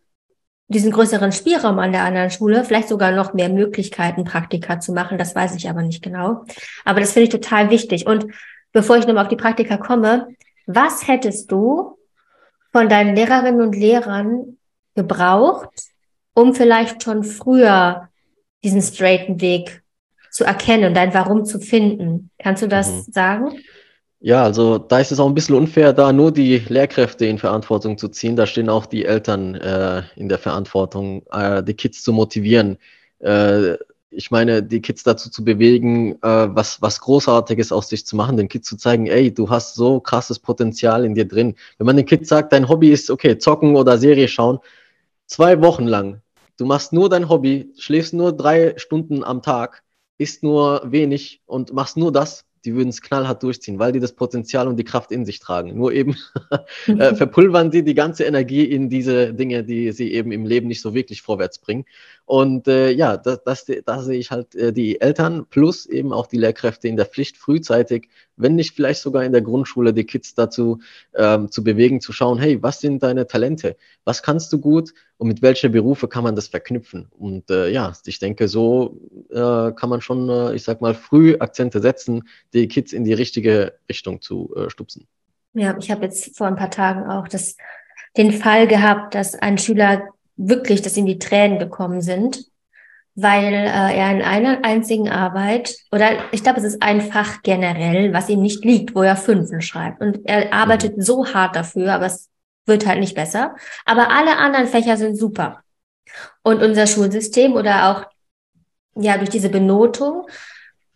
diesen 0.72 0.92
größeren 0.92 1.34
Spielraum 1.34 1.80
an 1.80 1.92
der 1.92 2.04
anderen 2.04 2.30
Schule, 2.30 2.64
vielleicht 2.64 2.88
sogar 2.88 3.12
noch 3.12 3.34
mehr 3.34 3.50
Möglichkeiten, 3.50 4.24
Praktika 4.24 4.80
zu 4.80 4.94
machen. 4.94 5.18
Das 5.18 5.36
weiß 5.36 5.56
ich 5.56 5.70
aber 5.70 5.82
nicht 5.82 6.02
genau. 6.02 6.46
Aber 6.86 7.02
das 7.02 7.12
finde 7.12 7.26
ich 7.26 7.30
total 7.30 7.70
wichtig. 7.70 8.08
Und 8.08 8.28
bevor 8.72 8.96
ich 8.96 9.06
nochmal 9.06 9.26
auf 9.26 9.30
die 9.30 9.36
Praktika 9.36 9.76
komme, 9.76 10.30
was 10.66 11.08
hättest 11.08 11.52
du 11.52 11.98
von 12.72 12.88
deinen 12.88 13.16
Lehrerinnen 13.16 13.60
und 13.60 13.76
Lehrern 13.76 14.58
gebraucht, 14.96 15.70
um 16.34 16.56
vielleicht 16.56 17.04
schon 17.04 17.26
früher 17.26 18.08
diesen 18.64 18.82
straighten 18.82 19.42
Weg 19.42 19.81
zu 20.32 20.46
erkennen 20.46 20.86
und 20.86 20.94
dein 20.96 21.14
Warum 21.14 21.46
zu 21.46 21.60
finden? 21.60 22.32
Kannst 22.40 22.64
du 22.64 22.68
das 22.68 23.08
mhm. 23.08 23.12
sagen? 23.12 23.52
Ja, 24.24 24.44
also 24.44 24.78
da 24.78 25.00
ist 25.00 25.12
es 25.12 25.20
auch 25.20 25.28
ein 25.28 25.34
bisschen 25.34 25.56
unfair, 25.56 25.94
da 25.94 26.14
nur 26.14 26.32
die 26.32 26.60
Lehrkräfte 26.68 27.26
in 27.26 27.40
Verantwortung 27.40 27.98
zu 27.98 28.08
ziehen. 28.08 28.36
Da 28.36 28.46
stehen 28.46 28.70
auch 28.70 28.86
die 28.86 29.06
Eltern 29.06 29.56
äh, 29.56 30.04
in 30.16 30.30
der 30.30 30.38
Verantwortung, 30.38 31.24
äh, 31.32 31.64
die 31.64 31.74
Kids 31.74 32.04
zu 32.04 32.14
motivieren. 32.14 32.78
Äh, 33.20 33.78
ich 34.12 34.30
meine, 34.30 34.62
die 34.62 34.82
Kids 34.82 35.04
dazu 35.04 35.32
zu 35.32 35.44
bewegen, 35.44 36.14
äh, 36.22 36.48
was, 36.50 36.82
was 36.82 37.00
Großartiges 37.02 37.72
aus 37.72 37.90
sich 37.90 38.06
zu 38.06 38.16
machen, 38.16 38.38
den 38.38 38.48
Kids 38.48 38.68
zu 38.68 38.78
zeigen, 38.78 39.08
ey, 39.08 39.34
du 39.34 39.50
hast 39.50 39.74
so 39.76 40.00
krasses 40.00 40.38
Potenzial 40.38 41.04
in 41.04 41.16
dir 41.16 41.28
drin. 41.28 41.56
Wenn 41.78 41.88
man 41.88 41.96
den 41.96 42.06
Kids 42.06 42.30
sagt, 42.30 42.54
dein 42.54 42.70
Hobby 42.70 42.92
ist, 42.92 43.10
okay, 43.10 43.38
zocken 43.38 43.76
oder 43.76 43.98
Serie 43.98 44.28
schauen, 44.28 44.60
zwei 45.26 45.62
Wochen 45.62 45.88
lang, 45.88 46.22
du 46.58 46.66
machst 46.66 46.94
nur 46.94 47.10
dein 47.10 47.28
Hobby, 47.28 47.72
schläfst 47.80 48.14
nur 48.14 48.34
drei 48.34 48.74
Stunden 48.78 49.24
am 49.24 49.42
Tag, 49.42 49.82
isst 50.22 50.44
nur 50.44 50.84
wenig 50.86 51.42
und 51.48 51.74
machst 51.74 51.98
nur 51.98 52.12
das, 52.12 52.46
die 52.64 52.76
würden 52.76 52.90
es 52.90 53.02
knallhart 53.02 53.42
durchziehen, 53.42 53.80
weil 53.80 53.92
die 53.92 54.00
das 54.00 54.14
Potenzial 54.14 54.68
und 54.68 54.78
die 54.78 54.84
Kraft 54.84 55.12
in 55.12 55.26
sich 55.26 55.40
tragen. 55.40 55.76
Nur 55.76 55.94
eben 55.94 56.16
äh, 56.88 57.16
verpulvern 57.16 57.72
sie 57.72 57.84
die 57.84 57.96
ganze 57.96 58.26
Energie 58.26 58.64
in 58.64 58.88
diese 58.88 59.34
Dinge, 59.34 59.64
die 59.64 59.92
sie 59.92 60.14
eben 60.14 60.32
im 60.32 60.46
Leben 60.46 60.68
nicht 60.68 60.82
so 60.82 60.94
wirklich 60.94 61.24
vorwärts 61.24 61.58
bringen. 61.58 61.86
Und 62.26 62.68
äh, 62.68 62.92
ja, 62.92 63.18
das, 63.18 63.44
das, 63.44 63.66
da 63.86 64.02
sehe 64.02 64.18
ich 64.18 64.32
halt 64.32 64.56
äh, 64.56 64.72
die 64.72 65.02
Eltern 65.02 65.46
plus 65.50 65.86
eben 65.86 66.14
auch 66.14 66.28
die 66.28 66.38
Lehrkräfte 66.38 66.88
in 66.88 66.96
der 66.96 67.06
Pflicht, 67.06 67.36
frühzeitig, 67.36 68.08
wenn 68.38 68.56
nicht 68.56 68.76
vielleicht 68.76 69.02
sogar 69.02 69.24
in 69.24 69.34
der 69.34 69.42
Grundschule, 69.42 69.94
die 69.94 70.06
Kids 70.06 70.34
dazu 70.34 70.80
ähm, 71.14 71.52
zu 71.52 71.64
bewegen, 71.64 72.00
zu 72.00 72.14
schauen, 72.14 72.40
hey, 72.40 72.62
was 72.64 72.80
sind 72.80 73.04
deine 73.04 73.28
Talente? 73.28 73.76
Was 74.06 74.24
kannst 74.24 74.54
du 74.54 74.60
gut 74.60 74.94
und 75.18 75.28
mit 75.28 75.42
welchen 75.42 75.72
Berufe 75.72 76.08
kann 76.08 76.24
man 76.24 76.36
das 76.36 76.48
verknüpfen? 76.48 77.08
Und 77.18 77.50
äh, 77.50 77.70
ja, 77.70 77.92
ich 78.06 78.20
denke, 78.20 78.48
so 78.48 78.98
äh, 79.30 79.72
kann 79.74 79.90
man 79.90 80.02
schon, 80.02 80.30
äh, 80.30 80.56
ich 80.56 80.64
sag 80.64 80.80
mal, 80.80 80.94
früh 80.94 81.36
Akzente 81.38 81.82
setzen, 81.82 82.24
die 82.54 82.68
Kids 82.68 82.94
in 82.94 83.04
die 83.04 83.14
richtige 83.14 83.74
Richtung 83.90 84.22
zu 84.22 84.54
äh, 84.56 84.70
stupsen. 84.70 85.08
Ja, 85.54 85.76
ich 85.78 85.92
habe 85.92 86.06
jetzt 86.06 86.38
vor 86.38 86.48
ein 86.48 86.56
paar 86.56 86.72
Tagen 86.72 87.10
auch 87.10 87.28
das, 87.28 87.58
den 88.16 88.32
Fall 88.32 88.68
gehabt, 88.68 89.16
dass 89.16 89.36
ein 89.36 89.58
Schüler 89.58 90.04
wirklich, 90.38 90.82
dass 90.82 90.98
ihm 90.98 91.06
die 91.06 91.20
Tränen 91.20 91.60
gekommen 91.60 92.02
sind, 92.02 92.46
weil 93.16 93.54
äh, 93.54 93.98
er 93.98 94.12
in 94.12 94.22
einer 94.22 94.64
einzigen 94.64 95.10
Arbeit, 95.10 95.76
oder 95.92 96.12
ich 96.32 96.44
glaube, 96.44 96.60
es 96.60 96.66
ist 96.66 96.82
ein 96.82 97.02
Fach 97.02 97.42
generell, 97.44 98.14
was 98.14 98.30
ihm 98.30 98.42
nicht 98.42 98.64
liegt, 98.64 98.96
wo 98.96 99.02
er 99.04 99.16
Fünfen 99.16 99.62
schreibt. 99.62 100.02
Und 100.02 100.20
er 100.26 100.54
arbeitet 100.54 100.98
mhm. 100.98 101.02
so 101.02 101.34
hart 101.34 101.56
dafür, 101.56 101.94
aber 101.94 102.06
es 102.06 102.30
wird 102.66 102.86
halt 102.86 103.00
nicht 103.00 103.16
besser. 103.16 103.56
Aber 103.86 104.10
alle 104.12 104.38
anderen 104.38 104.68
Fächer 104.68 104.98
sind 104.98 105.18
super. 105.18 105.62
Und 106.44 106.62
unser 106.62 106.88
Schulsystem 106.88 107.54
oder 107.54 107.90
auch 107.90 108.06
ja 108.96 109.18
durch 109.18 109.30
diese 109.30 109.50
Benotung 109.50 110.28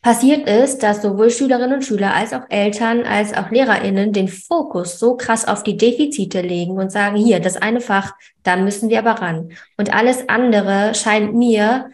passiert 0.06 0.48
ist, 0.48 0.84
dass 0.84 1.02
sowohl 1.02 1.32
Schülerinnen 1.32 1.78
und 1.78 1.82
Schüler 1.84 2.14
als 2.14 2.32
auch 2.32 2.44
Eltern 2.50 3.08
als 3.08 3.34
auch 3.34 3.50
Lehrerinnen 3.50 4.14
den 4.14 4.28
Fokus 4.28 5.00
so 5.00 5.18
krass 5.18 5.48
auf 5.48 5.64
die 5.64 5.78
Defizite 5.78 6.42
legen 6.42 6.78
und 6.78 6.92
sagen, 6.92 7.16
hier, 7.16 7.40
das 7.40 7.58
eine 7.58 7.82
Fach, 7.82 8.14
da 8.44 8.56
müssen 8.56 8.90
wir 8.90 9.00
aber 9.00 9.20
ran. 9.20 9.50
Und 9.78 9.96
alles 9.96 10.30
andere 10.30 10.94
scheint 10.94 11.34
mir, 11.34 11.90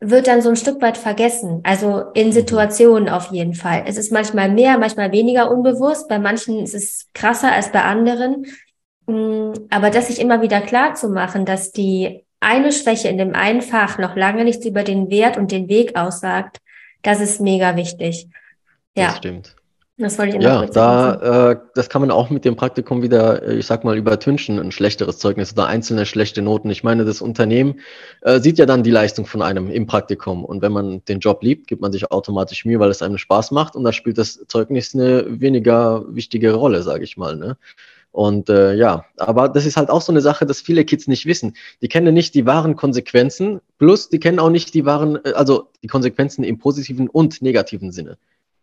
wird 0.00 0.26
dann 0.26 0.42
so 0.42 0.50
ein 0.50 0.56
Stück 0.56 0.82
weit 0.82 0.98
vergessen. 0.98 1.62
Also 1.64 2.04
in 2.12 2.30
Situationen 2.30 3.08
auf 3.08 3.32
jeden 3.32 3.54
Fall. 3.54 3.84
Es 3.86 3.96
ist 3.96 4.12
manchmal 4.12 4.50
mehr, 4.50 4.76
manchmal 4.76 5.10
weniger 5.10 5.50
unbewusst. 5.50 6.10
Bei 6.10 6.18
manchen 6.18 6.58
ist 6.58 6.74
es 6.74 7.08
krasser 7.14 7.50
als 7.50 7.72
bei 7.72 7.84
anderen. 7.84 8.44
Mm, 9.06 9.52
aber 9.70 9.88
das 9.88 10.08
sich 10.08 10.20
immer 10.20 10.42
wieder 10.42 10.60
klar 10.60 10.92
zu 10.92 11.08
machen, 11.08 11.46
dass 11.46 11.72
die 11.72 12.26
eine 12.38 12.70
Schwäche 12.70 13.08
in 13.08 13.16
dem 13.16 13.34
einen 13.34 13.62
Fach 13.62 13.96
noch 13.96 14.14
lange 14.14 14.44
nichts 14.44 14.66
über 14.66 14.82
den 14.82 15.08
Wert 15.08 15.38
und 15.38 15.52
den 15.52 15.70
Weg 15.70 15.96
aussagt, 15.96 16.58
das 17.02 17.20
ist 17.20 17.40
mega 17.40 17.76
wichtig. 17.76 18.28
Ja. 18.96 19.08
Das 19.08 19.16
stimmt. 19.18 19.54
Das 20.00 20.16
wollte 20.16 20.36
ich 20.36 20.44
Ja, 20.44 20.64
da, 20.64 21.50
äh, 21.50 21.56
das 21.74 21.88
kann 21.88 22.00
man 22.02 22.12
auch 22.12 22.30
mit 22.30 22.44
dem 22.44 22.54
Praktikum 22.54 23.02
wieder, 23.02 23.42
äh, 23.42 23.56
ich 23.56 23.66
sag 23.66 23.82
mal, 23.82 23.96
übertünchen, 23.96 24.60
ein 24.60 24.70
schlechteres 24.70 25.18
Zeugnis 25.18 25.52
oder 25.52 25.66
einzelne 25.66 26.06
schlechte 26.06 26.40
Noten. 26.40 26.70
Ich 26.70 26.84
meine, 26.84 27.04
das 27.04 27.20
Unternehmen 27.20 27.80
äh, 28.22 28.38
sieht 28.38 28.58
ja 28.58 28.66
dann 28.66 28.84
die 28.84 28.92
Leistung 28.92 29.26
von 29.26 29.42
einem 29.42 29.68
im 29.68 29.88
Praktikum. 29.88 30.44
Und 30.44 30.62
wenn 30.62 30.70
man 30.70 31.04
den 31.06 31.18
Job 31.18 31.42
liebt, 31.42 31.66
gibt 31.66 31.82
man 31.82 31.90
sich 31.90 32.12
automatisch 32.12 32.64
Mühe, 32.64 32.78
weil 32.78 32.90
es 32.90 33.02
einem 33.02 33.18
Spaß 33.18 33.50
macht. 33.50 33.74
Und 33.74 33.82
da 33.82 33.92
spielt 33.92 34.18
das 34.18 34.44
Zeugnis 34.46 34.94
eine 34.94 35.40
weniger 35.40 36.04
wichtige 36.14 36.54
Rolle, 36.54 36.84
sage 36.84 37.02
ich 37.02 37.16
mal. 37.16 37.34
Ne? 37.34 37.56
Und 38.18 38.48
äh, 38.48 38.74
ja, 38.74 39.04
aber 39.16 39.48
das 39.48 39.64
ist 39.64 39.76
halt 39.76 39.90
auch 39.90 40.02
so 40.02 40.10
eine 40.10 40.20
Sache, 40.20 40.44
dass 40.44 40.60
viele 40.60 40.84
Kids 40.84 41.06
nicht 41.06 41.24
wissen. 41.24 41.54
Die 41.82 41.86
kennen 41.86 42.12
nicht 42.12 42.34
die 42.34 42.46
wahren 42.46 42.74
Konsequenzen, 42.74 43.60
plus 43.78 44.08
die 44.08 44.18
kennen 44.18 44.40
auch 44.40 44.50
nicht 44.50 44.74
die 44.74 44.84
wahren, 44.84 45.20
äh, 45.24 45.34
also 45.34 45.68
die 45.84 45.86
Konsequenzen 45.86 46.42
im 46.42 46.58
positiven 46.58 47.08
und 47.08 47.42
negativen 47.42 47.92
Sinne. 47.92 48.18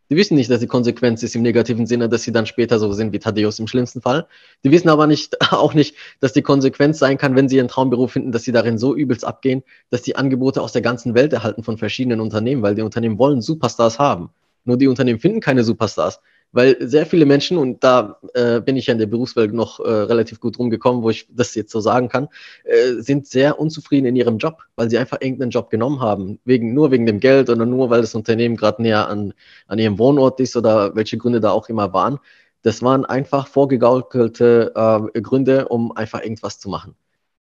Die 0.10 0.18
wissen 0.18 0.36
nicht, 0.36 0.52
dass 0.52 0.60
die 0.60 0.68
Konsequenz 0.68 1.24
ist 1.24 1.38
im 1.38 1.42
negativen 1.42 1.88
Sinne, 1.88 2.10
dass 2.10 2.24
sie 2.24 2.34
dann 2.34 2.48
später 2.48 2.80
so 2.80 2.92
sind 2.92 3.14
wie 3.14 3.20
Thaddeus 3.20 3.58
im 3.60 3.68
schlimmsten 3.68 4.02
Fall. 4.02 4.28
Die 4.66 4.72
wissen 4.72 4.90
aber 4.90 5.08
nicht, 5.08 5.40
auch 5.54 5.74
nicht, 5.74 5.96
dass 6.20 6.34
die 6.34 6.42
Konsequenz 6.42 7.00
sein 7.00 7.18
kann, 7.18 7.38
wenn 7.38 7.48
sie 7.48 7.56
ihren 7.56 7.70
Traumberuf 7.70 8.12
finden, 8.12 8.34
dass 8.34 8.44
sie 8.44 8.52
darin 8.52 8.78
so 8.78 8.94
übelst 8.94 9.24
abgehen, 9.24 9.64
dass 9.90 10.02
die 10.02 10.18
Angebote 10.18 10.62
aus 10.62 10.74
der 10.74 10.82
ganzen 10.82 11.14
Welt 11.14 11.32
erhalten 11.32 11.64
von 11.64 11.78
verschiedenen 11.78 12.20
Unternehmen, 12.20 12.62
weil 12.62 12.76
die 12.76 12.82
Unternehmen 12.82 13.20
wollen 13.20 13.42
Superstars 13.42 14.00
haben. 14.00 14.32
Nur 14.66 14.76
die 14.76 14.90
Unternehmen 14.90 15.20
finden 15.20 15.40
keine 15.40 15.64
Superstars 15.64 16.20
weil 16.56 16.78
sehr 16.80 17.06
viele 17.06 17.26
Menschen, 17.26 17.58
und 17.58 17.84
da 17.84 18.18
äh, 18.34 18.62
bin 18.62 18.78
ich 18.78 18.88
ja 18.88 18.94
in 18.94 19.00
der 19.00 19.08
Berufswelt 19.08 19.54
noch 19.54 19.80
äh, 19.82 19.90
relativ 19.90 20.40
gut 20.40 20.58
rumgekommen, 20.58 21.04
wo 21.04 21.10
ich 21.10 21.28
das 21.30 21.54
jetzt 21.54 21.72
so 21.72 21.82
sagen 21.82 22.08
kann, 22.08 22.30
äh, 22.64 22.94
sind 23.02 23.28
sehr 23.28 23.60
unzufrieden 23.60 24.06
in 24.08 24.16
ihrem 24.16 24.38
Job, 24.38 24.64
weil 24.78 24.90
sie 24.90 24.98
einfach 24.98 25.20
irgendeinen 25.20 25.52
Job 25.52 25.70
genommen 25.70 26.00
haben, 26.00 26.40
wegen, 26.46 26.74
nur 26.74 26.92
wegen 26.92 27.06
dem 27.06 27.20
Geld 27.20 27.50
oder 27.50 27.66
nur 27.66 27.90
weil 27.90 28.00
das 28.02 28.16
Unternehmen 28.16 28.56
gerade 28.56 28.82
näher 28.82 29.10
an, 29.10 29.34
an 29.68 29.80
ihrem 29.80 30.00
Wohnort 30.00 30.40
ist 30.40 30.56
oder 30.56 30.96
welche 30.96 31.18
Gründe 31.18 31.42
da 31.42 31.52
auch 31.52 31.68
immer 31.68 31.92
waren. 31.94 32.20
Das 32.62 32.82
waren 32.82 33.06
einfach 33.06 33.48
vorgegaukelte 33.48 34.72
äh, 35.14 35.22
Gründe, 35.22 35.68
um 35.68 35.92
einfach 35.92 36.22
irgendwas 36.22 36.60
zu 36.60 36.70
machen. 36.70 36.96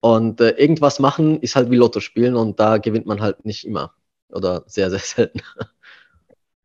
Und 0.01 0.41
äh, 0.41 0.51
irgendwas 0.51 0.99
machen 0.99 1.41
ist 1.41 1.55
halt 1.57 1.71
wie 1.71 1.77
Lotto 1.77 2.01
spielen 2.01 2.35
und 2.37 2.59
da 2.61 2.79
gewinnt 2.79 3.07
man 3.07 3.21
halt 3.21 3.45
nicht 3.45 3.65
immer 3.67 3.95
oder 4.31 4.65
sehr, 4.67 4.91
sehr 4.91 4.99
selten. 4.99 5.41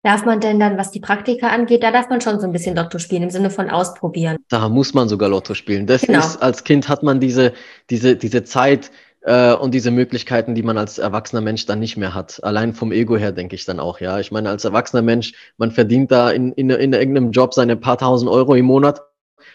Darf 0.03 0.25
man 0.25 0.39
denn 0.39 0.59
dann, 0.59 0.77
was 0.77 0.89
die 0.89 0.99
Praktika 0.99 1.49
angeht, 1.49 1.83
da 1.83 1.91
darf 1.91 2.09
man 2.09 2.21
schon 2.21 2.39
so 2.39 2.47
ein 2.47 2.51
bisschen 2.51 2.75
Lotto 2.75 2.97
spielen, 2.97 3.21
im 3.21 3.29
Sinne 3.29 3.51
von 3.51 3.69
ausprobieren? 3.69 4.37
Da 4.49 4.67
muss 4.67 4.95
man 4.95 5.07
sogar 5.07 5.29
Lotto 5.29 5.53
spielen. 5.53 5.85
Das 5.85 6.01
genau. 6.01 6.19
ist, 6.19 6.41
als 6.41 6.63
Kind 6.63 6.89
hat 6.89 7.03
man 7.03 7.19
diese, 7.19 7.53
diese, 7.91 8.15
diese 8.15 8.43
Zeit 8.43 8.89
äh, 9.21 9.53
und 9.53 9.75
diese 9.75 9.91
Möglichkeiten, 9.91 10.55
die 10.55 10.63
man 10.63 10.79
als 10.79 10.97
erwachsener 10.97 11.41
Mensch 11.41 11.67
dann 11.67 11.79
nicht 11.79 11.97
mehr 11.97 12.15
hat. 12.15 12.43
Allein 12.43 12.73
vom 12.73 12.91
Ego 12.91 13.15
her 13.15 13.31
denke 13.31 13.55
ich 13.55 13.65
dann 13.65 13.79
auch, 13.79 13.99
ja. 13.99 14.19
Ich 14.19 14.31
meine, 14.31 14.49
als 14.49 14.65
erwachsener 14.65 15.03
Mensch, 15.03 15.33
man 15.57 15.69
verdient 15.69 16.11
da 16.11 16.31
in, 16.31 16.51
in, 16.53 16.71
in 16.71 16.93
irgendeinem 16.93 17.31
Job 17.31 17.53
seine 17.53 17.77
paar 17.77 17.99
tausend 17.99 18.31
Euro 18.31 18.55
im 18.55 18.65
Monat 18.65 19.01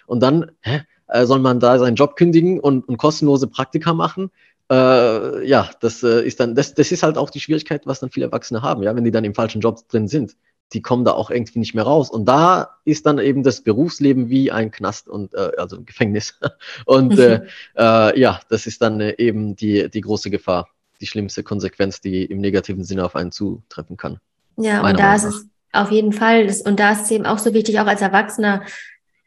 und 0.06 0.22
dann, 0.22 0.52
hä? 0.60 0.82
Äh, 1.08 1.24
soll 1.26 1.38
man 1.38 1.60
da 1.60 1.78
seinen 1.78 1.94
Job 1.94 2.16
kündigen 2.16 2.58
und, 2.58 2.88
und 2.88 2.96
kostenlose 2.96 3.46
Praktika 3.46 3.94
machen? 3.94 4.30
Äh, 4.70 5.46
ja, 5.46 5.70
das 5.80 6.02
äh, 6.02 6.26
ist 6.26 6.40
dann, 6.40 6.54
das, 6.54 6.74
das 6.74 6.90
ist 6.92 7.02
halt 7.02 7.18
auch 7.18 7.30
die 7.30 7.40
Schwierigkeit, 7.40 7.86
was 7.86 8.00
dann 8.00 8.10
viele 8.10 8.26
Erwachsene 8.26 8.62
haben, 8.62 8.82
ja, 8.82 8.94
wenn 8.96 9.04
die 9.04 9.10
dann 9.10 9.24
im 9.24 9.34
falschen 9.34 9.60
Job 9.60 9.88
drin 9.88 10.08
sind. 10.08 10.36
Die 10.72 10.82
kommen 10.82 11.04
da 11.04 11.12
auch 11.12 11.30
irgendwie 11.30 11.60
nicht 11.60 11.74
mehr 11.74 11.84
raus. 11.84 12.10
Und 12.10 12.24
da 12.24 12.78
ist 12.84 13.06
dann 13.06 13.18
eben 13.18 13.44
das 13.44 13.60
Berufsleben 13.60 14.28
wie 14.28 14.50
ein 14.50 14.72
Knast 14.72 15.08
und 15.08 15.32
äh, 15.34 15.52
also 15.58 15.80
Gefängnis. 15.82 16.40
Und 16.86 17.16
äh, 17.20 17.38
mhm. 17.38 17.46
äh, 17.76 18.18
ja, 18.18 18.40
das 18.48 18.66
ist 18.66 18.82
dann 18.82 19.00
äh, 19.00 19.14
eben 19.18 19.54
die, 19.54 19.88
die 19.88 20.00
große 20.00 20.28
Gefahr, 20.28 20.68
die 21.00 21.06
schlimmste 21.06 21.44
Konsequenz, 21.44 22.00
die 22.00 22.24
im 22.24 22.38
negativen 22.38 22.82
Sinne 22.82 23.04
auf 23.04 23.14
einen 23.14 23.30
zutreffen 23.30 23.96
kann. 23.96 24.18
Ja, 24.56 24.84
und 24.84 24.98
da 24.98 25.14
ist 25.14 25.24
es 25.24 25.46
auf 25.72 25.92
jeden 25.92 26.12
Fall, 26.12 26.46
das, 26.46 26.62
und 26.62 26.80
da 26.80 26.92
ist 26.92 27.02
es 27.02 27.10
eben 27.12 27.26
auch 27.26 27.38
so 27.38 27.54
wichtig, 27.54 27.78
auch 27.78 27.86
als 27.86 28.00
Erwachsener 28.00 28.62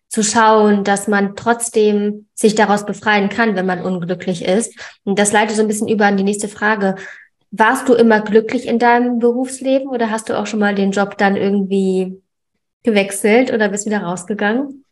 zu 0.10 0.24
schauen, 0.24 0.84
dass 0.84 1.08
man 1.08 1.36
trotzdem 1.36 2.28
sich 2.34 2.56
daraus 2.56 2.86
befreien 2.86 3.30
kann, 3.30 3.56
wenn 3.56 3.68
man 3.68 3.82
unglücklich 3.82 4.44
ist. 4.44 4.74
Und 5.04 5.20
das 5.20 5.32
leitet 5.32 5.56
so 5.56 5.62
ein 5.62 5.68
bisschen 5.68 5.88
über 5.88 6.06
an 6.06 6.18
die 6.18 6.24
nächste 6.24 6.48
Frage. 6.48 6.96
Warst 7.52 7.88
du 7.88 7.94
immer 7.94 8.22
glücklich 8.22 8.68
in 8.68 8.80
deinem 8.80 9.20
Berufsleben 9.20 9.88
oder 9.88 10.10
hast 10.10 10.30
du 10.30 10.38
auch 10.38 10.48
schon 10.48 10.60
mal 10.60 10.76
den 10.76 10.92
Job 10.92 11.18
dann 11.18 11.36
irgendwie 11.36 12.22
gewechselt 12.84 13.54
oder 13.54 13.70
bist 13.70 13.86
wieder 13.86 14.02
rausgegangen? 14.02 14.84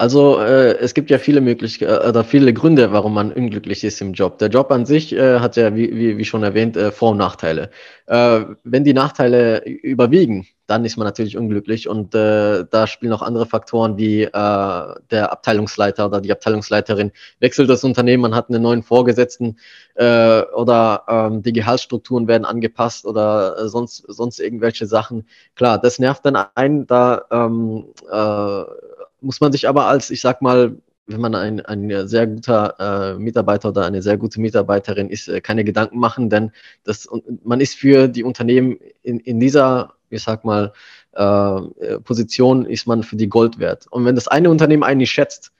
Also 0.00 0.40
äh, 0.40 0.78
es 0.78 0.94
gibt 0.94 1.10
ja 1.10 1.18
viele 1.18 1.42
Möglichkeiten 1.42 1.92
äh, 1.92 2.08
oder 2.08 2.24
viele 2.24 2.54
Gründe, 2.54 2.90
warum 2.90 3.12
man 3.12 3.34
unglücklich 3.34 3.84
ist 3.84 4.00
im 4.00 4.14
Job. 4.14 4.38
Der 4.38 4.48
Job 4.48 4.70
an 4.72 4.86
sich 4.86 5.12
äh, 5.12 5.40
hat 5.40 5.56
ja, 5.56 5.76
wie, 5.76 5.94
wie, 5.94 6.16
wie 6.16 6.24
schon 6.24 6.42
erwähnt, 6.42 6.74
äh, 6.74 6.90
Vor- 6.90 7.10
und 7.10 7.18
Nachteile. 7.18 7.68
Äh, 8.06 8.46
wenn 8.64 8.82
die 8.82 8.94
Nachteile 8.94 9.62
überwiegen, 9.62 10.46
dann 10.66 10.86
ist 10.86 10.96
man 10.96 11.04
natürlich 11.04 11.36
unglücklich 11.36 11.86
und 11.86 12.14
äh, 12.14 12.64
da 12.70 12.86
spielen 12.86 13.12
auch 13.12 13.20
andere 13.20 13.44
Faktoren 13.44 13.98
wie 13.98 14.22
äh, 14.22 14.30
der 14.32 15.32
Abteilungsleiter 15.32 16.06
oder 16.06 16.22
die 16.22 16.32
Abteilungsleiterin 16.32 17.12
wechselt 17.40 17.68
das 17.68 17.84
Unternehmen, 17.84 18.22
man 18.22 18.34
hat 18.34 18.48
einen 18.48 18.62
neuen 18.62 18.82
Vorgesetzten 18.82 19.58
äh, 19.96 20.40
oder 20.54 21.04
ähm, 21.08 21.42
die 21.42 21.52
Gehaltsstrukturen 21.52 22.26
werden 22.26 22.46
angepasst 22.46 23.04
oder 23.04 23.58
äh, 23.58 23.68
sonst 23.68 24.04
sonst 24.08 24.40
irgendwelche 24.40 24.86
Sachen. 24.86 25.26
Klar, 25.56 25.78
das 25.78 25.98
nervt 25.98 26.24
dann 26.24 26.36
ein, 26.54 26.86
da 26.86 27.22
ähm, 27.30 27.84
äh, 28.10 28.64
muss 29.20 29.40
man 29.40 29.52
sich 29.52 29.68
aber 29.68 29.86
als, 29.86 30.10
ich 30.10 30.20
sag 30.20 30.42
mal, 30.42 30.76
wenn 31.06 31.20
man 31.20 31.34
ein, 31.34 31.60
ein 31.60 32.08
sehr 32.08 32.26
guter 32.26 33.14
äh, 33.14 33.18
Mitarbeiter 33.18 33.70
oder 33.70 33.84
eine 33.84 34.02
sehr 34.02 34.16
gute 34.16 34.40
Mitarbeiterin 34.40 35.10
ist, 35.10 35.28
äh, 35.28 35.40
keine 35.40 35.64
Gedanken 35.64 35.98
machen, 35.98 36.30
denn 36.30 36.52
das, 36.84 37.08
man 37.44 37.60
ist 37.60 37.74
für 37.74 38.08
die 38.08 38.24
Unternehmen 38.24 38.78
in, 39.02 39.18
in 39.20 39.40
dieser, 39.40 39.94
ich 40.08 40.22
sag 40.22 40.44
mal, 40.44 40.72
äh, 41.12 41.98
Position 42.04 42.64
ist 42.66 42.86
man 42.86 43.02
für 43.02 43.16
die 43.16 43.28
Gold 43.28 43.58
wert. 43.58 43.86
Und 43.90 44.04
wenn 44.04 44.14
das 44.14 44.28
eine 44.28 44.50
Unternehmen 44.50 44.84
einen 44.84 44.98
nicht 44.98 45.10
schätzt, 45.10 45.52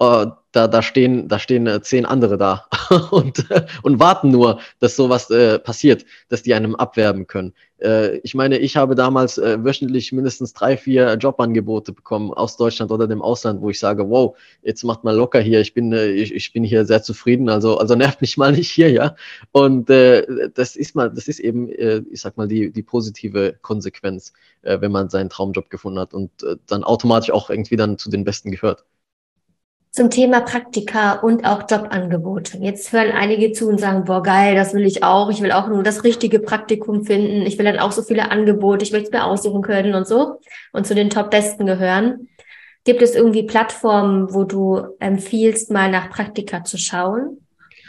äh, 0.00 0.26
da, 0.52 0.68
da 0.68 0.82
stehen, 0.82 1.28
da 1.28 1.38
stehen 1.38 1.66
äh, 1.66 1.82
zehn 1.82 2.06
andere 2.06 2.38
da 2.38 2.66
und, 3.10 3.50
äh, 3.50 3.66
und 3.82 3.98
warten 3.98 4.30
nur, 4.30 4.60
dass 4.78 4.96
sowas 4.96 5.30
äh, 5.30 5.58
passiert, 5.58 6.04
dass 6.28 6.42
die 6.42 6.54
einem 6.54 6.76
abwerben 6.76 7.26
können. 7.26 7.54
Äh, 7.78 8.18
ich 8.18 8.34
meine, 8.34 8.58
ich 8.58 8.76
habe 8.76 8.94
damals 8.94 9.36
äh, 9.38 9.62
wöchentlich 9.64 10.12
mindestens 10.12 10.52
drei, 10.52 10.76
vier 10.76 11.14
Jobangebote 11.14 11.92
bekommen 11.92 12.32
aus 12.32 12.56
Deutschland 12.56 12.92
oder 12.92 13.08
dem 13.08 13.20
Ausland, 13.20 13.62
wo 13.62 13.70
ich 13.70 13.80
sage, 13.80 14.08
wow, 14.08 14.36
jetzt 14.62 14.84
macht 14.84 15.02
mal 15.02 15.16
locker 15.16 15.40
hier, 15.40 15.60
ich 15.60 15.74
bin, 15.74 15.92
äh, 15.92 16.06
ich, 16.10 16.32
ich 16.32 16.52
bin 16.52 16.62
hier 16.62 16.84
sehr 16.84 17.02
zufrieden, 17.02 17.48
also, 17.48 17.78
also 17.78 17.96
nervt 17.96 18.20
mich 18.20 18.36
mal 18.36 18.52
nicht 18.52 18.70
hier, 18.70 18.90
ja. 18.90 19.16
Und 19.50 19.90
äh, 19.90 20.50
das 20.54 20.76
ist 20.76 20.94
mal, 20.94 21.10
das 21.10 21.26
ist 21.26 21.40
eben, 21.40 21.68
äh, 21.68 22.02
ich 22.10 22.20
sag 22.20 22.36
mal, 22.36 22.46
die, 22.46 22.70
die 22.70 22.82
positive 22.82 23.56
Konsequenz, 23.60 24.32
äh, 24.62 24.80
wenn 24.80 24.92
man 24.92 25.08
seinen 25.10 25.30
Traumjob 25.30 25.68
gefunden 25.68 25.98
hat 25.98 26.14
und 26.14 26.30
äh, 26.44 26.56
dann 26.66 26.84
automatisch 26.84 27.32
auch 27.32 27.50
irgendwie 27.50 27.76
dann 27.76 27.98
zu 27.98 28.08
den 28.08 28.24
Besten 28.24 28.52
gehört 28.52 28.84
zum 29.94 30.10
Thema 30.10 30.40
Praktika 30.40 31.12
und 31.20 31.44
auch 31.44 31.70
Jobangebote. 31.70 32.58
Jetzt 32.58 32.92
hören 32.92 33.12
einige 33.12 33.52
zu 33.52 33.68
und 33.68 33.78
sagen, 33.78 34.04
boah, 34.04 34.24
geil, 34.24 34.56
das 34.56 34.74
will 34.74 34.84
ich 34.84 35.04
auch. 35.04 35.30
Ich 35.30 35.40
will 35.40 35.52
auch 35.52 35.68
nur 35.68 35.84
das 35.84 36.02
richtige 36.02 36.40
Praktikum 36.40 37.04
finden. 37.04 37.42
Ich 37.42 37.58
will 37.58 37.64
dann 37.64 37.78
auch 37.78 37.92
so 37.92 38.02
viele 38.02 38.32
Angebote. 38.32 38.82
Ich 38.82 38.90
möchte 38.90 39.06
es 39.06 39.12
mir 39.12 39.24
aussuchen 39.24 39.62
können 39.62 39.94
und 39.94 40.04
so. 40.04 40.40
Und 40.72 40.84
zu 40.84 40.96
den 40.96 41.10
Top-Besten 41.10 41.64
gehören. 41.64 42.28
Gibt 42.82 43.02
es 43.02 43.14
irgendwie 43.14 43.44
Plattformen, 43.44 44.34
wo 44.34 44.42
du 44.42 44.82
empfiehlst, 44.98 45.70
mal 45.70 45.92
nach 45.92 46.10
Praktika 46.10 46.64
zu 46.64 46.76
schauen? 46.76 47.43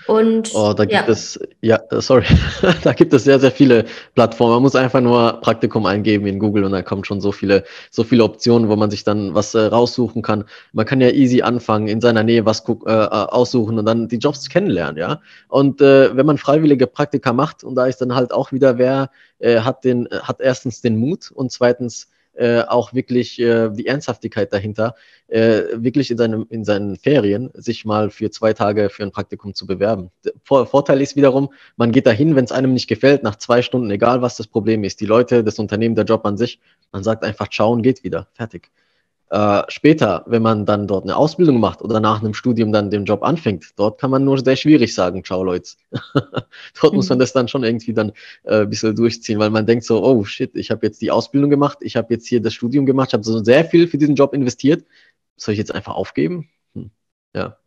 Und 0.08 0.52
oh, 0.54 0.74
da 0.74 0.86
gibt 0.86 0.94
ja. 0.94 1.08
es, 1.08 1.40
ja, 1.62 1.80
sorry, 1.90 2.26
da 2.84 2.94
gibt 2.94 3.14
es 3.14 3.24
sehr, 3.24 3.40
sehr 3.40 3.52
viele 3.52 3.86
Plattformen. 4.14 4.54
Man 4.54 4.62
muss 4.62 4.76
einfach 4.76 5.02
nur 5.02 5.42
Praktikum 5.42 5.86
eingeben 5.86 6.28
in 6.28 6.38
Google 6.38 6.64
und 6.64 6.74
da 6.74 6.82
kommen 6.84 7.04
schon 7.04 7.22
so 7.22 7.32
viele, 7.32 7.64
so 7.90 8.04
viele 8.04 8.24
Optionen, 8.24 8.70
wo 8.70 8.76
man 8.76 8.92
sich 8.92 9.04
dann 9.04 9.34
was 9.34 9.56
äh, 9.56 9.62
raussuchen 9.62 10.22
kann. 10.22 10.46
Man 10.74 10.86
kann 10.86 11.02
ja 11.02 11.10
easy 11.10 11.42
anfangen, 11.42 11.88
in 11.88 12.02
seiner 12.02 12.24
Nähe 12.24 12.46
was 12.46 12.64
äh, 12.68 12.92
aussuchen 12.92 13.80
und 13.80 13.86
dann 13.86 14.08
die 14.08 14.18
Jobs 14.18 14.48
kennenlernen, 14.50 14.98
ja. 14.98 15.22
Und 15.48 15.82
äh, 15.82 16.16
wenn 16.16 16.26
man 16.26 16.38
freiwillige 16.38 16.88
Praktika 16.88 17.34
macht, 17.34 17.64
und 17.64 17.76
da 17.76 17.88
ist 17.88 17.98
dann 17.98 18.14
halt 18.14 18.32
auch 18.32 18.52
wieder, 18.52 18.78
wer 18.78 19.10
äh, 19.40 19.60
hat 19.60 19.84
den, 19.84 20.08
hat 20.12 20.40
erstens 20.40 20.82
den 20.82 20.98
Mut 20.98 21.32
und 21.32 21.52
zweitens 21.52 22.10
äh, 22.36 22.62
auch 22.62 22.94
wirklich 22.94 23.40
äh, 23.40 23.70
die 23.70 23.88
Ernsthaftigkeit 23.88 24.52
dahinter, 24.54 24.96
äh, 25.28 25.64
wirklich 25.74 26.12
in, 26.12 26.18
seinem, 26.18 26.46
in 26.50 26.64
seinen 26.64 26.96
Ferien 26.98 27.50
sich 27.54 27.86
mal 27.86 28.10
für 28.10 28.30
zwei 28.30 28.54
Tage 28.54 28.90
für 28.90 29.04
ein 29.04 29.12
Praktikum 29.12 29.54
zu 29.54 29.66
bewerben. 29.66 30.12
Vor, 30.44 30.68
Vorteil 30.68 31.02
ist 31.02 31.16
wiederum, 31.16 31.52
man 31.78 31.92
geht 31.92 32.06
dahin, 32.06 32.36
wenn 32.36 32.46
es 32.46 32.52
einem 32.52 32.74
nicht 32.74 32.88
gefällt, 32.88 33.24
nach 33.24 33.38
zwei 33.38 33.62
Stunden, 33.62 33.90
egal 33.92 34.22
was 34.22 34.38
das 34.38 34.48
Problem 34.48 34.84
ist, 34.84 35.02
die 35.02 35.06
Leute, 35.06 35.44
das 35.44 35.60
Unternehmen, 35.60 35.96
der 35.96 36.06
Job 36.06 36.26
an 36.26 36.38
sich, 36.38 36.60
man 36.92 37.04
sagt 37.04 37.24
einfach, 37.24 37.50
ciao 37.50 37.72
und 37.72 37.82
geht 37.82 38.04
wieder, 38.04 38.28
fertig. 38.34 38.72
Äh, 39.32 39.64
später, 39.70 40.24
wenn 40.28 40.44
man 40.44 40.66
dann 40.68 40.88
dort 40.88 41.04
eine 41.04 41.16
Ausbildung 41.16 41.60
macht 41.60 41.82
oder 41.82 42.00
nach 42.00 42.22
einem 42.22 42.36
Studium 42.36 42.72
dann 42.72 42.92
den 42.92 43.06
Job 43.06 43.24
anfängt, 43.24 43.72
dort 43.76 44.00
kann 44.00 44.12
man 44.12 44.24
nur 44.24 44.38
sehr 44.38 44.56
schwierig 44.56 44.94
sagen, 44.94 45.24
ciao 45.24 45.44
Leute. 45.44 45.72
dort 46.14 46.94
mhm. 46.94 46.98
muss 46.98 47.10
man 47.10 47.18
das 47.18 47.34
dann 47.34 47.48
schon 47.48 47.64
irgendwie 47.64 47.94
dann 47.94 48.12
äh, 48.44 48.62
ein 48.62 48.70
bisschen 48.70 48.96
durchziehen, 48.96 49.40
weil 49.40 49.50
man 49.50 49.66
denkt 49.66 49.84
so, 49.84 50.04
oh 50.04 50.24
shit, 50.26 50.56
ich 50.56 50.70
habe 50.70 50.86
jetzt 50.86 51.02
die 51.02 51.10
Ausbildung 51.10 51.50
gemacht, 51.50 51.80
ich 51.82 51.96
habe 51.96 52.14
jetzt 52.14 52.28
hier 52.28 52.40
das 52.40 52.54
Studium 52.54 52.86
gemacht, 52.86 53.10
ich 53.10 53.14
habe 53.14 53.24
so 53.24 53.44
sehr 53.44 53.66
viel 53.66 53.88
für 53.88 53.98
diesen 53.98 54.16
Job 54.16 54.34
investiert, 54.34 54.86
soll 55.38 55.54
ich 55.54 55.60
jetzt 55.60 55.74
einfach 55.74 55.96
aufgeben? 55.96 56.50
Hm. 56.76 56.92
Ja. 57.34 57.58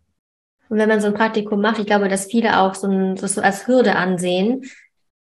Und 0.68 0.79
wenn 0.79 0.88
man 0.88 1.01
so 1.01 1.09
ein 1.09 1.14
Praktikum 1.14 1.61
macht, 1.61 1.81
ich 1.81 1.87
glaube, 1.87 2.09
dass 2.09 2.27
viele 2.27 2.61
auch 2.61 2.77
so, 2.77 2.87
ein, 2.87 3.16
das 3.16 3.35
so 3.35 3.40
als 3.40 3.66
Hürde 3.66 3.97
ansehen. 3.97 4.62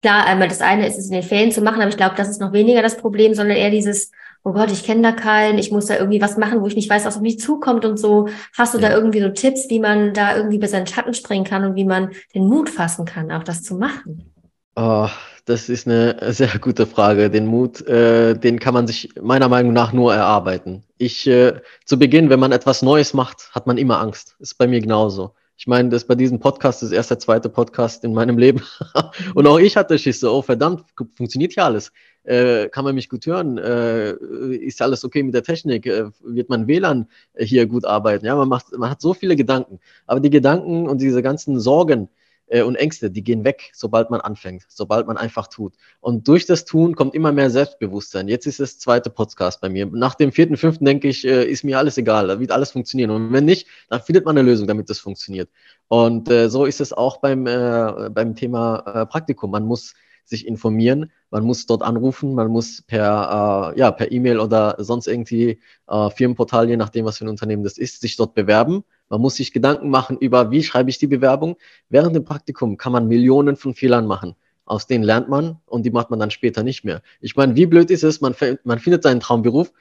Klar, 0.01 0.25
einmal 0.27 0.47
das 0.47 0.61
eine 0.61 0.87
ist 0.87 0.97
es 0.97 1.07
in 1.07 1.13
den 1.13 1.23
Ferien 1.23 1.51
zu 1.51 1.61
machen, 1.61 1.81
aber 1.81 1.89
ich 1.89 1.97
glaube, 1.97 2.15
das 2.15 2.29
ist 2.29 2.39
noch 2.39 2.53
weniger 2.53 2.81
das 2.81 2.97
Problem, 2.97 3.33
sondern 3.33 3.57
eher 3.57 3.71
dieses, 3.71 4.11
oh 4.43 4.53
Gott, 4.53 4.71
ich 4.71 4.83
kenne 4.83 5.01
da 5.01 5.11
keinen, 5.11 5.57
ich 5.59 5.71
muss 5.71 5.87
da 5.87 5.97
irgendwie 5.97 6.21
was 6.21 6.37
machen, 6.37 6.61
wo 6.61 6.67
ich 6.67 6.75
nicht 6.75 6.89
weiß, 6.89 7.05
was 7.05 7.17
auf 7.17 7.21
mich 7.21 7.39
zukommt 7.39 7.85
und 7.85 7.97
so. 7.97 8.29
Hast 8.57 8.73
du 8.73 8.79
ja. 8.79 8.89
da 8.89 8.95
irgendwie 8.95 9.21
so 9.21 9.29
Tipps, 9.29 9.69
wie 9.69 9.79
man 9.79 10.13
da 10.13 10.35
irgendwie 10.35 10.57
bei 10.57 10.67
seinen 10.67 10.87
Schatten 10.87 11.13
springen 11.13 11.45
kann 11.45 11.65
und 11.65 11.75
wie 11.75 11.85
man 11.85 12.11
den 12.33 12.47
Mut 12.47 12.69
fassen 12.69 13.05
kann, 13.05 13.31
auch 13.31 13.43
das 13.43 13.63
zu 13.63 13.75
machen? 13.75 14.33
Oh, 14.75 15.09
das 15.45 15.67
ist 15.67 15.87
eine 15.87 16.17
sehr 16.31 16.57
gute 16.59 16.85
Frage. 16.85 17.29
Den 17.29 17.47
Mut, 17.47 17.85
äh, 17.87 18.33
den 18.35 18.59
kann 18.59 18.73
man 18.73 18.87
sich 18.87 19.09
meiner 19.21 19.49
Meinung 19.49 19.73
nach 19.73 19.93
nur 19.93 20.13
erarbeiten. 20.13 20.83
Ich, 20.97 21.27
äh, 21.27 21.59
zu 21.85 21.99
Beginn, 21.99 22.29
wenn 22.29 22.39
man 22.39 22.51
etwas 22.51 22.81
Neues 22.81 23.13
macht, 23.13 23.49
hat 23.51 23.67
man 23.67 23.77
immer 23.77 23.99
Angst. 23.99 24.35
Ist 24.39 24.57
bei 24.57 24.67
mir 24.67 24.79
genauso. 24.79 25.33
Ich 25.59 25.67
meine, 25.67 25.89
das 25.89 26.05
bei 26.05 26.15
diesem 26.15 26.39
Podcast 26.39 26.83
ist 26.83 26.93
erst 26.93 27.11
der 27.11 27.19
zweite 27.19 27.49
Podcast 27.49 28.05
in 28.05 28.13
meinem 28.13 28.37
Leben. 28.37 28.61
und 29.35 29.45
auch 29.45 29.59
ich 29.59 29.75
hatte 29.75 29.99
Schiss, 29.99 30.23
oh 30.23 30.41
verdammt, 30.41 30.85
funktioniert 31.15 31.51
hier 31.51 31.65
alles. 31.65 31.91
Äh, 32.23 32.69
kann 32.69 32.85
man 32.85 32.95
mich 32.95 33.09
gut 33.09 33.25
hören? 33.25 33.57
Äh, 33.57 34.13
ist 34.55 34.81
alles 34.81 35.03
okay 35.03 35.21
mit 35.21 35.33
der 35.33 35.43
Technik? 35.43 35.85
Äh, 35.85 36.11
wird 36.21 36.47
mein 36.47 36.65
WLAN 36.65 37.09
hier 37.37 37.67
gut 37.67 37.83
arbeiten? 37.83 38.25
Ja, 38.25 38.37
man 38.37 38.47
macht, 38.47 38.71
man 38.77 38.89
hat 38.89 39.01
so 39.01 39.13
viele 39.13 39.35
Gedanken. 39.35 39.81
Aber 40.07 40.21
die 40.21 40.29
Gedanken 40.29 40.87
und 40.87 41.01
diese 41.01 41.21
ganzen 41.21 41.59
Sorgen, 41.59 42.07
äh, 42.49 42.61
und 42.61 42.75
Ängste, 42.75 43.09
die 43.09 43.23
gehen 43.23 43.43
weg, 43.43 43.71
sobald 43.73 44.09
man 44.09 44.21
anfängt, 44.21 44.65
sobald 44.67 45.07
man 45.07 45.17
einfach 45.17 45.47
tut. 45.47 45.75
Und 46.01 46.27
durch 46.27 46.45
das 46.45 46.65
Tun 46.65 46.95
kommt 46.95 47.15
immer 47.15 47.31
mehr 47.31 47.49
Selbstbewusstsein. 47.49 48.27
Jetzt 48.27 48.45
ist 48.45 48.59
das 48.59 48.79
zweite 48.79 49.09
Podcast 49.09 49.61
bei 49.61 49.69
mir. 49.69 49.85
Nach 49.85 50.15
dem 50.15 50.31
vierten, 50.31 50.57
fünften 50.57 50.85
denke 50.85 51.07
ich, 51.07 51.25
äh, 51.25 51.45
ist 51.45 51.63
mir 51.63 51.77
alles 51.77 51.97
egal, 51.97 52.27
da 52.27 52.39
wird 52.39 52.51
alles 52.51 52.71
funktionieren. 52.71 53.11
Und 53.11 53.33
wenn 53.33 53.45
nicht, 53.45 53.67
dann 53.89 54.01
findet 54.01 54.25
man 54.25 54.37
eine 54.37 54.47
Lösung, 54.47 54.67
damit 54.67 54.89
das 54.89 54.99
funktioniert. 54.99 55.49
Und 55.87 56.29
äh, 56.29 56.49
so 56.49 56.65
ist 56.65 56.81
es 56.81 56.93
auch 56.93 57.17
beim, 57.17 57.47
äh, 57.47 58.09
beim 58.11 58.35
Thema 58.35 58.83
äh, 58.85 59.05
Praktikum. 59.05 59.51
Man 59.51 59.65
muss 59.65 59.93
sich 60.29 60.47
informieren, 60.47 61.11
man 61.31 61.43
muss 61.43 61.65
dort 61.65 61.81
anrufen, 61.81 62.35
man 62.35 62.47
muss 62.47 62.81
per 62.83 63.73
äh, 63.75 63.79
ja 63.79 63.91
per 63.91 64.11
E-Mail 64.11 64.39
oder 64.39 64.75
sonst 64.79 65.07
irgendwie 65.07 65.59
äh, 65.87 66.09
Firmenportal, 66.09 66.69
je 66.69 66.77
nachdem 66.77 67.05
was 67.05 67.17
für 67.17 67.25
ein 67.25 67.29
Unternehmen 67.29 67.63
das 67.63 67.77
ist, 67.77 68.01
sich 68.01 68.15
dort 68.15 68.33
bewerben 68.33 68.83
man 69.09 69.21
muss 69.21 69.35
sich 69.35 69.51
Gedanken 69.51 69.89
machen 69.89 70.17
über, 70.17 70.51
wie 70.51 70.63
schreibe 70.63 70.89
ich 70.89 70.99
die 70.99 71.07
Bewerbung. 71.07 71.57
Während 71.89 72.15
dem 72.15 72.23
Praktikum 72.23 72.77
kann 72.77 72.91
man 72.93 73.07
Millionen 73.07 73.55
von 73.55 73.73
Fehlern 73.73 74.05
machen. 74.05 74.35
Aus 74.65 74.85
denen 74.85 75.03
lernt 75.03 75.29
man 75.29 75.57
und 75.65 75.83
die 75.83 75.89
macht 75.89 76.11
man 76.11 76.19
dann 76.19 76.29
später 76.29 76.61
nicht 76.61 76.85
mehr. 76.85 77.01
Ich 77.21 77.35
meine, 77.35 77.55
wie 77.55 77.65
blöd 77.65 77.89
ist 77.89 78.03
es, 78.03 78.21
man, 78.21 78.35
man 78.63 78.77
findet 78.77 79.01
seinen 79.01 79.19
Traumberuf, 79.19 79.73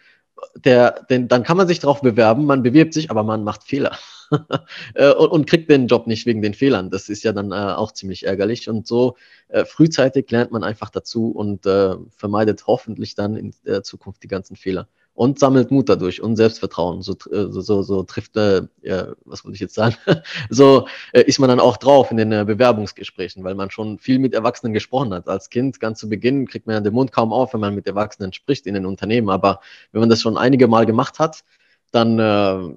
der, 0.57 1.07
den, 1.11 1.29
dann 1.29 1.43
kann 1.43 1.57
man 1.57 1.69
sich 1.69 1.81
darauf 1.81 2.01
bewerben, 2.01 2.45
man 2.45 2.63
bewirbt 2.63 2.95
sich, 2.95 3.11
aber 3.11 3.23
man 3.23 3.45
macht 3.45 3.65
Fehler 3.65 3.99
äh, 4.95 5.13
und, 5.13 5.29
und, 5.29 5.47
kriegt 5.47 5.71
den 5.71 5.87
Job 5.87 6.07
nicht 6.07 6.27
wegen 6.27 6.43
den 6.43 6.55
Fehlern. 6.55 6.91
Das 6.91 7.09
ist 7.09 7.23
ja 7.23 7.33
dann 7.33 7.53
äh, 7.53 7.55
auch 7.55 7.93
ziemlich 7.93 8.27
ärgerlich. 8.27 8.69
Und 8.69 8.87
so 8.87 9.17
äh, 9.49 9.65
frühzeitig 9.65 10.31
lernt 10.31 10.53
man 10.53 10.65
einfach 10.65 10.91
dazu 10.91 11.31
und 11.31 11.67
äh, 11.67 11.95
vermeidet 12.17 12.67
hoffentlich 12.67 13.15
dann 13.15 13.37
in 13.37 13.55
der 13.65 13.83
Zukunft 13.83 14.23
die 14.23 14.29
ganzen 14.29 14.57
Fehler 14.57 14.89
und 15.19 15.41
sammelt 15.41 15.73
Mut 15.73 15.89
dadurch 15.89 16.23
und 16.23 16.37
Selbstvertrauen. 16.37 17.03
So, 17.03 17.15
äh, 17.33 17.51
so, 17.51 17.61
so, 17.61 17.83
so 17.83 18.05
trifft, 18.05 18.37
äh, 18.37 18.63
ja, 18.83 19.09
was 19.25 19.45
wollte 19.45 19.57
ich 19.57 19.61
jetzt 19.61 19.75
sagen, 19.75 19.97
so 20.49 20.87
äh, 21.13 21.23
ist 21.23 21.41
man 21.41 21.49
dann 21.49 21.59
auch 21.59 21.77
drauf 21.77 22.13
in 22.13 22.19
den 22.19 22.31
äh, 22.31 22.45
Bewerbungsgesprächen, 22.45 23.43
weil 23.43 23.57
man 23.57 23.69
schon 23.73 23.99
viel 23.99 24.21
mit 24.21 24.33
Erwachsenen 24.33 24.75
gesprochen 24.75 25.13
hat. 25.13 25.27
Als 25.27 25.51
Kind 25.51 25.81
ganz 25.81 25.99
zu 25.99 26.09
Beginn 26.09 26.47
kriegt 26.47 26.69
man 26.69 26.85
den 26.85 26.95
Mund 26.95 27.11
kaum 27.11 27.33
auf, 27.33 27.53
wenn 27.53 27.59
man 27.59 27.75
mit 27.75 27.89
Erwachsenen 27.89 28.33
spricht 28.33 28.65
in 28.69 28.75
den 28.75 28.87
Unternehmen. 28.87 29.29
Aber 29.29 29.61
wenn 29.91 29.99
man 29.99 30.09
das 30.09 30.21
schon 30.21 30.39
einige 30.39 30.69
Mal 30.69 30.87
gemacht 30.87 31.19
hat, 31.19 31.43
dann 31.91 32.21
äh, 32.21 32.77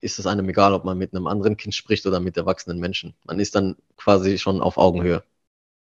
ist 0.00 0.18
es 0.18 0.26
einem 0.26 0.48
egal, 0.48 0.72
ob 0.72 0.86
man 0.86 0.96
mit 0.96 1.14
einem 1.14 1.26
anderen 1.26 1.58
Kind 1.58 1.74
spricht 1.74 2.06
oder 2.06 2.20
mit 2.20 2.38
erwachsenen 2.38 2.78
Menschen. 2.78 3.12
Man 3.24 3.38
ist 3.38 3.54
dann 3.54 3.76
quasi 3.98 4.38
schon 4.38 4.62
auf 4.62 4.78
Augenhöhe. 4.78 5.22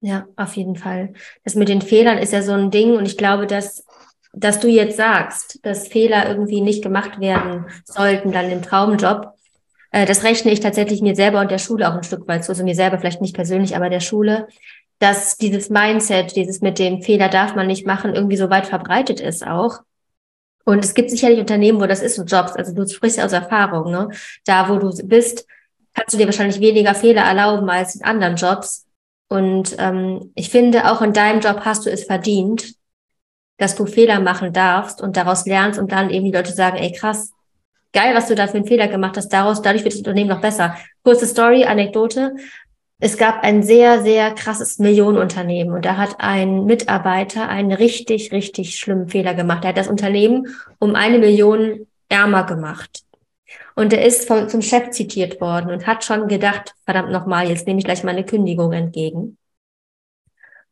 Ja, 0.01 0.27
auf 0.35 0.55
jeden 0.55 0.75
Fall. 0.75 1.13
Das 1.43 1.55
mit 1.55 1.67
den 1.67 1.81
Fehlern 1.81 2.19
ist 2.19 2.31
ja 2.31 2.43
so 2.43 2.51
ein 2.51 2.69
Ding 2.69 2.95
und 2.95 3.07
ich 3.07 3.17
glaube, 3.17 3.47
dass 3.47 3.87
dass 4.35 4.59
du 4.59 4.67
jetzt 4.67 4.97
sagst, 4.97 5.59
dass 5.63 5.87
Fehler 5.87 6.27
irgendwie 6.29 6.61
nicht 6.61 6.83
gemacht 6.83 7.19
werden 7.19 7.65
sollten, 7.85 8.31
dann 8.31 8.51
im 8.51 8.61
Traumjob, 8.61 9.33
äh, 9.91 10.05
das 10.05 10.23
rechne 10.23 10.51
ich 10.51 10.59
tatsächlich 10.59 11.01
mir 11.01 11.15
selber 11.15 11.39
und 11.39 11.51
der 11.51 11.57
Schule 11.57 11.89
auch 11.89 11.95
ein 11.95 12.03
Stück 12.03 12.27
weit 12.27 12.43
zu, 12.43 12.51
also 12.51 12.63
mir 12.63 12.75
selber 12.75 12.99
vielleicht 12.99 13.21
nicht 13.21 13.35
persönlich, 13.35 13.75
aber 13.75 13.89
der 13.89 14.01
Schule, 14.01 14.47
dass 14.99 15.37
dieses 15.37 15.69
Mindset, 15.69 16.35
dieses 16.35 16.61
mit 16.61 16.79
dem 16.79 17.01
Fehler 17.01 17.29
darf 17.29 17.55
man 17.55 17.67
nicht 17.67 17.85
machen, 17.85 18.13
irgendwie 18.13 18.37
so 18.37 18.49
weit 18.49 18.67
verbreitet 18.67 19.19
ist 19.19 19.45
auch. 19.45 19.79
Und 20.65 20.83
es 20.83 20.95
gibt 20.95 21.11
sicherlich 21.11 21.39
Unternehmen, 21.39 21.79
wo 21.79 21.85
das 21.85 22.01
ist, 22.01 22.15
so 22.15 22.23
Jobs, 22.23 22.53
also 22.53 22.73
du 22.73 22.87
sprichst 22.87 23.17
ja 23.17 23.25
aus 23.25 23.33
Erfahrung, 23.33 23.91
ne? 23.91 24.09
Da, 24.45 24.67
wo 24.67 24.77
du 24.77 24.89
bist, 25.05 25.45
kannst 25.93 26.13
du 26.13 26.17
dir 26.17 26.25
wahrscheinlich 26.25 26.59
weniger 26.59 26.95
Fehler 26.95 27.21
erlauben 27.21 27.69
als 27.69 27.95
in 27.95 28.03
anderen 28.03 28.35
Jobs. 28.35 28.87
Und 29.27 29.75
ähm, 29.77 30.31
ich 30.35 30.49
finde, 30.49 30.91
auch 30.91 31.01
in 31.01 31.13
deinem 31.13 31.39
Job 31.39 31.61
hast 31.65 31.85
du 31.85 31.91
es 31.91 32.05
verdient, 32.05 32.73
dass 33.57 33.75
du 33.75 33.85
Fehler 33.85 34.19
machen 34.19 34.53
darfst 34.53 35.01
und 35.01 35.17
daraus 35.17 35.45
lernst 35.45 35.79
und 35.79 35.91
dann 35.91 36.09
eben 36.09 36.25
die 36.25 36.31
Leute 36.31 36.51
sagen, 36.51 36.77
ey 36.77 36.91
krass, 36.91 37.31
geil, 37.93 38.13
was 38.15 38.27
du 38.27 38.35
da 38.35 38.47
für 38.47 38.57
einen 38.57 38.67
Fehler 38.67 38.87
gemacht 38.87 39.17
hast, 39.17 39.29
daraus, 39.29 39.61
dadurch 39.61 39.83
wird 39.83 39.93
das 39.93 39.99
Unternehmen 39.99 40.29
noch 40.29 40.41
besser. 40.41 40.75
Kurze 41.03 41.25
Story, 41.25 41.63
Anekdote. 41.63 42.35
Es 42.99 43.17
gab 43.17 43.43
ein 43.43 43.61
sehr, 43.61 44.01
sehr 44.03 44.31
krasses 44.31 44.79
Millionenunternehmen 44.79 45.73
und 45.73 45.85
da 45.85 45.97
hat 45.97 46.15
ein 46.19 46.65
Mitarbeiter 46.65 47.49
einen 47.49 47.71
richtig, 47.71 48.31
richtig 48.31 48.77
schlimmen 48.77 49.09
Fehler 49.09 49.33
gemacht. 49.33 49.63
Er 49.63 49.69
hat 49.69 49.77
das 49.77 49.87
Unternehmen 49.87 50.47
um 50.79 50.95
eine 50.95 51.19
Million 51.19 51.87
ärmer 52.09 52.45
gemacht. 52.45 53.03
Und 53.75 53.91
er 53.91 54.05
ist 54.05 54.27
von, 54.27 54.47
zum 54.47 54.61
Chef 54.61 54.91
zitiert 54.91 55.41
worden 55.41 55.71
und 55.71 55.85
hat 55.85 56.05
schon 56.05 56.29
gedacht, 56.29 56.73
verdammt 56.85 57.11
nochmal, 57.11 57.49
jetzt 57.49 57.67
nehme 57.67 57.79
ich 57.79 57.85
gleich 57.85 58.03
meine 58.05 58.23
Kündigung 58.23 58.71
entgegen 58.71 59.37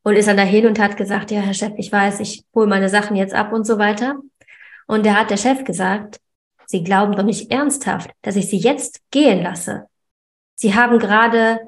und 0.03 0.15
ist 0.15 0.27
dann 0.27 0.37
dahin 0.37 0.65
und 0.65 0.79
hat 0.79 0.97
gesagt, 0.97 1.31
ja, 1.31 1.39
Herr 1.41 1.53
Chef, 1.53 1.73
ich 1.77 1.91
weiß, 1.91 2.19
ich 2.19 2.43
hole 2.53 2.67
meine 2.67 2.89
Sachen 2.89 3.15
jetzt 3.15 3.33
ab 3.33 3.53
und 3.53 3.65
so 3.65 3.77
weiter. 3.77 4.15
Und 4.85 5.05
da 5.05 5.15
hat 5.15 5.29
der 5.29 5.37
Chef 5.37 5.63
gesagt, 5.63 6.19
Sie 6.65 6.83
glauben 6.83 7.15
doch 7.15 7.23
nicht 7.23 7.51
ernsthaft, 7.51 8.11
dass 8.21 8.35
ich 8.35 8.47
Sie 8.49 8.57
jetzt 8.57 9.01
gehen 9.11 9.43
lasse. 9.43 9.87
Sie 10.55 10.75
haben 10.75 10.97
gerade 10.99 11.59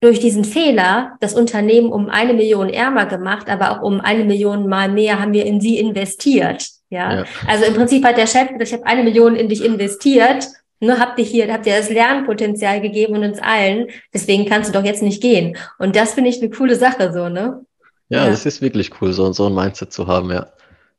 durch 0.00 0.20
diesen 0.20 0.44
Fehler 0.44 1.16
das 1.20 1.34
Unternehmen 1.34 1.90
um 1.90 2.08
eine 2.08 2.34
Million 2.34 2.68
ärmer 2.68 3.06
gemacht, 3.06 3.48
aber 3.48 3.70
auch 3.70 3.82
um 3.82 4.00
eine 4.00 4.24
Million 4.24 4.68
mal 4.68 4.88
mehr 4.88 5.20
haben 5.20 5.32
wir 5.32 5.46
in 5.46 5.60
Sie 5.60 5.78
investiert. 5.78 6.68
Ja, 6.90 7.14
ja. 7.14 7.24
also 7.46 7.64
im 7.64 7.74
Prinzip 7.74 8.04
hat 8.04 8.16
der 8.16 8.26
Chef 8.26 8.48
gesagt, 8.48 8.62
ich 8.62 8.72
habe 8.72 8.86
eine 8.86 9.02
Million 9.02 9.36
in 9.36 9.48
dich 9.48 9.64
investiert 9.64 10.46
Ne, 10.80 10.98
habt 10.98 11.18
ihr 11.18 11.24
hier, 11.24 11.50
habt 11.52 11.66
ihr 11.66 11.76
das 11.76 11.88
Lernpotenzial 11.88 12.82
gegeben 12.82 13.14
und 13.14 13.24
uns 13.24 13.38
allen, 13.38 13.86
deswegen 14.12 14.44
kannst 14.44 14.68
du 14.68 14.78
doch 14.78 14.84
jetzt 14.84 15.02
nicht 15.02 15.22
gehen. 15.22 15.56
Und 15.78 15.96
das 15.96 16.12
finde 16.12 16.28
ich 16.28 16.40
eine 16.40 16.50
coole 16.50 16.76
Sache, 16.76 17.12
so, 17.12 17.28
ne? 17.30 17.64
Ja, 18.08 18.24
ja, 18.24 18.30
das 18.30 18.44
ist 18.44 18.60
wirklich 18.60 18.90
cool, 19.00 19.12
so, 19.12 19.32
so 19.32 19.46
ein 19.46 19.54
Mindset 19.54 19.92
zu 19.92 20.06
haben, 20.06 20.30
ja. 20.30 20.46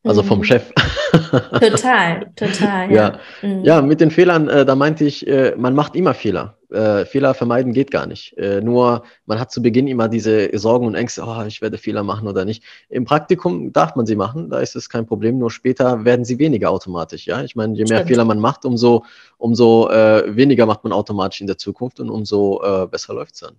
Also 0.04 0.22
vom 0.22 0.38
mhm. 0.38 0.44
Chef. 0.44 0.72
Total, 1.60 2.30
total. 2.36 2.92
Ja, 2.92 2.94
ja. 2.94 3.20
Mhm. 3.42 3.64
ja 3.64 3.82
mit 3.82 4.00
den 4.00 4.10
Fehlern, 4.10 4.48
äh, 4.48 4.64
da 4.64 4.74
meinte 4.74 5.04
ich, 5.04 5.26
äh, 5.26 5.54
man 5.56 5.74
macht 5.74 5.96
immer 5.96 6.14
Fehler. 6.14 6.56
Äh, 6.70 7.06
Fehler 7.06 7.34
vermeiden 7.34 7.72
geht 7.72 7.90
gar 7.90 8.06
nicht. 8.06 8.36
Äh, 8.36 8.60
nur 8.60 9.02
man 9.26 9.40
hat 9.40 9.50
zu 9.50 9.62
Beginn 9.62 9.88
immer 9.88 10.08
diese 10.08 10.56
Sorgen 10.56 10.86
und 10.86 10.94
Ängste, 10.94 11.24
oh, 11.26 11.42
ich 11.46 11.60
werde 11.62 11.78
Fehler 11.78 12.04
machen 12.04 12.28
oder 12.28 12.44
nicht. 12.44 12.62
Im 12.88 13.04
Praktikum 13.04 13.72
darf 13.72 13.96
man 13.96 14.06
sie 14.06 14.16
machen, 14.16 14.50
da 14.50 14.60
ist 14.60 14.76
es 14.76 14.88
kein 14.88 15.06
Problem. 15.06 15.38
Nur 15.38 15.50
später 15.50 16.04
werden 16.04 16.24
sie 16.24 16.38
weniger 16.38 16.70
automatisch. 16.70 17.26
Ja, 17.26 17.42
ich 17.42 17.56
meine, 17.56 17.74
je 17.74 17.84
mehr 17.84 17.98
Stimmt. 17.98 18.08
Fehler 18.08 18.24
man 18.24 18.38
macht, 18.38 18.64
umso 18.64 19.04
umso 19.38 19.88
äh, 19.90 20.36
weniger 20.36 20.66
macht 20.66 20.84
man 20.84 20.92
automatisch 20.92 21.40
in 21.40 21.46
der 21.46 21.58
Zukunft 21.58 22.00
und 22.00 22.10
umso 22.10 22.62
äh, 22.62 22.86
besser 22.86 23.14
läuft 23.14 23.34
es 23.34 23.40
dann. 23.40 23.56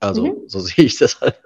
Also 0.00 0.26
mhm. 0.26 0.34
so 0.46 0.58
sehe 0.60 0.86
ich 0.86 0.98
das 0.98 1.20
halt. 1.20 1.36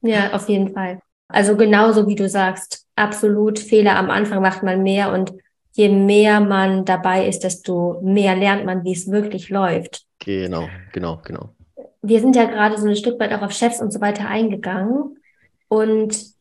Ja, 0.00 0.32
auf 0.32 0.48
jeden 0.48 0.72
Fall. 0.72 1.00
Also 1.28 1.56
genauso 1.56 2.06
wie 2.06 2.14
du 2.14 2.28
sagst, 2.28 2.86
absolut 2.96 3.58
Fehler 3.58 3.96
am 3.96 4.10
Anfang 4.10 4.42
macht 4.42 4.62
man 4.62 4.82
mehr 4.82 5.12
und 5.12 5.32
je 5.72 5.88
mehr 5.88 6.40
man 6.40 6.84
dabei 6.84 7.26
ist, 7.26 7.40
desto 7.40 8.00
mehr 8.02 8.36
lernt 8.36 8.64
man, 8.64 8.84
wie 8.84 8.92
es 8.92 9.10
wirklich 9.10 9.50
läuft. 9.50 10.04
Genau, 10.20 10.68
genau, 10.92 11.20
genau. 11.24 11.50
Wir 12.02 12.20
sind 12.20 12.36
ja 12.36 12.44
gerade 12.44 12.78
so 12.78 12.86
ein 12.86 12.96
Stück 12.96 13.18
weit 13.18 13.32
auch 13.32 13.42
auf 13.42 13.52
Chefs 13.52 13.80
und 13.80 13.92
so 13.92 14.00
weiter 14.00 14.28
eingegangen 14.28 15.18
und 15.68 16.34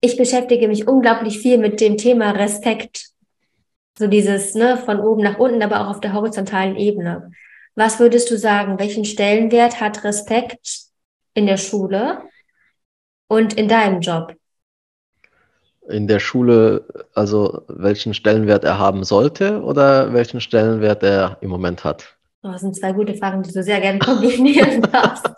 ich 0.00 0.16
beschäftige 0.16 0.68
mich 0.68 0.86
unglaublich 0.86 1.40
viel 1.40 1.58
mit 1.58 1.80
dem 1.80 1.96
Thema 1.96 2.30
Respekt. 2.30 3.10
So 3.98 4.06
dieses, 4.06 4.54
ne, 4.54 4.78
von 4.78 5.00
oben 5.00 5.22
nach 5.22 5.38
unten, 5.38 5.62
aber 5.62 5.80
auch 5.80 5.90
auf 5.90 6.00
der 6.00 6.14
horizontalen 6.14 6.76
Ebene. 6.76 7.32
Was 7.74 7.98
würdest 7.98 8.30
du 8.30 8.38
sagen? 8.38 8.78
Welchen 8.78 9.04
Stellenwert 9.04 9.80
hat 9.80 10.04
Respekt 10.04 10.84
in 11.34 11.46
der 11.46 11.58
Schule 11.58 12.22
und 13.30 13.54
in 13.54 13.68
deinem 13.68 14.00
Job? 14.00 14.34
In 15.88 16.06
der 16.08 16.18
Schule, 16.18 16.84
also 17.14 17.62
welchen 17.68 18.12
Stellenwert 18.12 18.64
er 18.64 18.78
haben 18.78 19.04
sollte 19.04 19.62
oder 19.62 20.12
welchen 20.12 20.40
Stellenwert 20.40 21.02
er 21.02 21.38
im 21.40 21.48
Moment 21.48 21.84
hat? 21.84 22.16
Oh, 22.42 22.48
das 22.50 22.60
sind 22.60 22.76
zwei 22.76 22.92
gute 22.92 23.14
Fragen, 23.14 23.42
die 23.42 23.52
du 23.52 23.62
sehr 23.62 23.80
gerne 23.80 23.98
kombinieren 23.98 24.82
darfst. 24.92 25.30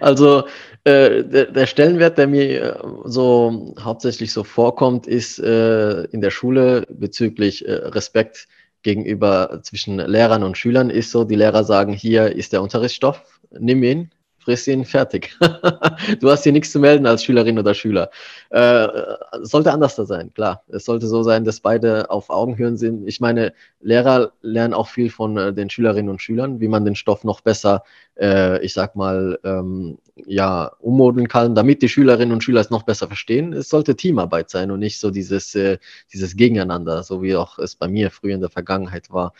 Also 0.00 0.44
äh, 0.84 1.22
der, 1.24 1.46
der, 1.52 1.66
Stellenwert, 1.66 2.18
der 2.18 2.26
mir 2.26 2.62
äh, 2.62 2.78
so 3.04 3.74
hauptsächlich 3.78 4.32
so 4.32 4.42
vorkommt, 4.42 5.06
ist 5.06 5.38
äh, 5.38 6.04
in 6.04 6.20
der 6.20 6.30
Schule 6.30 6.86
bezüglich 6.88 7.66
äh, 7.68 7.72
Respekt 7.72 8.48
gegenüber 8.82 9.60
zwischen 9.62 9.98
Lehrern 9.98 10.42
und 10.42 10.58
Schülern, 10.58 10.90
ist 10.90 11.10
so, 11.10 11.24
die 11.24 11.36
Lehrer 11.36 11.64
sagen, 11.64 11.92
hier 11.92 12.34
ist 12.34 12.52
der 12.52 12.62
Unterrichtsstoff, 12.62 13.40
nimm 13.50 13.82
ihn, 13.82 14.10
friss 14.44 14.66
ihn, 14.68 14.84
fertig. 14.84 15.36
du 16.20 16.30
hast 16.30 16.44
hier 16.44 16.52
nichts 16.52 16.72
zu 16.72 16.78
melden 16.78 17.06
als 17.06 17.24
Schülerin 17.24 17.58
oder 17.58 17.74
Schüler. 17.74 18.10
Äh, 18.50 18.88
sollte 19.42 19.72
anders 19.72 19.96
da 19.96 20.04
sein, 20.04 20.32
klar. 20.34 20.62
Es 20.68 20.84
sollte 20.84 21.06
so 21.06 21.22
sein, 21.22 21.44
dass 21.44 21.60
beide 21.60 22.10
auf 22.10 22.30
Augenhöhe 22.30 22.76
sind. 22.76 23.08
Ich 23.08 23.20
meine, 23.20 23.54
Lehrer 23.80 24.32
lernen 24.42 24.74
auch 24.74 24.88
viel 24.88 25.10
von 25.10 25.36
äh, 25.36 25.52
den 25.52 25.70
Schülerinnen 25.70 26.10
und 26.10 26.22
Schülern, 26.22 26.60
wie 26.60 26.68
man 26.68 26.84
den 26.84 26.94
Stoff 26.94 27.24
noch 27.24 27.40
besser, 27.40 27.82
äh, 28.18 28.64
ich 28.64 28.74
sag 28.74 28.96
mal, 28.96 29.38
ähm, 29.44 29.98
ja, 30.26 30.72
ummodeln 30.78 31.28
kann, 31.28 31.54
damit 31.54 31.82
die 31.82 31.88
Schülerinnen 31.88 32.32
und 32.32 32.44
Schüler 32.44 32.60
es 32.60 32.70
noch 32.70 32.84
besser 32.84 33.08
verstehen. 33.08 33.52
Es 33.52 33.68
sollte 33.68 33.96
Teamarbeit 33.96 34.50
sein 34.50 34.70
und 34.70 34.78
nicht 34.78 35.00
so 35.00 35.10
dieses, 35.10 35.54
äh, 35.54 35.78
dieses 36.12 36.36
Gegeneinander, 36.36 37.02
so 37.02 37.22
wie 37.22 37.34
auch 37.34 37.58
es 37.58 37.74
bei 37.74 37.88
mir 37.88 38.10
früher 38.10 38.34
in 38.34 38.40
der 38.40 38.50
Vergangenheit 38.50 39.10
war 39.10 39.32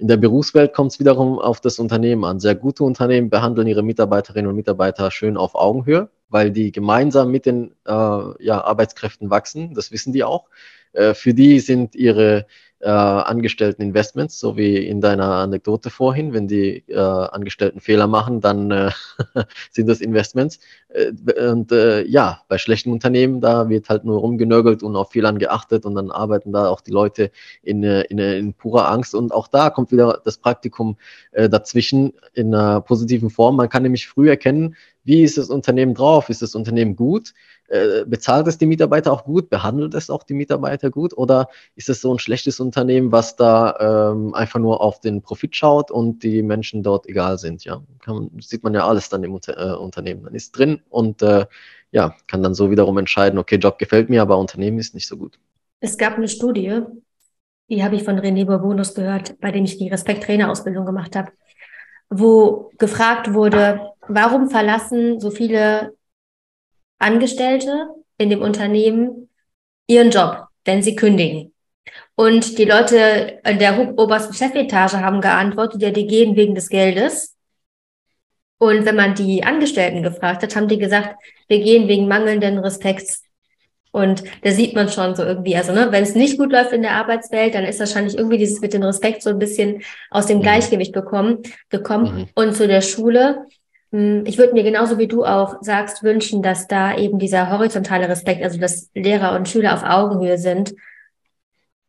In 0.00 0.08
der 0.08 0.16
Berufswelt 0.16 0.72
kommt 0.72 0.92
es 0.92 0.98
wiederum 0.98 1.38
auf 1.38 1.60
das 1.60 1.78
Unternehmen 1.78 2.24
an. 2.24 2.40
Sehr 2.40 2.54
gute 2.54 2.84
Unternehmen 2.84 3.28
behandeln 3.28 3.68
ihre 3.68 3.82
Mitarbeiterinnen 3.82 4.48
und 4.48 4.56
Mitarbeiter 4.56 5.10
schön 5.10 5.36
auf 5.36 5.54
Augenhöhe, 5.54 6.08
weil 6.30 6.50
die 6.50 6.72
gemeinsam 6.72 7.30
mit 7.30 7.44
den 7.44 7.72
äh, 7.86 7.92
ja, 7.92 8.64
Arbeitskräften 8.64 9.28
wachsen. 9.28 9.74
Das 9.74 9.92
wissen 9.92 10.14
die 10.14 10.24
auch. 10.24 10.48
Äh, 10.94 11.12
für 11.12 11.34
die 11.34 11.60
sind 11.60 11.94
ihre 11.94 12.46
äh, 12.80 12.88
Angestellten 12.88 13.82
Investments, 13.82 14.40
so 14.40 14.56
wie 14.56 14.78
in 14.78 15.00
deiner 15.00 15.34
Anekdote 15.34 15.90
vorhin. 15.90 16.32
Wenn 16.32 16.48
die 16.48 16.82
äh, 16.88 16.96
Angestellten 16.96 17.80
Fehler 17.80 18.06
machen, 18.06 18.40
dann 18.40 18.70
äh, 18.70 18.90
sind 19.70 19.86
das 19.86 20.00
Investments. 20.00 20.60
Äh, 20.88 21.12
und 21.48 21.72
äh, 21.72 22.02
ja, 22.06 22.40
bei 22.48 22.56
schlechten 22.58 22.90
Unternehmen, 22.90 23.40
da 23.40 23.68
wird 23.68 23.90
halt 23.90 24.04
nur 24.04 24.20
rumgenörgelt 24.20 24.82
und 24.82 24.96
auf 24.96 25.10
Fehlern 25.10 25.38
geachtet 25.38 25.84
und 25.84 25.94
dann 25.94 26.10
arbeiten 26.10 26.52
da 26.52 26.68
auch 26.68 26.80
die 26.80 26.90
Leute 26.90 27.30
in, 27.62 27.84
äh, 27.84 28.02
in, 28.02 28.18
in 28.18 28.54
purer 28.54 28.90
Angst. 28.90 29.14
Und 29.14 29.32
auch 29.32 29.48
da 29.48 29.68
kommt 29.70 29.92
wieder 29.92 30.20
das 30.24 30.38
Praktikum 30.38 30.96
dazwischen 31.32 32.12
in 32.34 32.54
einer 32.54 32.80
positiven 32.80 33.30
Form. 33.30 33.56
Man 33.56 33.68
kann 33.68 33.82
nämlich 33.82 34.08
früh 34.08 34.28
erkennen, 34.28 34.76
wie 35.04 35.22
ist 35.22 35.38
das 35.38 35.50
Unternehmen 35.50 35.94
drauf? 35.94 36.28
Ist 36.28 36.42
das 36.42 36.54
Unternehmen 36.54 36.96
gut? 36.96 37.34
Äh, 37.70 38.04
bezahlt 38.04 38.48
es 38.48 38.58
die 38.58 38.66
Mitarbeiter 38.66 39.12
auch 39.12 39.24
gut? 39.24 39.48
Behandelt 39.48 39.94
es 39.94 40.10
auch 40.10 40.24
die 40.24 40.34
Mitarbeiter 40.34 40.90
gut? 40.90 41.16
Oder 41.16 41.48
ist 41.76 41.88
es 41.88 42.00
so 42.00 42.12
ein 42.12 42.18
schlechtes 42.18 42.58
Unternehmen, 42.58 43.12
was 43.12 43.36
da 43.36 44.10
ähm, 44.12 44.34
einfach 44.34 44.58
nur 44.58 44.80
auf 44.80 44.98
den 44.98 45.22
Profit 45.22 45.54
schaut 45.54 45.92
und 45.92 46.24
die 46.24 46.42
Menschen 46.42 46.82
dort 46.82 47.08
egal 47.08 47.38
sind? 47.38 47.64
Ja, 47.64 47.80
kann, 48.04 48.28
sieht 48.40 48.64
man 48.64 48.74
ja 48.74 48.88
alles 48.88 49.08
dann 49.08 49.22
im 49.22 49.34
Unter 49.34 49.56
äh, 49.56 49.76
Unternehmen. 49.76 50.22
Man 50.22 50.34
ist 50.34 50.50
drin 50.50 50.80
und 50.90 51.22
äh, 51.22 51.46
ja, 51.92 52.16
kann 52.26 52.42
dann 52.42 52.54
so 52.54 52.72
wiederum 52.72 52.98
entscheiden, 52.98 53.38
okay, 53.38 53.56
Job 53.56 53.78
gefällt 53.78 54.10
mir, 54.10 54.22
aber 54.22 54.38
Unternehmen 54.38 54.80
ist 54.80 54.94
nicht 54.94 55.06
so 55.06 55.16
gut. 55.16 55.38
Es 55.78 55.96
gab 55.96 56.16
eine 56.16 56.28
Studie, 56.28 56.82
die 57.68 57.84
habe 57.84 57.94
ich 57.94 58.02
von 58.02 58.18
René 58.18 58.46
Bourbonus 58.46 58.94
gehört, 58.94 59.38
bei 59.40 59.52
dem 59.52 59.64
ich 59.64 59.78
die 59.78 59.88
Respekt-Trainer-Ausbildung 59.88 60.86
gemacht 60.86 61.14
habe, 61.14 61.30
wo 62.08 62.72
gefragt 62.78 63.32
wurde, 63.32 63.92
warum 64.08 64.50
verlassen 64.50 65.20
so 65.20 65.30
viele 65.30 65.92
Angestellte 67.00 67.88
in 68.18 68.30
dem 68.30 68.42
Unternehmen 68.42 69.28
ihren 69.88 70.10
Job, 70.10 70.46
wenn 70.64 70.82
sie 70.82 70.94
kündigen? 70.94 71.52
Und 72.14 72.58
die 72.58 72.64
Leute 72.64 73.40
in 73.44 73.58
der 73.58 73.98
obersten 73.98 74.34
Chefetage 74.34 74.98
haben 74.98 75.20
geantwortet, 75.20 75.82
ja, 75.82 75.90
die 75.90 76.06
gehen 76.06 76.36
wegen 76.36 76.54
des 76.54 76.68
Geldes. 76.68 77.36
Und 78.58 78.84
wenn 78.84 78.96
man 78.96 79.14
die 79.14 79.42
Angestellten 79.42 80.02
gefragt 80.02 80.42
hat, 80.42 80.54
haben 80.54 80.68
die 80.68 80.78
gesagt, 80.78 81.16
wir 81.48 81.60
gehen 81.60 81.88
wegen 81.88 82.08
mangelnden 82.08 82.58
Respekts. 82.58 83.24
Und 83.92 84.22
da 84.42 84.52
sieht 84.52 84.74
man 84.74 84.88
schon 84.88 85.16
so 85.16 85.24
irgendwie, 85.24 85.56
also 85.56 85.72
ne, 85.72 85.88
wenn 85.90 86.02
es 86.02 86.14
nicht 86.14 86.38
gut 86.38 86.52
läuft 86.52 86.72
in 86.72 86.82
der 86.82 86.92
Arbeitswelt, 86.92 87.54
dann 87.54 87.64
ist 87.64 87.80
wahrscheinlich 87.80 88.16
irgendwie 88.16 88.38
dieses 88.38 88.60
mit 88.60 88.72
dem 88.72 88.82
Respekt 88.82 89.22
so 89.22 89.30
ein 89.30 89.38
bisschen 89.38 89.82
aus 90.10 90.26
dem 90.26 90.38
mhm. 90.38 90.42
Gleichgewicht 90.42 90.92
bekommen, 90.92 91.38
gekommen. 91.70 92.14
Mhm. 92.14 92.28
Und 92.34 92.54
zu 92.54 92.68
der 92.68 92.82
Schule, 92.82 93.46
ich 93.92 94.38
würde 94.38 94.52
mir 94.52 94.62
genauso 94.62 94.98
wie 94.98 95.08
du 95.08 95.24
auch 95.24 95.56
sagst, 95.62 96.04
wünschen, 96.04 96.42
dass 96.42 96.68
da 96.68 96.96
eben 96.96 97.18
dieser 97.18 97.50
horizontale 97.50 98.08
Respekt, 98.08 98.42
also 98.42 98.60
dass 98.60 98.88
Lehrer 98.94 99.34
und 99.34 99.48
Schüler 99.48 99.74
auf 99.74 99.82
Augenhöhe 99.82 100.38
sind. 100.38 100.74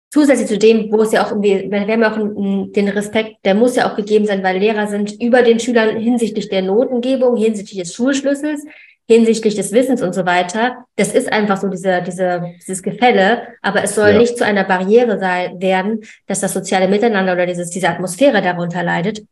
Zusätzlich 0.10 0.48
zu 0.48 0.58
dem, 0.58 0.92
wo 0.92 1.04
es 1.04 1.12
ja 1.12 1.24
auch 1.24 1.30
irgendwie, 1.30 1.70
wir 1.70 1.80
haben 1.80 2.02
ja 2.02 2.12
auch 2.12 2.18
den 2.18 2.88
Respekt, 2.90 3.46
der 3.46 3.54
muss 3.54 3.76
ja 3.76 3.90
auch 3.90 3.96
gegeben 3.96 4.26
sein, 4.26 4.44
weil 4.44 4.58
Lehrer 4.58 4.88
sind 4.88 5.22
über 5.22 5.44
den 5.44 5.60
Schülern 5.60 5.96
hinsichtlich 5.96 6.50
der 6.50 6.64
Notengebung, 6.64 7.38
hinsichtlich 7.38 7.80
des 7.80 7.94
Schulschlüssels, 7.94 8.66
hinsichtlich 9.08 9.56
des 9.56 9.72
Wissens 9.72 10.02
und 10.02 10.14
so 10.14 10.26
weiter. 10.26 10.86
Das 10.96 11.14
ist 11.14 11.32
einfach 11.32 11.58
so 11.58 11.68
diese, 11.68 12.02
diese, 12.02 12.44
dieses 12.60 12.82
Gefälle, 12.82 13.44
aber 13.62 13.84
es 13.84 13.94
soll 13.94 14.10
ja. 14.10 14.18
nicht 14.18 14.38
zu 14.38 14.44
einer 14.44 14.64
Barriere 14.64 15.20
sein, 15.20 15.62
werden, 15.62 16.02
dass 16.26 16.42
das 16.42 16.54
soziale 16.54 16.88
Miteinander 16.88 17.34
oder 17.34 17.46
dieses, 17.46 17.70
diese 17.70 17.90
Atmosphäre 17.90 18.42
darunter 18.42 18.84
leidet. 18.84 19.24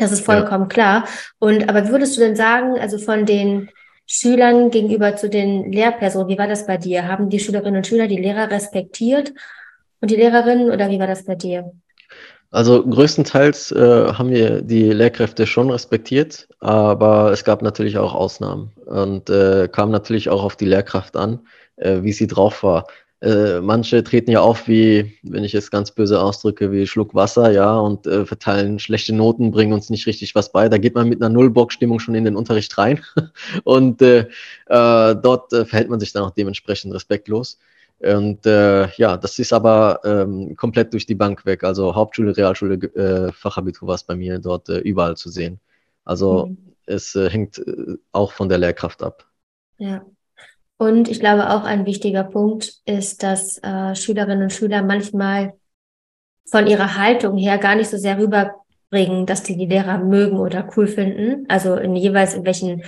Das 0.00 0.12
ist 0.12 0.24
vollkommen 0.24 0.64
ja. 0.64 0.68
klar. 0.68 1.04
Und 1.38 1.68
aber 1.68 1.88
würdest 1.88 2.16
du 2.16 2.20
denn 2.20 2.34
sagen, 2.34 2.78
also 2.80 2.98
von 2.98 3.26
den 3.26 3.70
Schülern 4.06 4.70
gegenüber 4.70 5.14
zu 5.14 5.28
den 5.28 5.70
Lehrpersonen, 5.70 6.28
wie 6.28 6.38
war 6.38 6.48
das 6.48 6.66
bei 6.66 6.76
dir? 6.76 7.06
Haben 7.06 7.28
die 7.28 7.38
Schülerinnen 7.38 7.76
und 7.76 7.86
Schüler 7.86 8.08
die 8.08 8.18
Lehrer 8.18 8.50
respektiert 8.50 9.32
und 10.00 10.10
die 10.10 10.16
Lehrerinnen 10.16 10.70
oder 10.70 10.90
wie 10.90 10.98
war 10.98 11.06
das 11.06 11.24
bei 11.24 11.36
dir? 11.36 11.70
Also 12.50 12.84
größtenteils 12.84 13.70
äh, 13.70 14.12
haben 14.12 14.30
wir 14.30 14.62
die 14.62 14.90
Lehrkräfte 14.90 15.46
schon 15.46 15.70
respektiert, 15.70 16.48
aber 16.58 17.30
es 17.30 17.44
gab 17.44 17.62
natürlich 17.62 17.96
auch 17.98 18.12
Ausnahmen 18.12 18.72
und 18.86 19.30
äh, 19.30 19.68
kam 19.70 19.92
natürlich 19.92 20.28
auch 20.30 20.42
auf 20.42 20.56
die 20.56 20.64
Lehrkraft 20.64 21.16
an, 21.16 21.46
äh, 21.76 22.02
wie 22.02 22.12
sie 22.12 22.26
drauf 22.26 22.64
war. 22.64 22.86
Äh, 23.22 23.60
manche 23.60 24.02
treten 24.02 24.30
ja 24.30 24.40
auf 24.40 24.66
wie, 24.66 25.18
wenn 25.22 25.44
ich 25.44 25.54
es 25.54 25.70
ganz 25.70 25.90
böse 25.90 26.22
ausdrücke, 26.22 26.72
wie 26.72 26.86
Schluck 26.86 27.14
Wasser, 27.14 27.50
ja, 27.50 27.78
und 27.78 28.06
äh, 28.06 28.24
verteilen 28.24 28.78
schlechte 28.78 29.14
Noten, 29.14 29.50
bringen 29.50 29.74
uns 29.74 29.90
nicht 29.90 30.06
richtig 30.06 30.34
was 30.34 30.52
bei. 30.52 30.70
Da 30.70 30.78
geht 30.78 30.94
man 30.94 31.08
mit 31.08 31.20
einer 31.20 31.28
Nullbock-Stimmung 31.28 32.00
schon 32.00 32.14
in 32.14 32.24
den 32.24 32.34
Unterricht 32.34 32.76
rein 32.78 33.00
und 33.64 34.00
äh, 34.00 34.20
äh, 34.66 35.16
dort 35.16 35.52
äh, 35.52 35.66
verhält 35.66 35.90
man 35.90 36.00
sich 36.00 36.12
dann 36.12 36.24
auch 36.24 36.30
dementsprechend 36.30 36.94
respektlos. 36.94 37.58
Und 38.02 38.46
ja, 38.46 39.18
das 39.18 39.38
ist 39.38 39.52
aber 39.52 40.00
ähm, 40.04 40.56
komplett 40.56 40.94
durch 40.94 41.04
die 41.04 41.14
Bank 41.14 41.44
weg. 41.44 41.62
Also 41.64 41.94
Hauptschule, 41.94 42.34
Realschule, 42.34 43.30
Fachabitur 43.34 43.88
war 43.88 43.96
es 43.96 44.04
bei 44.04 44.16
mir 44.16 44.38
dort 44.38 44.70
überall 44.70 45.18
zu 45.18 45.28
sehen. 45.28 45.60
Also 46.06 46.46
mhm. 46.46 46.56
es 46.86 47.14
hängt 47.14 47.62
auch 48.12 48.32
von 48.32 48.48
der 48.48 48.56
Lehrkraft 48.56 49.02
ab. 49.02 49.26
Ja. 49.76 50.02
Und 50.80 51.10
ich 51.10 51.20
glaube 51.20 51.50
auch 51.50 51.64
ein 51.64 51.84
wichtiger 51.84 52.24
Punkt 52.24 52.72
ist, 52.86 53.22
dass 53.22 53.58
äh, 53.58 53.94
Schülerinnen 53.94 54.44
und 54.44 54.52
Schüler 54.52 54.82
manchmal 54.82 55.52
von 56.50 56.66
ihrer 56.66 56.96
Haltung 56.96 57.36
her 57.36 57.58
gar 57.58 57.74
nicht 57.74 57.90
so 57.90 57.98
sehr 57.98 58.16
rüberbringen, 58.18 59.26
dass 59.26 59.42
die 59.42 59.58
die 59.58 59.66
Lehrer 59.66 59.98
mögen 59.98 60.38
oder 60.38 60.66
cool 60.74 60.86
finden. 60.86 61.44
Also 61.48 61.74
in 61.76 61.96
jeweils 61.96 62.32
in 62.32 62.46
welchen 62.46 62.82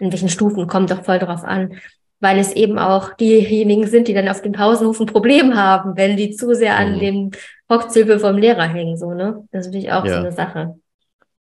in 0.00 0.10
welchen 0.10 0.28
Stufen 0.28 0.66
kommt 0.66 0.90
doch 0.90 1.04
voll 1.04 1.20
drauf 1.20 1.44
an, 1.44 1.76
weil 2.18 2.40
es 2.40 2.52
eben 2.52 2.80
auch 2.80 3.12
diejenigen 3.14 3.86
sind, 3.86 4.08
die 4.08 4.14
dann 4.14 4.28
auf 4.28 4.42
dem 4.42 4.50
Pausenhof 4.50 4.98
ein 4.98 5.06
Problem 5.06 5.54
haben, 5.54 5.96
wenn 5.96 6.16
die 6.16 6.32
zu 6.32 6.52
sehr 6.52 6.76
an 6.76 6.96
mhm. 6.96 6.98
dem 6.98 7.30
Hockzilbe 7.70 8.18
vom 8.18 8.38
Lehrer 8.38 8.66
hängen, 8.66 8.96
so, 8.96 9.14
ne? 9.14 9.46
Das 9.52 9.60
ist 9.60 9.66
natürlich 9.68 9.92
auch 9.92 10.04
ja. 10.04 10.14
so 10.14 10.18
eine 10.18 10.32
Sache. 10.32 10.80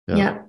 Ja. 0.06 0.16
ja. 0.18 0.44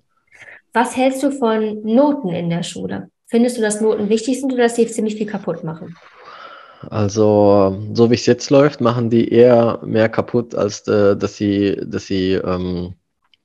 Was 0.74 0.98
hältst 0.98 1.24
du 1.24 1.32
von 1.32 1.82
Noten 1.84 2.32
in 2.32 2.50
der 2.50 2.64
Schule? 2.64 3.10
Findest 3.28 3.58
du, 3.58 3.62
dass 3.62 3.82
Noten 3.82 4.10
wichtig 4.10 4.40
sind 4.40 4.54
oder 4.54 4.64
dass 4.64 4.76
die 4.76 4.88
ziemlich 4.88 5.16
viel 5.16 5.26
kaputt 5.26 5.64
machen? 5.64 5.96
Also, 6.90 7.82
so 7.94 8.12
wie 8.12 8.16
es 8.16 8.26
jetzt 8.26 8.50
läuft, 8.50 8.82
machen 8.82 9.10
die 9.10 9.30
eher 9.30 9.80
mehr 9.84 10.10
kaputt, 10.10 10.54
als 10.54 10.88
äh, 10.88 11.16
dass 11.18 11.36
sie, 11.36 11.82
dass 11.84 12.06
sie, 12.06 12.34
ähm, 12.34 12.94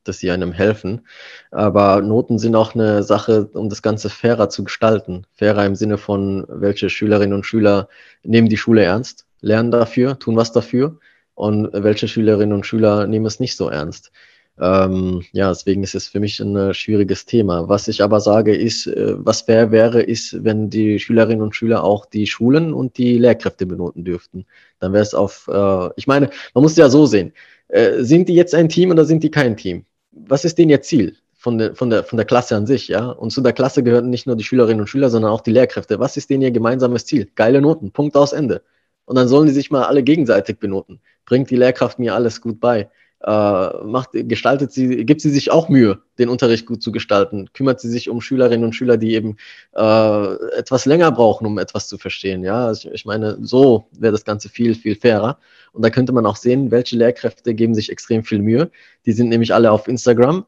dass 0.05 0.19
sie 0.19 0.31
einem 0.31 0.53
helfen. 0.53 1.07
Aber 1.51 2.03
Noten 2.03 2.39
sind 2.39 2.55
auch 2.57 2.75
eine 2.75 3.03
Sache, 3.03 3.49
um 3.55 3.69
das 3.69 3.83
Ganze 3.83 4.11
fairer 4.11 4.51
zu 4.51 4.65
gestalten. 4.65 5.27
Fairer 5.33 5.65
im 5.65 5.77
Sinne 5.77 5.97
von, 5.97 6.45
welche 6.49 6.91
Schülerinnen 6.91 7.35
und 7.35 7.47
Schüler 7.47 7.89
nehmen 8.23 8.49
die 8.49 8.59
Schule 8.59 8.83
ernst, 8.83 9.27
lernen 9.41 9.71
dafür, 9.71 10.19
tun 10.19 10.37
was 10.37 10.53
dafür 10.53 10.99
und 11.35 11.71
welche 11.73 12.09
Schülerinnen 12.09 12.55
und 12.55 12.67
Schüler 12.67 13.07
nehmen 13.07 13.27
es 13.27 13.41
nicht 13.41 13.57
so 13.57 13.71
ernst. 13.71 14.13
Ähm, 14.61 15.23
ja, 15.33 15.49
deswegen 15.49 15.83
ist 15.83 15.95
es 15.95 16.09
für 16.09 16.21
mich 16.21 16.39
ein 16.39 16.55
äh, 16.55 16.75
schwieriges 16.75 17.25
Thema. 17.25 17.69
Was 17.71 17.89
ich 17.89 18.03
aber 18.03 18.21
sage, 18.21 18.55
ist, 18.55 18.87
äh, 18.87 19.15
was 19.17 19.43
fair 19.43 19.71
wäre, 19.71 20.03
ist, 20.03 20.45
wenn 20.45 20.69
die 20.69 20.99
Schülerinnen 20.99 21.41
und 21.41 21.57
Schüler 21.57 21.83
auch 21.83 22.05
die 22.05 22.27
Schulen 22.27 22.75
und 22.75 22.99
die 22.99 23.17
Lehrkräfte 23.17 23.65
benoten 23.65 24.05
dürften. 24.05 24.45
Dann 24.79 24.93
wäre 24.93 25.03
es 25.03 25.15
auf, 25.15 25.49
äh, 25.51 25.89
ich 25.97 26.07
meine, 26.07 26.29
man 26.53 26.63
muss 26.63 26.77
ja 26.77 26.91
so 26.91 27.07
sehen, 27.07 27.33
äh, 27.69 28.03
sind 28.03 28.29
die 28.29 28.35
jetzt 28.35 28.55
ein 28.55 28.69
Team 28.69 28.91
oder 28.91 29.07
sind 29.07 29.23
die 29.25 29.31
kein 29.31 29.57
Team? 29.57 29.87
Was 30.13 30.45
ist 30.45 30.59
denn 30.59 30.69
ihr 30.69 30.83
Ziel? 30.83 31.17
Von 31.35 31.57
der, 31.57 31.75
von, 31.75 31.89
der, 31.89 32.05
von 32.05 32.19
der 32.19 32.27
Klasse 32.27 32.55
an 32.55 32.67
sich, 32.67 32.89
ja. 32.89 33.09
Und 33.09 33.31
zu 33.31 33.41
der 33.41 33.55
Klasse 33.55 33.83
gehören 33.83 34.11
nicht 34.11 34.27
nur 34.27 34.37
die 34.37 34.45
Schülerinnen 34.45 34.83
und 34.83 34.89
Schüler, 34.89 35.09
sondern 35.09 35.31
auch 35.31 35.41
die 35.41 35.53
Lehrkräfte. 35.53 35.99
Was 35.99 36.19
ist 36.19 36.29
denn 36.29 36.43
ihr 36.43 36.51
gemeinsames 36.51 37.07
Ziel? 37.07 37.29
Geile 37.35 37.63
Noten, 37.63 37.93
Punkt 37.93 38.15
aus 38.15 38.35
Ende. 38.35 38.63
Und 39.07 39.17
dann 39.17 39.27
sollen 39.29 39.47
die 39.47 39.55
sich 39.55 39.71
mal 39.71 39.85
alle 39.85 40.03
gegenseitig 40.03 40.59
benoten. 40.59 41.01
Bringt 41.25 41.49
die 41.49 41.57
Lehrkraft 41.57 41.99
mir 41.99 42.15
alles 42.15 42.43
gut 42.43 42.61
bei 42.61 42.91
macht, 43.27 44.11
gestaltet 44.13 44.73
sie, 44.73 45.05
gibt 45.05 45.21
sie 45.21 45.31
sich 45.31 45.51
auch 45.51 45.69
Mühe, 45.69 46.01
den 46.19 46.31
Unterricht 46.31 46.67
gut 46.67 46.83
zu 46.83 46.91
gestalten? 46.91 47.51
Kümmert 47.53 47.81
sie 47.81 47.91
sich 47.91 48.09
um 48.09 48.21
Schülerinnen 48.21 48.65
und 48.65 48.75
Schüler, 48.75 48.97
die 48.97 49.15
eben 49.15 49.37
äh, 49.75 50.35
etwas 50.57 50.87
länger 50.87 51.13
brauchen, 51.13 51.47
um 51.47 51.59
etwas 51.59 51.87
zu 51.87 51.99
verstehen? 51.99 52.43
Ja, 52.43 52.67
also 52.67 52.89
ich, 52.89 52.95
ich 52.95 53.05
meine, 53.05 53.37
so 53.43 53.89
wäre 53.93 54.13
das 54.13 54.25
Ganze 54.25 54.49
viel, 54.49 54.75
viel 54.75 54.97
fairer. 54.97 55.39
Und 55.73 55.85
da 55.85 55.91
könnte 55.91 56.13
man 56.13 56.25
auch 56.25 56.37
sehen, 56.37 56.71
welche 56.71 56.97
Lehrkräfte 56.97 57.55
geben 57.55 57.75
sich 57.75 57.91
extrem 57.91 58.25
viel 58.25 58.39
Mühe. 58.39 58.71
Die 59.05 59.13
sind 59.13 59.29
nämlich 59.29 59.53
alle 59.53 59.71
auf 59.71 59.87
Instagram 59.87 60.47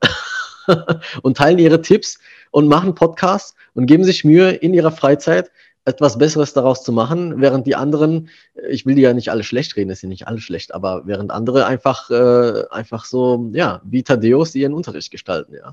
und 1.22 1.36
teilen 1.36 1.58
ihre 1.58 1.82
Tipps 1.82 2.18
und 2.50 2.68
machen 2.68 2.94
Podcasts 2.94 3.54
und 3.74 3.86
geben 3.86 4.04
sich 4.04 4.24
Mühe 4.24 4.50
in 4.50 4.72
ihrer 4.72 4.92
Freizeit, 4.92 5.50
etwas 5.84 6.18
Besseres 6.18 6.52
daraus 6.52 6.84
zu 6.84 6.92
machen, 6.92 7.40
während 7.40 7.66
die 7.66 7.74
anderen, 7.74 8.28
äh, 8.54 8.68
ich 8.68 8.86
will 8.86 8.94
die 8.94 9.02
ja 9.02 9.12
nicht 9.12 9.30
alle 9.30 9.44
schlecht 9.44 9.76
reden, 9.76 9.90
ist 9.90 10.02
ja 10.02 10.08
nicht 10.08 10.26
alle 10.28 10.40
schlecht, 10.40 10.74
aber 10.74 11.02
während 11.06 11.30
andere 11.30 11.66
einfach, 11.66 12.10
äh, 12.10 12.64
einfach 12.70 13.04
so, 13.04 13.50
ja, 13.52 13.80
wie 13.84 14.02
Thaddeus 14.02 14.54
ihren 14.54 14.74
Unterricht 14.74 15.10
gestalten, 15.10 15.54
ja. 15.54 15.72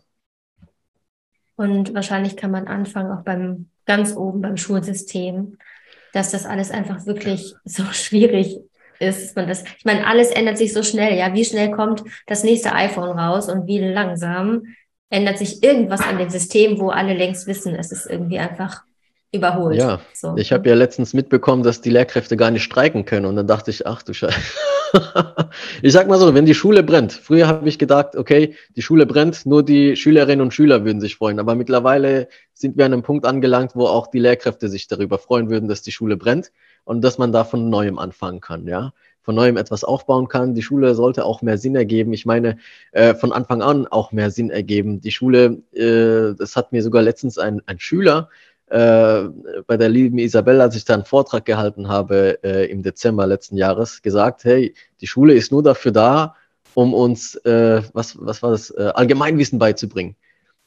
Und 1.55 1.93
wahrscheinlich 1.93 2.37
kann 2.37 2.51
man 2.51 2.67
anfangen, 2.67 3.11
auch 3.11 3.23
beim 3.23 3.69
ganz 3.85 4.15
oben 4.15 4.41
beim 4.41 4.55
Schulsystem, 4.55 5.57
dass 6.13 6.31
das 6.31 6.45
alles 6.45 6.71
einfach 6.71 7.05
wirklich 7.05 7.53
so 7.65 7.83
schwierig 7.91 8.59
ist. 8.99 9.35
Man 9.35 9.47
das, 9.47 9.63
ich 9.77 9.85
meine, 9.85 10.07
alles 10.07 10.31
ändert 10.31 10.57
sich 10.57 10.73
so 10.73 10.83
schnell, 10.83 11.17
ja. 11.17 11.33
Wie 11.33 11.45
schnell 11.45 11.71
kommt 11.71 12.03
das 12.27 12.43
nächste 12.43 12.73
iPhone 12.73 13.17
raus 13.17 13.49
und 13.49 13.67
wie 13.67 13.79
langsam 13.79 14.63
ändert 15.09 15.37
sich 15.37 15.63
irgendwas 15.63 16.01
an 16.01 16.17
dem 16.17 16.29
System, 16.29 16.79
wo 16.79 16.89
alle 16.89 17.13
längst 17.13 17.47
wissen, 17.47 17.75
es 17.75 17.91
ist 17.91 18.05
irgendwie 18.05 18.39
einfach 18.39 18.83
überholt. 19.31 19.77
Ja, 19.77 19.99
so. 20.13 20.35
ich 20.37 20.51
habe 20.51 20.67
ja 20.69 20.75
letztens 20.75 21.13
mitbekommen, 21.13 21.63
dass 21.63 21.81
die 21.81 21.89
Lehrkräfte 21.89 22.35
gar 22.37 22.51
nicht 22.51 22.63
streiken 22.63 23.05
können 23.05 23.25
und 23.25 23.35
dann 23.35 23.47
dachte 23.47 23.71
ich, 23.71 23.85
ach 23.85 24.01
du 24.01 24.13
Scheiße. 24.13 24.35
ich 25.81 25.93
sag 25.93 26.07
mal 26.07 26.17
so, 26.17 26.33
wenn 26.33 26.45
die 26.45 26.55
Schule 26.55 26.81
brennt, 26.81 27.13
früher 27.13 27.47
habe 27.47 27.69
ich 27.69 27.77
gedacht, 27.77 28.15
okay, 28.15 28.55
die 28.75 28.81
Schule 28.81 29.05
brennt, 29.05 29.45
nur 29.45 29.63
die 29.63 29.95
Schülerinnen 29.95 30.41
und 30.41 30.53
Schüler 30.53 30.83
würden 30.83 30.99
sich 30.99 31.15
freuen, 31.17 31.39
aber 31.39 31.55
mittlerweile 31.55 32.27
sind 32.53 32.77
wir 32.77 32.85
an 32.85 32.93
einem 32.93 33.03
Punkt 33.03 33.25
angelangt, 33.25 33.75
wo 33.75 33.85
auch 33.85 34.07
die 34.07 34.19
Lehrkräfte 34.19 34.67
sich 34.67 34.87
darüber 34.87 35.19
freuen 35.19 35.49
würden, 35.49 35.69
dass 35.69 35.83
die 35.83 35.91
Schule 35.91 36.17
brennt 36.17 36.51
und 36.83 37.01
dass 37.01 37.17
man 37.19 37.31
da 37.31 37.43
von 37.43 37.69
neuem 37.69 37.99
anfangen 37.99 38.41
kann, 38.41 38.67
ja 38.67 38.93
von 39.21 39.35
neuem 39.35 39.57
etwas 39.57 39.83
aufbauen 39.83 40.27
kann. 40.27 40.55
Die 40.55 40.63
Schule 40.63 40.95
sollte 40.95 41.23
auch 41.23 41.43
mehr 41.43 41.59
Sinn 41.59 41.75
ergeben. 41.75 42.13
Ich 42.13 42.25
meine, 42.25 42.57
äh, 42.93 43.13
von 43.13 43.31
Anfang 43.31 43.61
an 43.61 43.85
auch 43.85 44.11
mehr 44.11 44.31
Sinn 44.31 44.49
ergeben. 44.49 45.01
Die 45.01 45.11
Schule, 45.11 45.61
äh, 45.73 46.35
das 46.35 46.55
hat 46.55 46.71
mir 46.71 46.81
sogar 46.81 47.03
letztens 47.03 47.37
ein, 47.37 47.61
ein 47.67 47.77
Schüler 47.79 48.29
äh, 48.69 49.23
bei 49.65 49.77
der 49.77 49.89
lieben 49.89 50.19
Isabelle, 50.19 50.61
als 50.61 50.75
ich 50.75 50.85
da 50.85 50.93
einen 50.93 51.05
Vortrag 51.05 51.45
gehalten 51.45 51.87
habe 51.87 52.39
äh, 52.43 52.69
im 52.69 52.83
Dezember 52.83 53.25
letzten 53.27 53.57
Jahres, 53.57 54.01
gesagt, 54.01 54.43
hey, 54.43 54.73
die 55.01 55.07
Schule 55.07 55.33
ist 55.33 55.51
nur 55.51 55.63
dafür 55.63 55.91
da, 55.91 56.35
um 56.75 56.93
uns, 56.93 57.35
äh, 57.45 57.81
was, 57.93 58.17
was 58.19 58.43
war 58.43 58.51
das, 58.51 58.69
äh, 58.71 58.91
Allgemeinwissen 58.93 59.59
beizubringen. 59.59 60.15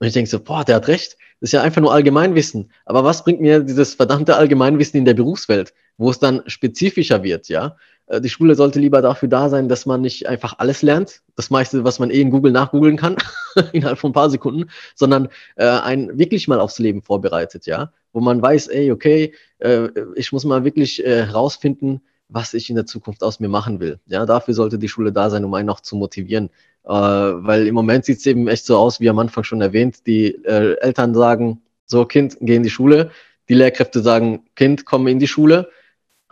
Und 0.03 0.09
ich 0.09 0.15
denke 0.15 0.29
so, 0.29 0.41
boah, 0.41 0.65
der 0.65 0.75
hat 0.75 0.89
recht, 0.89 1.17
das 1.39 1.51
ist 1.51 1.53
ja 1.53 1.63
einfach 1.63 1.81
nur 1.81 1.93
Allgemeinwissen. 1.93 2.73
Aber 2.87 3.05
was 3.05 3.23
bringt 3.23 3.41
mir 3.41 3.61
dieses 3.61 3.95
verdammte 3.95 4.35
Allgemeinwissen 4.35 4.99
in 4.99 5.05
der 5.05 5.15
Berufswelt, 5.15 5.75
wo 5.97 6.11
es 6.11 6.19
dann 6.19 6.43
spezifischer 6.47 7.23
wird, 7.23 7.49
ja? 7.49 7.77
Äh, 8.09 8.21
die 8.21 8.29
Schule 8.29 8.57
sollte 8.57 8.81
lieber 8.81 9.01
dafür 9.01 9.29
da 9.29 9.49
sein, 9.49 9.69
dass 9.69 9.87
man 9.87 10.01
nicht 10.01 10.27
einfach 10.27 10.59
alles 10.59 10.83
lernt, 10.83 11.23
das 11.37 11.51
meiste, 11.51 11.85
was 11.85 12.01
man 12.01 12.11
eh 12.11 12.21
in 12.21 12.33
Google 12.33 12.51
nachgoogeln 12.51 12.97
kann, 12.97 13.15
innerhalb 13.73 13.97
von 13.97 14.11
ein 14.11 14.13
paar 14.13 14.29
Sekunden, 14.29 14.71
sondern 14.97 15.29
äh, 15.55 15.69
einen 15.69 16.19
wirklich 16.19 16.49
mal 16.49 16.59
aufs 16.59 16.81
Leben 16.81 17.03
vorbereitet, 17.03 17.67
ja, 17.67 17.93
wo 18.13 18.21
man 18.21 18.43
weiß, 18.43 18.67
ey, 18.67 18.91
okay, 18.91 19.35
äh, 19.59 19.87
ich 20.17 20.33
muss 20.33 20.45
mal 20.45 20.65
wirklich 20.65 21.07
äh, 21.07 21.27
herausfinden, 21.27 22.01
was 22.29 22.55
ich 22.55 22.71
in 22.71 22.77
der 22.77 22.87
Zukunft 22.87 23.23
aus 23.23 23.39
mir 23.39 23.49
machen 23.49 23.79
will. 23.79 24.01
Ja, 24.07 24.27
dafür 24.27 24.55
sollte 24.55 24.79
die 24.79 24.89
Schule 24.89 25.13
da 25.13 25.31
sein, 25.31 25.45
um 25.45 25.55
einen 25.55 25.71
auch 25.71 25.81
zu 25.81 25.95
motivieren. 25.95 26.51
Äh, 26.85 26.91
weil 26.91 27.67
im 27.67 27.75
Moment 27.75 28.05
sieht 28.05 28.19
es 28.19 28.27
eben 28.27 28.49
echt 28.49 28.67
so 28.67 28.77
aus, 28.77 29.01
wie 29.01 29.09
am 29.09 29.19
Anfang 29.19 29.45
schon 29.45 29.61
erwähnt, 29.61 30.07
die 30.07 30.27
äh, 30.45 30.77
Eltern 30.81 31.15
sagen, 31.15 31.63
so 31.87 32.05
Kind, 32.05 32.39
geh 32.41 32.57
in 32.57 32.63
die 32.63 32.71
Schule, 32.71 33.11
die 33.49 33.55
Lehrkräfte 33.55 34.01
sagen, 34.01 34.45
Kind, 34.57 34.85
komm 34.85 35.07
in 35.07 35.19
die 35.19 35.29
Schule 35.29 35.69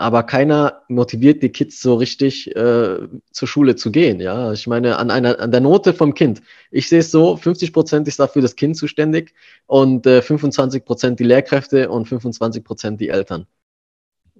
aber 0.00 0.22
keiner 0.22 0.80
motiviert 0.88 1.42
die 1.42 1.50
Kids 1.50 1.82
so 1.82 1.94
richtig 1.96 2.56
äh, 2.56 3.06
zur 3.32 3.48
Schule 3.48 3.76
zu 3.76 3.90
gehen. 3.92 4.18
Ja, 4.18 4.50
ich 4.50 4.66
meine 4.66 4.96
an 4.96 5.10
einer 5.10 5.38
an 5.40 5.50
der 5.52 5.60
Note 5.60 5.92
vom 5.92 6.14
Kind. 6.14 6.40
Ich 6.70 6.88
sehe 6.88 7.00
es 7.00 7.10
so: 7.10 7.36
50 7.36 7.74
Prozent 7.74 8.08
ist 8.08 8.18
dafür 8.18 8.40
das 8.40 8.56
Kind 8.56 8.78
zuständig 8.78 9.34
und 9.66 10.06
äh, 10.06 10.22
25 10.22 10.86
Prozent 10.86 11.20
die 11.20 11.24
Lehrkräfte 11.24 11.90
und 11.90 12.08
25 12.08 12.64
Prozent 12.64 12.98
die 12.98 13.10
Eltern. 13.10 13.46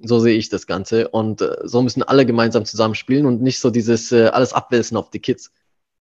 So 0.03 0.19
sehe 0.19 0.39
ich 0.39 0.49
das 0.49 0.67
Ganze 0.67 1.09
und 1.09 1.43
äh, 1.43 1.57
so 1.65 1.83
müssen 1.83 2.03
alle 2.03 2.25
gemeinsam 2.25 2.65
zusammenspielen 2.65 3.27
und 3.27 3.43
nicht 3.43 3.61
so 3.61 3.69
dieses 3.69 4.13
äh, 4.13 4.29
alles 4.29 4.55
abwälzen 4.55 4.97
auf 4.97 5.11
die 5.11 5.21
Kids. 5.21 5.53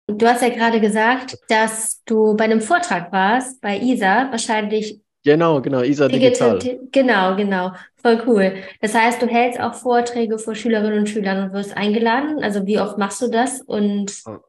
Du 0.08 0.28
hast 0.28 0.42
ja 0.42 0.50
gerade 0.50 0.82
gesagt, 0.82 1.38
dass 1.48 2.04
du 2.06 2.36
bei 2.36 2.44
einem 2.44 2.62
Vortrag 2.62 3.12
warst 3.12 3.62
bei 3.62 3.80
ISA, 3.80 4.30
wahrscheinlich 4.32 5.00
Genau, 5.26 5.62
genau, 5.62 5.82
ISA 5.82 6.10
Digital. 6.10 6.60
Genau, 6.92 7.36
genau. 7.38 7.72
Voll 7.96 8.22
cool. 8.28 8.56
Das 8.82 8.94
heißt, 8.94 9.22
du 9.22 9.28
hältst 9.28 9.58
auch 9.58 9.74
Vorträge 9.74 10.38
vor 10.38 10.54
Schülerinnen 10.54 11.00
und 11.00 11.10
Schülern 11.10 11.46
und 11.46 11.54
wirst 11.54 11.78
eingeladen. 11.78 12.44
Also 12.44 12.66
wie 12.66 12.78
oft 12.78 12.98
machst 12.98 13.22
du 13.22 13.30
das? 13.30 13.62
Und 13.62 14.22
oh. 14.26 14.39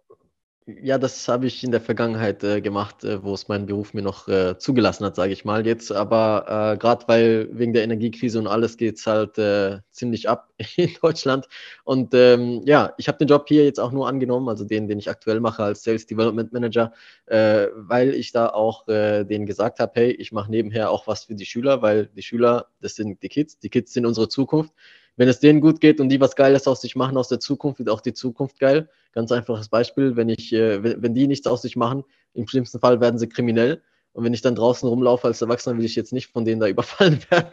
Ja, 0.66 0.96
das 0.96 1.28
habe 1.28 1.46
ich 1.46 1.62
in 1.62 1.72
der 1.72 1.80
Vergangenheit 1.82 2.42
äh, 2.42 2.62
gemacht, 2.62 3.04
äh, 3.04 3.22
wo 3.22 3.34
es 3.34 3.48
mein 3.48 3.66
Beruf 3.66 3.92
mir 3.92 4.00
noch 4.00 4.28
äh, 4.28 4.56
zugelassen 4.56 5.04
hat, 5.04 5.14
sage 5.14 5.30
ich 5.34 5.44
mal. 5.44 5.66
Jetzt 5.66 5.92
aber 5.92 6.72
äh, 6.72 6.78
gerade 6.78 7.06
weil 7.06 7.48
wegen 7.52 7.74
der 7.74 7.82
Energiekrise 7.84 8.38
und 8.38 8.46
alles 8.46 8.78
geht 8.78 8.96
es 8.96 9.06
halt 9.06 9.36
äh, 9.36 9.80
ziemlich 9.90 10.26
ab 10.26 10.48
in 10.76 10.90
Deutschland. 11.02 11.48
Und 11.84 12.14
ähm, 12.14 12.62
ja, 12.64 12.94
ich 12.96 13.08
habe 13.08 13.18
den 13.18 13.28
Job 13.28 13.44
hier 13.46 13.64
jetzt 13.64 13.78
auch 13.78 13.92
nur 13.92 14.08
angenommen, 14.08 14.48
also 14.48 14.64
den, 14.64 14.88
den 14.88 14.98
ich 14.98 15.10
aktuell 15.10 15.38
mache 15.40 15.62
als 15.62 15.82
Sales 15.82 16.06
Development 16.06 16.50
Manager, 16.50 16.94
äh, 17.26 17.66
weil 17.76 18.14
ich 18.14 18.32
da 18.32 18.48
auch 18.48 18.86
denen 18.86 19.44
gesagt 19.46 19.80
habe, 19.80 19.92
hey, 19.96 20.12
ich 20.12 20.32
mache 20.32 20.50
nebenher 20.50 20.90
auch 20.90 21.06
was 21.06 21.24
für 21.24 21.34
die 21.34 21.44
Schüler, 21.46 21.82
weil 21.82 22.06
die 22.06 22.22
Schüler, 22.22 22.68
das 22.80 22.94
sind 22.94 23.22
die 23.22 23.28
Kids, 23.28 23.58
die 23.58 23.68
Kids 23.68 23.92
sind 23.92 24.06
unsere 24.06 24.28
Zukunft 24.30 24.72
wenn 25.16 25.28
es 25.28 25.40
denen 25.40 25.60
gut 25.60 25.80
geht 25.80 26.00
und 26.00 26.08
die 26.08 26.20
was 26.20 26.36
Geiles 26.36 26.66
aus 26.66 26.80
sich 26.80 26.96
machen 26.96 27.16
aus 27.16 27.28
der 27.28 27.40
Zukunft, 27.40 27.78
wird 27.78 27.88
auch 27.88 28.00
die 28.00 28.14
Zukunft 28.14 28.58
geil. 28.58 28.88
Ganz 29.12 29.30
einfaches 29.32 29.68
Beispiel, 29.68 30.16
wenn 30.16 30.28
ich, 30.28 30.52
äh, 30.52 30.82
wenn 30.82 31.14
die 31.14 31.26
nichts 31.26 31.46
aus 31.46 31.62
sich 31.62 31.76
machen, 31.76 32.04
im 32.34 32.48
schlimmsten 32.48 32.80
Fall 32.80 33.00
werden 33.00 33.18
sie 33.18 33.28
kriminell. 33.28 33.82
Und 34.14 34.22
wenn 34.22 34.32
ich 34.32 34.42
dann 34.42 34.54
draußen 34.54 34.88
rumlaufe 34.88 35.26
als 35.26 35.42
Erwachsener, 35.42 35.76
will 35.76 35.84
ich 35.84 35.96
jetzt 35.96 36.12
nicht 36.12 36.28
von 36.28 36.44
denen 36.44 36.60
da 36.60 36.68
überfallen 36.68 37.18
werden. 37.30 37.50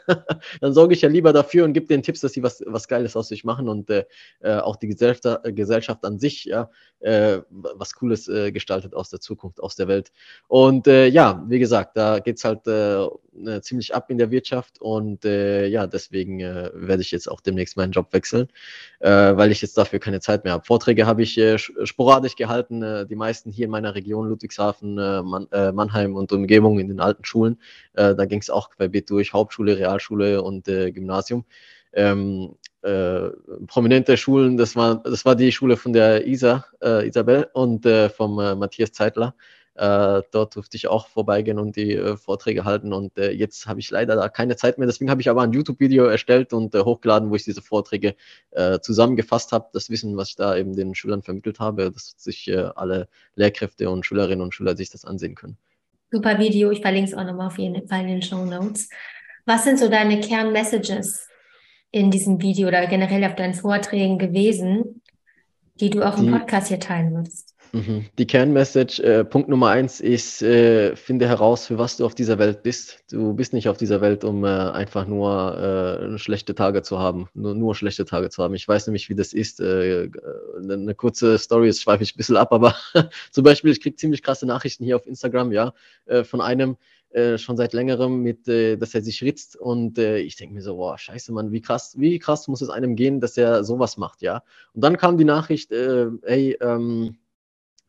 dann 0.62 0.74
sorge 0.74 0.94
ich 0.94 1.02
ja 1.02 1.10
lieber 1.10 1.34
dafür 1.34 1.66
und 1.66 1.74
gebe 1.74 1.88
denen 1.88 2.04
Tipps, 2.04 2.22
dass 2.22 2.34
sie 2.34 2.44
was, 2.44 2.64
was 2.68 2.88
Geiles 2.88 3.16
aus 3.16 3.30
sich 3.30 3.44
machen 3.44 3.68
und 3.68 3.90
äh, 3.90 4.06
äh 4.42 4.58
auch 4.60 4.76
die 4.76 4.88
Gesellschaft, 4.88 5.44
äh, 5.44 5.54
Gesellschaft 5.54 6.06
an 6.06 6.20
sich 6.20 6.46
ja, 6.46 6.70
äh, 7.00 7.40
was 7.50 7.96
Cooles 7.96 8.28
äh, 8.28 8.52
gestaltet 8.52 8.94
aus 8.94 9.10
der 9.10 9.20
Zukunft, 9.20 9.60
aus 9.60 9.76
der 9.76 9.88
Welt. 9.88 10.12
Und 10.48 10.88
äh, 10.88 11.08
ja, 11.08 11.44
wie 11.48 11.58
gesagt, 11.58 11.98
da 11.98 12.20
geht's 12.20 12.44
halt 12.44 12.68
äh, 13.34 13.52
äh, 13.52 13.62
ziemlich 13.62 13.94
ab 13.94 14.10
in 14.10 14.18
der 14.18 14.32
Wirtschaft 14.32 14.82
und 14.82 15.26
äh, 15.26 15.68
ja, 15.68 15.88
deswegen 15.88 16.40
äh, 16.40 16.70
werde 16.74 17.02
ich 17.02 17.12
jetzt 17.12 17.30
auch 17.30 17.42
demnächst 17.42 17.78
meinen 17.78 17.92
Job 17.92 18.12
wechseln, 18.14 18.48
äh, 19.00 19.10
weil 19.10 19.52
ich 19.52 19.62
jetzt 19.62 19.78
dafür 19.78 20.00
keine 20.00 20.20
Zeit 20.20 20.44
mehr 20.44 20.54
habe. 20.54 20.66
Vorträge 20.66 21.06
habe 21.06 21.24
ich 21.24 21.38
äh, 21.38 21.58
sporadisch 21.58 22.36
gehalten, 22.36 22.82
äh, 22.82 23.06
die 23.06 23.16
meisten 23.16 23.52
hier 23.52 23.66
in 23.66 23.72
meiner 23.72 23.96
Region, 23.96 24.28
Ludwigshafen, 24.28 24.98
äh, 24.98 25.20
äh, 25.52 25.72
Mannheim 25.72 26.16
und 26.16 26.32
Umgebung 26.32 26.80
in 26.80 26.88
den 26.88 27.00
alten 27.00 27.26
Schulen. 27.26 27.60
Äh, 27.94 28.16
da 28.16 28.26
ging 28.26 28.40
es 28.40 28.50
auch 28.50 28.70
querbeet 28.70 29.10
durch, 29.10 29.34
Hauptschule, 29.34 29.78
Realschule 29.78 30.42
und 30.42 30.68
äh, 30.68 30.92
Gymnasium. 30.92 31.46
Ähm, 31.94 32.56
äh, 32.84 33.30
prominente 33.68 34.18
Schulen, 34.18 34.58
das 34.58 34.76
war, 34.76 35.04
das 35.04 35.26
war 35.26 35.36
die 35.36 35.52
Schule 35.52 35.78
von 35.78 35.94
der 35.94 36.26
Isa, 36.26 36.66
äh, 36.82 37.08
Isabel 37.08 37.48
und 37.54 37.86
äh, 37.86 38.10
vom 38.10 38.40
äh, 38.40 38.56
Matthias 38.56 38.92
Zeitler. 38.92 39.36
Äh, 39.82 40.22
dort 40.30 40.56
durfte 40.56 40.78
ich 40.78 40.88
auch 40.90 41.08
vorbeigehen 41.08 41.58
und 41.58 41.76
die 41.76 41.94
äh, 41.94 42.16
Vorträge 42.16 42.66
halten. 42.66 42.94
Und 42.94 43.18
äh, 43.18 43.32
jetzt 43.32 43.66
habe 43.66 43.80
ich 43.80 43.90
leider 43.90 44.16
da 44.16 44.30
keine 44.30 44.56
Zeit 44.56 44.78
mehr. 44.78 44.86
Deswegen 44.86 45.10
habe 45.10 45.22
ich 45.22 45.30
aber 45.30 45.42
ein 45.42 45.54
YouTube-Video 45.54 46.06
erstellt 46.06 46.54
und 46.54 46.76
äh, 46.76 46.82
hochgeladen, 46.82 47.32
wo 47.32 47.36
ich 47.36 47.46
diese 47.46 47.64
Vorträge 47.64 48.14
äh, 48.52 48.78
zusammengefasst 48.80 49.52
habe. 49.52 49.70
Das 49.74 49.90
Wissen, 49.90 50.16
was 50.18 50.30
ich 50.30 50.36
da 50.36 50.56
eben 50.56 50.76
den 50.76 50.94
Schülern 50.94 51.24
vermittelt 51.24 51.60
habe, 51.60 51.90
dass 51.92 52.14
sich 52.16 52.48
äh, 52.48 52.70
alle 52.76 53.08
Lehrkräfte 53.34 53.90
und 53.90 54.06
Schülerinnen 54.06 54.42
und 54.44 54.54
Schüler 54.54 54.78
sich 54.78 54.92
das 54.92 55.04
ansehen 55.04 55.34
können. 55.34 55.58
Super 56.12 56.38
Video. 56.38 56.70
Ich 56.70 56.82
verlinke 56.82 57.10
es 57.10 57.18
auch 57.18 57.24
nochmal 57.24 57.48
auf 57.48 57.58
jeden 57.58 57.88
Fall 57.88 58.02
in 58.02 58.08
den 58.08 58.22
Show 58.22 58.46
Notes. 58.46 58.88
Was 59.48 59.64
sind 59.64 59.80
so 59.80 59.90
deine 59.90 60.20
Kernmessages 60.20 61.28
in 61.90 62.12
diesem 62.12 62.40
Video 62.40 62.68
oder 62.68 62.86
generell 62.86 63.24
auf 63.24 63.34
deinen 63.34 63.56
Vorträgen 63.56 64.20
gewesen, 64.20 65.02
die 65.80 65.90
du 65.90 66.04
auch 66.04 66.20
im 66.20 66.26
die, 66.26 66.32
Podcast 66.34 66.68
hier 66.68 66.80
teilen 66.80 67.16
würdest? 67.16 67.51
Mhm. 67.74 68.06
Die 68.18 68.28
Kernmessage, 68.28 69.02
äh, 69.02 69.24
Punkt 69.24 69.48
Nummer 69.50 69.70
eins 69.70 70.02
ist, 70.02 70.42
äh, 70.42 70.96
finde 70.96 71.28
heraus, 71.28 71.68
für 71.68 71.78
was 71.78 71.98
du 71.98 72.06
auf 72.06 72.16
dieser 72.16 72.38
Welt 72.38 72.64
bist. 72.64 73.04
Du 73.10 73.34
bist 73.34 73.54
nicht 73.54 73.70
auf 73.70 73.78
dieser 73.78 74.02
Welt, 74.02 74.24
um 74.24 74.44
äh, 74.44 74.48
einfach 74.48 75.08
nur 75.08 75.58
äh, 75.58 76.18
schlechte 76.18 76.54
Tage 76.54 76.82
zu 76.82 77.00
haben, 77.00 77.30
nur, 77.34 77.56
nur 77.56 77.76
schlechte 77.76 78.06
Tage 78.06 78.30
zu 78.30 78.44
haben. 78.44 78.54
Ich 78.56 78.68
weiß 78.68 78.88
nämlich, 78.88 79.10
wie 79.10 79.16
das 79.16 79.34
ist. 79.34 79.60
Äh, 79.60 80.10
eine, 80.58 80.74
eine 80.74 80.96
kurze 80.96 81.38
Story, 81.38 81.68
jetzt 81.68 81.82
schweife 81.82 82.04
ich 82.04 82.14
ein 82.16 82.18
bisschen 82.18 82.38
ab, 82.38 82.52
aber 82.52 82.76
zum 83.32 83.44
Beispiel, 83.44 83.72
ich 83.72 83.82
kriege 83.82 83.96
ziemlich 83.96 84.22
krasse 84.22 84.46
Nachrichten 84.46 84.84
hier 84.84 84.98
auf 84.98 85.08
Instagram, 85.08 85.52
ja, 85.52 85.74
äh, 86.06 86.24
von 86.24 86.42
einem, 86.42 86.78
äh, 87.12 87.38
schon 87.38 87.58
seit 87.58 87.74
längerem 87.74 88.22
mit, 88.22 88.48
äh, 88.48 88.78
dass 88.78 88.96
er 88.96 89.02
sich 89.02 89.22
ritzt 89.22 89.56
und 89.58 89.98
äh, 89.98 90.20
ich 90.20 90.36
denke 90.38 90.56
mir 90.56 90.62
so, 90.62 90.76
boah, 90.76 90.98
scheiße, 90.98 91.34
Mann, 91.34 91.52
wie 91.52 91.62
krass, 91.62 91.96
wie 91.98 92.20
krass 92.20 92.48
muss 92.48 92.62
es 92.62 92.70
einem 92.70 92.96
gehen, 92.96 93.20
dass 93.20 93.38
er 93.38 93.64
sowas 93.64 93.98
macht, 93.98 94.22
ja. 94.22 94.44
Und 94.74 94.82
dann 94.82 94.98
kam 94.98 95.18
die 95.18 95.26
Nachricht, 95.26 95.72
äh, 95.72 96.08
hey, 96.24 96.58
ähm, 96.62 97.18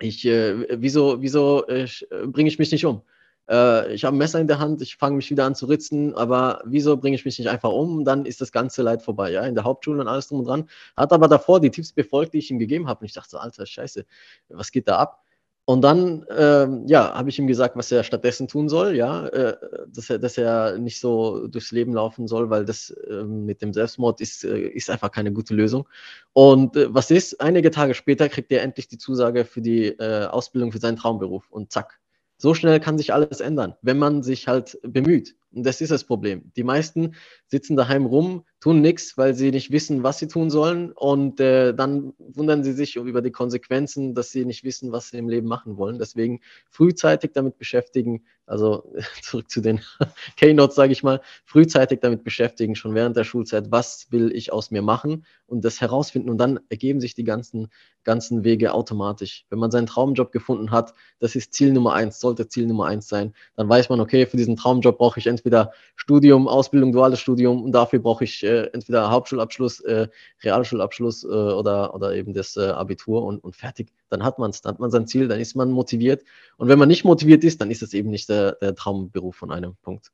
ich, 0.03 0.25
äh, 0.25 0.81
wieso, 0.81 1.23
wieso 1.23 1.67
äh, 1.67 1.87
bringe 2.27 2.49
ich 2.49 2.59
mich 2.59 2.73
nicht 2.73 2.85
um? 2.85 3.03
Äh, 3.49 3.95
ich 3.95 4.05
habe 4.05 4.17
ein 4.17 4.19
Messer 4.19 4.41
in 4.41 4.49
der 4.49 4.59
Hand, 4.59 4.83
ich 4.83 4.97
fange 4.97 5.17
mich 5.17 5.31
wieder 5.31 5.45
an 5.45 5.55
zu 5.55 5.67
ritzen, 5.67 6.15
aber 6.15 6.63
wieso 6.65 6.97
bringe 6.97 7.17
ich 7.17 7.25
mich 7.25 7.39
nicht 7.39 7.49
einfach 7.49 7.71
um? 7.71 8.05
Dann 8.05 8.25
ist 8.27 8.41
das 8.41 8.53
ganze 8.53 8.83
Leid 8.83 9.03
vorbei, 9.03 9.31
ja, 9.31 9.43
in 9.47 9.55
der 9.55 9.65
Hauptschule 9.65 10.01
und 10.01 10.09
alles 10.09 10.29
drum 10.29 10.41
und 10.41 10.47
dran. 10.47 10.69
Hat 10.97 11.13
aber 11.13 11.29
davor 11.29 11.61
die 11.61 11.71
Tipps 11.71 11.93
befolgt, 11.93 12.35
die 12.35 12.39
ich 12.39 12.51
ihm 12.51 12.59
gegeben 12.59 12.89
habe. 12.89 13.01
Und 13.01 13.07
ich 13.07 13.13
dachte 13.13 13.31
so, 13.31 13.39
Alter, 13.39 13.67
scheiße, 13.67 14.05
was 14.49 14.73
geht 14.73 14.89
da 14.89 14.99
ab? 14.99 15.23
Und 15.65 15.83
dann, 15.83 16.27
ähm, 16.37 16.87
ja, 16.89 17.15
habe 17.15 17.31
ich 17.31 17.39
ihm 17.39 17.47
gesagt, 17.47 17.77
was 17.77 17.93
er 17.93 18.03
stattdessen 18.03 18.49
tun 18.49 18.69
soll, 18.69 18.97
ja, 18.97 19.29
äh, 19.29 19.57
dass, 19.87 20.11
er, 20.11 20.19
dass 20.19 20.37
er 20.37 20.77
nicht 20.79 20.99
so 20.99 21.47
durchs 21.47 21.71
Leben 21.71 21.95
laufen 21.95 22.27
soll, 22.27 22.51
weil 22.51 22.65
das 22.65 22.91
äh, 22.91 23.23
mit 23.23 23.63
dem 23.63 23.73
Selbstmord 23.73 24.21
ist, 24.21 24.43
äh, 24.43 24.59
ist 24.59 24.91
einfach 24.91 25.13
keine 25.13 25.33
gute 25.33 25.55
Lösung. 25.55 25.89
Und 26.33 26.77
äh, 26.77 26.93
was 26.93 27.13
ist? 27.13 27.41
Einige 27.41 27.71
Tage 27.71 27.95
später 27.95 28.29
kriegt 28.29 28.51
er 28.51 28.63
endlich 28.63 28.89
die 28.89 28.99
Zusage 28.99 29.45
für 29.45 29.63
die 29.63 29.87
äh, 29.87 30.27
Ausbildung 30.27 30.73
für 30.73 30.81
seinen 30.81 30.97
Traumberuf 30.97 31.49
und 31.51 31.71
zack. 31.71 32.01
So 32.39 32.55
schnell 32.55 32.81
kann 32.81 32.99
sich 32.99 33.15
alles 33.15 33.41
ändern, 33.41 33.77
wenn 33.83 33.99
man 33.99 34.25
sich 34.25 34.49
halt 34.49 34.77
bemüht. 34.83 35.37
Und 35.53 35.65
das 35.65 35.81
ist 35.81 35.93
das 35.93 36.03
Problem. 36.03 36.51
Die 36.57 36.65
meisten 36.65 37.15
sitzen 37.47 37.77
daheim 37.77 38.05
rum, 38.05 38.45
tun 38.63 38.81
nichts, 38.81 39.19
weil 39.19 39.35
sie 39.35 39.51
nicht 39.51 39.73
wissen, 39.73 40.05
was 40.05 40.19
sie 40.19 40.29
tun 40.29 40.49
sollen. 40.49 40.93
Und 40.93 41.41
äh, 41.41 41.75
dann 41.75 42.13
wundern 42.19 42.63
sie 42.63 42.73
sich 42.73 42.95
über 42.95 43.21
die 43.21 43.33
Konsequenzen, 43.33 44.15
dass 44.15 44.31
sie 44.31 44.45
nicht 44.45 44.63
wissen, 44.63 44.93
was 44.93 45.09
sie 45.09 45.19
im 45.19 45.29
Leben 45.29 45.49
machen 45.49 45.77
wollen. 45.79 45.99
Deswegen 45.99 46.41
frühzeitig 46.71 47.33
damit 47.35 47.59
beschäftigen, 47.59 48.23
also 48.47 48.95
zurück 49.23 49.51
zu 49.51 49.63
den 49.63 49.81
Keynotes, 50.37 50.77
sage 50.77 50.93
ich 50.93 51.03
mal, 51.03 51.21
frühzeitig 51.45 52.01
damit 52.01 52.23
beschäftigen, 52.23 52.77
schon 52.77 52.95
während 52.95 53.17
der 53.17 53.25
Schulzeit, 53.25 53.73
was 53.73 54.07
will 54.11 54.31
ich 54.33 54.53
aus 54.53 54.71
mir 54.71 54.83
machen 54.83 55.27
und 55.47 55.65
das 55.65 55.81
herausfinden. 55.81 56.31
Und 56.31 56.39
dann 56.39 56.61
ergeben 56.69 57.01
sich 57.01 57.15
die 57.17 57.25
ganzen, 57.25 57.69
ganzen 58.05 58.45
Wege 58.45 58.75
automatisch. 58.75 59.45
Wenn 59.51 59.59
man 59.59 59.73
seinen 59.73 59.89
Traumjob 59.89 60.31
gefunden 60.31 60.71
hat, 60.71 60.95
das 61.19 61.35
ist 61.35 61.53
Ziel 61.53 61.73
Nummer 61.73 61.95
eins, 61.95 62.21
sollte 62.21 62.47
Ziel 62.47 62.69
Nummer 62.69 62.87
eins 62.87 63.09
sein, 63.09 63.35
dann 63.57 63.69
weiß 63.69 63.89
man, 63.89 63.99
okay, 63.99 64.25
für 64.25 64.37
diesen 64.37 64.55
Traumjob 64.55 64.99
brauche 64.99 65.19
ich 65.19 65.27
entweder 65.27 65.73
Studium, 65.97 66.47
Ausbildung, 66.47 66.93
duales 66.93 67.19
Studium 67.19 67.65
und 67.65 67.73
dafür 67.73 67.99
brauche 67.99 68.23
ich 68.23 68.45
äh, 68.53 68.71
entweder 68.73 69.11
Hauptschulabschluss, 69.11 69.81
äh, 69.81 70.09
Realschulabschluss 70.43 71.25
äh, 71.25 71.29
oder, 71.29 71.95
oder 71.95 72.15
eben 72.15 72.35
das 72.35 72.57
äh, 72.57 72.67
Abitur 72.67 73.25
und, 73.25 73.43
und 73.43 73.57
fertig. 73.57 73.93
Dann 74.09 74.23
hat 74.23 74.39
man 74.39 74.51
es, 74.51 74.61
dann 74.61 74.75
hat 74.75 74.81
man 74.81 74.91
sein 74.91 75.07
Ziel, 75.07 75.29
dann 75.29 75.41
ist 75.41 75.55
man 75.55 75.71
motiviert. 75.71 76.25
Und 76.57 76.69
wenn 76.69 76.79
man 76.79 76.89
nicht 76.89 77.05
motiviert 77.05 77.45
ist, 77.45 77.61
dann 77.61 77.71
ist 77.71 77.83
es 77.83 77.95
eben 77.95 78.11
nicht 78.11 78.29
der, 78.29 78.53
der 78.53 78.75
Traumberuf 78.75 79.37
von 79.37 79.51
einem 79.51 79.77
Punkt. 79.83 80.13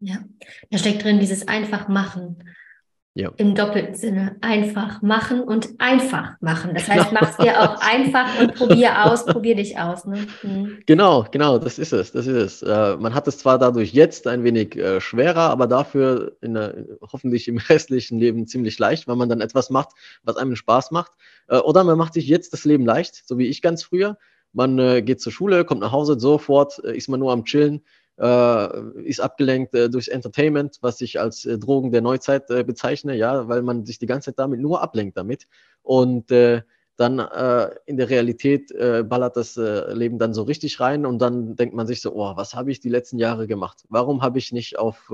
Ja, 0.00 0.24
da 0.70 0.78
steckt 0.78 1.04
drin 1.04 1.20
dieses 1.20 1.46
einfach 1.46 1.88
machen. 1.88 2.44
Ja. 3.14 3.30
Im 3.36 3.54
doppelten 3.54 3.94
Sinne. 3.94 4.36
Einfach 4.40 5.02
machen 5.02 5.42
und 5.42 5.68
einfach 5.78 6.40
machen. 6.40 6.72
Das 6.74 6.88
heißt, 6.88 7.10
genau. 7.10 7.20
mach 7.20 7.30
es 7.30 7.36
dir 7.36 7.60
auch 7.60 7.78
einfach 7.82 8.40
und 8.40 8.54
probier 8.56 9.04
aus, 9.04 9.26
probier 9.26 9.54
dich 9.54 9.78
aus. 9.78 10.06
Ne? 10.06 10.26
Mhm. 10.42 10.78
Genau, 10.86 11.26
genau, 11.30 11.58
das 11.58 11.78
ist 11.78 11.92
es. 11.92 12.12
Das 12.12 12.26
ist 12.26 12.62
es. 12.62 12.62
Äh, 12.62 12.96
man 12.96 13.14
hat 13.14 13.28
es 13.28 13.36
zwar 13.36 13.58
dadurch 13.58 13.92
jetzt 13.92 14.26
ein 14.26 14.44
wenig 14.44 14.76
äh, 14.76 14.98
schwerer, 15.02 15.50
aber 15.50 15.66
dafür 15.66 16.36
in, 16.40 16.56
äh, 16.56 16.84
hoffentlich 17.02 17.48
im 17.48 17.58
restlichen 17.68 18.18
Leben 18.18 18.46
ziemlich 18.46 18.78
leicht, 18.78 19.06
weil 19.06 19.16
man 19.16 19.28
dann 19.28 19.42
etwas 19.42 19.68
macht, 19.68 19.90
was 20.22 20.36
einem 20.36 20.56
Spaß 20.56 20.90
macht. 20.90 21.12
Äh, 21.48 21.58
oder 21.58 21.84
man 21.84 21.98
macht 21.98 22.14
sich 22.14 22.26
jetzt 22.26 22.54
das 22.54 22.64
Leben 22.64 22.86
leicht, 22.86 23.28
so 23.28 23.36
wie 23.36 23.48
ich 23.48 23.60
ganz 23.60 23.82
früher. 23.82 24.16
Man 24.54 24.78
äh, 24.78 25.02
geht 25.02 25.20
zur 25.20 25.32
Schule, 25.32 25.66
kommt 25.66 25.82
nach 25.82 25.92
Hause, 25.92 26.18
sofort 26.18 26.82
äh, 26.84 26.96
ist 26.96 27.08
man 27.08 27.20
nur 27.20 27.32
am 27.32 27.44
Chillen 27.44 27.82
äh, 28.22 29.02
ist 29.02 29.20
abgelenkt 29.20 29.74
äh, 29.74 29.90
durchs 29.90 30.06
Entertainment, 30.06 30.78
was 30.80 31.00
ich 31.00 31.18
als 31.18 31.44
äh, 31.44 31.58
Drogen 31.58 31.90
der 31.90 32.02
Neuzeit 32.02 32.48
äh, 32.50 32.62
bezeichne, 32.62 33.16
ja, 33.16 33.48
weil 33.48 33.62
man 33.62 33.84
sich 33.84 33.98
die 33.98 34.06
ganze 34.06 34.26
Zeit 34.26 34.38
damit 34.38 34.60
nur 34.60 34.80
ablenkt 34.80 35.16
damit. 35.16 35.48
Und 35.82 36.30
äh, 36.30 36.62
dann 36.96 37.18
äh, 37.18 37.70
in 37.86 37.96
der 37.96 38.10
Realität 38.10 38.70
ballert 39.08 39.36
das 39.36 39.56
Leben 39.56 40.18
dann 40.18 40.34
so 40.34 40.42
richtig 40.42 40.78
rein 40.78 41.06
und 41.06 41.20
dann 41.20 41.56
denkt 41.56 41.74
man 41.74 41.86
sich 41.86 42.02
so, 42.02 42.14
oh, 42.14 42.36
was 42.36 42.54
habe 42.54 42.70
ich 42.70 42.80
die 42.80 42.90
letzten 42.90 43.18
Jahre 43.18 43.46
gemacht? 43.46 43.84
Warum 43.88 44.22
habe 44.22 44.38
ich 44.38 44.52
nicht 44.52 44.78
auf 44.78 45.10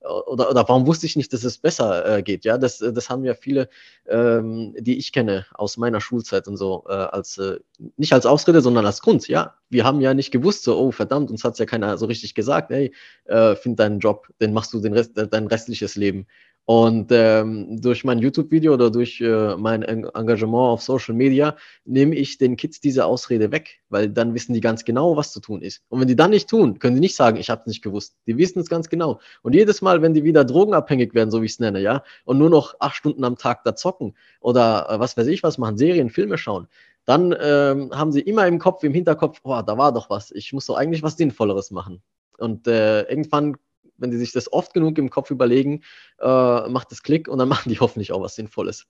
oder, 0.00 0.50
oder 0.50 0.68
warum 0.68 0.86
wusste 0.86 1.06
ich 1.06 1.16
nicht, 1.16 1.32
dass 1.32 1.44
es 1.44 1.58
besser 1.58 2.18
äh, 2.18 2.22
geht? 2.22 2.44
Ja, 2.44 2.58
das, 2.58 2.78
das 2.78 3.10
haben 3.10 3.24
ja 3.24 3.34
viele, 3.34 3.68
ähm, 4.06 4.74
die 4.78 4.96
ich 4.96 5.12
kenne 5.12 5.46
aus 5.54 5.76
meiner 5.76 6.00
Schulzeit 6.00 6.46
und 6.48 6.56
so, 6.56 6.84
äh, 6.88 6.92
als 6.92 7.38
äh, 7.38 7.58
nicht 7.96 8.12
als 8.12 8.26
Ausrede, 8.26 8.60
sondern 8.60 8.86
als 8.86 9.02
Grund. 9.02 9.26
Ja, 9.28 9.56
wir 9.70 9.84
haben 9.84 10.00
ja 10.00 10.14
nicht 10.14 10.30
gewusst, 10.30 10.64
so, 10.64 10.78
oh 10.78 10.92
verdammt, 10.92 11.30
uns 11.30 11.44
hat 11.44 11.54
es 11.54 11.58
ja 11.58 11.66
keiner 11.66 11.98
so 11.98 12.06
richtig 12.06 12.34
gesagt, 12.34 12.70
hey, 12.70 12.92
äh, 13.24 13.56
find 13.56 13.78
deinen 13.80 13.98
Job, 13.98 14.28
den 14.40 14.52
machst 14.52 14.72
du 14.72 14.80
den 14.80 14.92
Rest, 14.92 15.12
dein 15.14 15.46
restliches 15.46 15.96
Leben. 15.96 16.26
Und 16.70 17.08
ähm, 17.12 17.80
durch 17.80 18.04
mein 18.04 18.18
YouTube-Video 18.18 18.74
oder 18.74 18.90
durch 18.90 19.22
äh, 19.22 19.56
mein 19.56 19.82
Engagement 19.82 20.68
auf 20.68 20.82
Social 20.82 21.14
Media 21.14 21.56
nehme 21.86 22.14
ich 22.14 22.36
den 22.36 22.58
Kids 22.58 22.78
diese 22.78 23.06
Ausrede 23.06 23.50
weg, 23.50 23.80
weil 23.88 24.10
dann 24.10 24.34
wissen 24.34 24.52
die 24.52 24.60
ganz 24.60 24.84
genau, 24.84 25.16
was 25.16 25.32
zu 25.32 25.40
tun 25.40 25.62
ist. 25.62 25.82
Und 25.88 26.00
wenn 26.00 26.08
die 26.08 26.14
dann 26.14 26.28
nicht 26.28 26.46
tun, 26.46 26.78
können 26.78 26.96
die 26.96 27.00
nicht 27.00 27.16
sagen, 27.16 27.38
ich 27.38 27.48
habe 27.48 27.62
es 27.62 27.68
nicht 27.68 27.80
gewusst. 27.80 28.18
Die 28.26 28.36
wissen 28.36 28.60
es 28.60 28.68
ganz 28.68 28.90
genau. 28.90 29.18
Und 29.40 29.54
jedes 29.54 29.80
Mal, 29.80 30.02
wenn 30.02 30.12
die 30.12 30.24
wieder 30.24 30.44
drogenabhängig 30.44 31.14
werden, 31.14 31.30
so 31.30 31.40
wie 31.40 31.46
ich 31.46 31.52
es 31.52 31.58
nenne, 31.58 31.80
ja, 31.80 32.02
und 32.26 32.36
nur 32.36 32.50
noch 32.50 32.74
acht 32.80 32.96
Stunden 32.96 33.24
am 33.24 33.38
Tag 33.38 33.64
da 33.64 33.74
zocken 33.74 34.14
oder 34.42 34.90
äh, 34.90 35.00
was 35.00 35.16
weiß 35.16 35.26
ich 35.28 35.42
was 35.42 35.56
machen, 35.56 35.78
Serien, 35.78 36.10
Filme 36.10 36.36
schauen, 36.36 36.68
dann 37.06 37.34
ähm, 37.40 37.92
haben 37.94 38.12
sie 38.12 38.20
immer 38.20 38.46
im 38.46 38.58
Kopf, 38.58 38.84
im 38.84 38.92
Hinterkopf, 38.92 39.40
oh, 39.42 39.62
da 39.66 39.78
war 39.78 39.94
doch 39.94 40.10
was. 40.10 40.32
Ich 40.32 40.52
muss 40.52 40.66
doch 40.66 40.76
eigentlich 40.76 41.02
was 41.02 41.16
Sinnvolleres 41.16 41.70
machen. 41.70 42.02
Und 42.36 42.68
äh, 42.68 43.04
irgendwann 43.04 43.56
wenn 43.98 44.10
die 44.10 44.16
sich 44.16 44.32
das 44.32 44.52
oft 44.52 44.72
genug 44.72 44.98
im 44.98 45.10
Kopf 45.10 45.30
überlegen, 45.30 45.82
äh, 46.20 46.68
macht 46.68 46.90
es 46.92 47.02
Klick 47.02 47.28
und 47.28 47.38
dann 47.38 47.48
machen 47.48 47.70
die 47.70 47.78
hoffentlich 47.78 48.12
auch 48.12 48.22
was 48.22 48.34
Sinnvolles. 48.34 48.86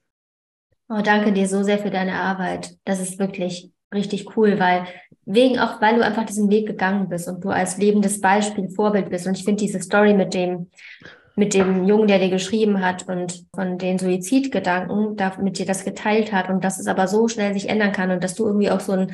Oh, 0.89 1.03
danke 1.03 1.33
dir 1.33 1.47
so 1.49 1.63
sehr 1.63 1.79
für 1.79 1.91
deine 1.91 2.15
Arbeit. 2.15 2.77
Das 2.85 3.01
ist 3.01 3.19
wirklich 3.19 3.71
richtig 3.93 4.37
cool, 4.37 4.59
weil 4.59 4.87
wegen 5.25 5.59
auch, 5.59 5.81
weil 5.81 5.97
du 5.97 6.05
einfach 6.05 6.25
diesen 6.25 6.51
Weg 6.51 6.67
gegangen 6.67 7.09
bist 7.09 7.29
und 7.29 7.45
du 7.45 7.51
als 7.51 7.79
lebendes 7.79 8.21
Beispiel, 8.21 8.69
Vorbild 8.71 9.11
bist. 9.11 9.27
Und 9.27 9.37
ich 9.37 9.45
finde 9.45 9.63
diese 9.63 9.81
Story 9.81 10.15
mit 10.15 10.33
dem, 10.33 10.71
mit 11.37 11.55
dem 11.55 11.85
Jungen, 11.85 12.09
der 12.09 12.19
dir 12.19 12.31
geschrieben 12.31 12.85
hat 12.85 13.07
und 13.07 13.45
von 13.55 13.79
den 13.79 13.99
Suizidgedanken, 13.99 15.17
da 15.17 15.37
mit 15.41 15.59
dir 15.59 15.67
das 15.67 15.85
geteilt 15.85 16.33
hat 16.33 16.49
und 16.49 16.65
dass 16.65 16.79
es 16.79 16.87
aber 16.87 17.07
so 17.07 17.29
schnell 17.29 17.53
sich 17.53 17.69
ändern 17.69 17.93
kann 17.93 18.11
und 18.11 18.25
dass 18.25 18.35
du 18.35 18.47
irgendwie 18.47 18.71
auch 18.71 18.81
so 18.81 18.93
ein 18.93 19.13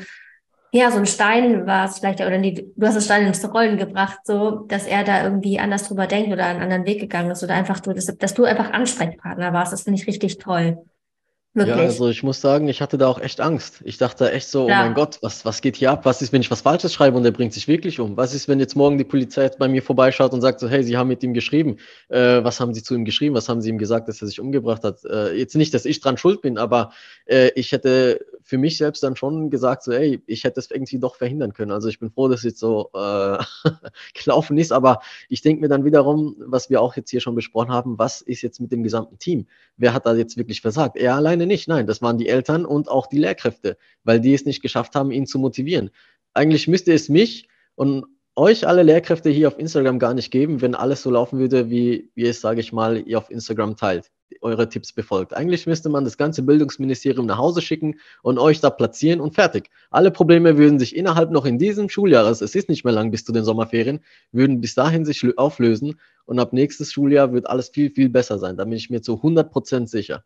ja, 0.74 0.90
so 0.90 0.98
ein 0.98 1.06
Stein 1.06 1.66
war 1.66 1.84
es 1.86 2.00
vielleicht, 2.00 2.20
oder 2.20 2.36
nee, 2.36 2.66
du 2.74 2.86
hast 2.86 2.96
das 2.96 3.04
Stein 3.04 3.28
ins 3.28 3.48
Rollen 3.48 3.78
gebracht, 3.78 4.18
so, 4.24 4.64
dass 4.66 4.86
er 4.86 5.04
da 5.04 5.22
irgendwie 5.22 5.60
anders 5.60 5.86
drüber 5.86 6.08
denkt 6.08 6.32
oder 6.32 6.46
einen 6.46 6.62
anderen 6.62 6.84
Weg 6.84 6.98
gegangen 6.98 7.30
ist 7.30 7.44
oder 7.44 7.54
einfach 7.54 7.78
du, 7.78 7.92
dass, 7.92 8.06
dass 8.06 8.34
du 8.34 8.42
einfach 8.42 8.72
Ansprechpartner 8.72 9.52
warst. 9.52 9.72
Das 9.72 9.82
finde 9.82 10.00
ich 10.00 10.08
richtig 10.08 10.38
toll. 10.38 10.78
Wirklich. 11.56 11.76
Ja, 11.76 11.82
also 11.82 12.08
ich 12.08 12.24
muss 12.24 12.40
sagen, 12.40 12.66
ich 12.66 12.82
hatte 12.82 12.98
da 12.98 13.06
auch 13.06 13.20
echt 13.20 13.40
Angst. 13.40 13.82
Ich 13.84 13.98
dachte 13.98 14.32
echt 14.32 14.48
so, 14.48 14.68
ja. 14.68 14.80
oh 14.80 14.84
mein 14.86 14.94
Gott, 14.94 15.18
was, 15.22 15.44
was 15.44 15.60
geht 15.60 15.76
hier 15.76 15.92
ab? 15.92 16.04
Was 16.04 16.20
ist, 16.20 16.32
wenn 16.32 16.40
ich 16.40 16.50
was 16.50 16.62
Falsches 16.62 16.92
schreibe 16.92 17.16
und 17.16 17.24
er 17.24 17.30
bringt 17.30 17.52
sich 17.52 17.68
wirklich 17.68 18.00
um? 18.00 18.16
Was 18.16 18.34
ist, 18.34 18.48
wenn 18.48 18.58
jetzt 18.58 18.74
morgen 18.74 18.98
die 18.98 19.04
Polizei 19.04 19.48
bei 19.56 19.68
mir 19.68 19.80
vorbeischaut 19.80 20.32
und 20.32 20.40
sagt 20.40 20.58
so, 20.58 20.68
hey, 20.68 20.82
Sie 20.82 20.96
haben 20.96 21.06
mit 21.06 21.22
ihm 21.22 21.34
geschrieben. 21.34 21.76
Äh, 22.08 22.42
was 22.42 22.58
haben 22.58 22.74
Sie 22.74 22.82
zu 22.82 22.96
ihm 22.96 23.04
geschrieben? 23.04 23.36
Was 23.36 23.48
haben 23.48 23.62
Sie 23.62 23.70
ihm 23.70 23.78
gesagt, 23.78 24.08
dass 24.08 24.20
er 24.20 24.26
sich 24.26 24.40
umgebracht 24.40 24.82
hat? 24.82 25.04
Äh, 25.04 25.38
jetzt 25.38 25.54
nicht, 25.54 25.72
dass 25.72 25.84
ich 25.84 26.00
dran 26.00 26.16
schuld 26.16 26.42
bin, 26.42 26.58
aber 26.58 26.90
äh, 27.26 27.50
ich 27.54 27.70
hätte 27.70 28.26
für 28.46 28.58
mich 28.58 28.76
selbst 28.76 29.02
dann 29.02 29.16
schon 29.16 29.48
gesagt, 29.48 29.82
so, 29.82 29.92
ey, 29.92 30.22
ich 30.26 30.44
hätte 30.44 30.60
es 30.60 30.70
irgendwie 30.70 30.98
doch 30.98 31.16
verhindern 31.16 31.54
können. 31.54 31.70
Also 31.70 31.88
ich 31.88 31.98
bin 31.98 32.10
froh, 32.10 32.28
dass 32.28 32.40
es 32.40 32.44
jetzt 32.44 32.58
so 32.58 32.90
äh, 32.94 33.38
gelaufen 34.14 34.58
ist, 34.58 34.70
aber 34.70 35.00
ich 35.30 35.40
denke 35.40 35.62
mir 35.62 35.68
dann 35.68 35.86
wiederum, 35.86 36.36
was 36.38 36.68
wir 36.68 36.82
auch 36.82 36.94
jetzt 36.94 37.10
hier 37.10 37.20
schon 37.20 37.34
besprochen 37.34 37.72
haben, 37.72 37.98
was 37.98 38.20
ist 38.20 38.42
jetzt 38.42 38.60
mit 38.60 38.70
dem 38.70 38.82
gesamten 38.82 39.18
Team? 39.18 39.46
Wer 39.78 39.94
hat 39.94 40.04
da 40.04 40.14
jetzt 40.14 40.36
wirklich 40.36 40.60
versagt? 40.60 40.98
Er 40.98 41.16
alleine 41.16 41.46
nicht, 41.46 41.68
nein, 41.68 41.86
das 41.86 42.02
waren 42.02 42.18
die 42.18 42.28
Eltern 42.28 42.66
und 42.66 42.90
auch 42.90 43.06
die 43.06 43.18
Lehrkräfte, 43.18 43.78
weil 44.04 44.20
die 44.20 44.34
es 44.34 44.44
nicht 44.44 44.60
geschafft 44.60 44.94
haben, 44.94 45.10
ihn 45.10 45.26
zu 45.26 45.38
motivieren. 45.38 45.90
Eigentlich 46.34 46.68
müsste 46.68 46.92
es 46.92 47.08
mich 47.08 47.48
und 47.76 48.04
euch 48.36 48.66
alle 48.66 48.82
Lehrkräfte 48.82 49.30
hier 49.30 49.48
auf 49.48 49.58
Instagram 49.58 49.98
gar 49.98 50.12
nicht 50.12 50.30
geben, 50.30 50.60
wenn 50.60 50.74
alles 50.74 51.02
so 51.02 51.10
laufen 51.10 51.38
würde, 51.38 51.70
wie, 51.70 52.10
wie 52.14 52.26
es, 52.26 52.42
sage 52.42 52.60
ich 52.60 52.74
mal, 52.74 52.98
ihr 53.06 53.16
auf 53.16 53.30
Instagram 53.30 53.76
teilt 53.76 54.10
eure 54.40 54.68
Tipps 54.68 54.92
befolgt. 54.92 55.34
Eigentlich 55.34 55.66
müsste 55.66 55.88
man 55.88 56.04
das 56.04 56.16
ganze 56.16 56.42
Bildungsministerium 56.42 57.26
nach 57.26 57.38
Hause 57.38 57.62
schicken 57.62 57.96
und 58.22 58.38
euch 58.38 58.60
da 58.60 58.70
platzieren 58.70 59.20
und 59.20 59.34
fertig. 59.34 59.70
Alle 59.90 60.10
Probleme 60.10 60.58
würden 60.58 60.78
sich 60.78 60.96
innerhalb 60.96 61.30
noch 61.30 61.44
in 61.44 61.58
diesem 61.58 61.88
Schuljahres, 61.88 62.40
es 62.40 62.54
ist 62.54 62.68
nicht 62.68 62.84
mehr 62.84 62.94
lang 62.94 63.10
bis 63.10 63.24
zu 63.24 63.32
den 63.32 63.44
Sommerferien, 63.44 64.00
würden 64.32 64.60
bis 64.60 64.74
dahin 64.74 65.04
sich 65.04 65.24
auflösen 65.38 65.98
und 66.24 66.38
ab 66.38 66.52
nächstes 66.52 66.92
Schuljahr 66.92 67.32
wird 67.32 67.48
alles 67.48 67.68
viel, 67.68 67.90
viel 67.90 68.08
besser 68.08 68.38
sein. 68.38 68.56
Da 68.56 68.64
bin 68.64 68.74
ich 68.74 68.90
mir 68.90 69.02
zu 69.02 69.16
100 69.16 69.50
Prozent 69.50 69.90
sicher. 69.90 70.24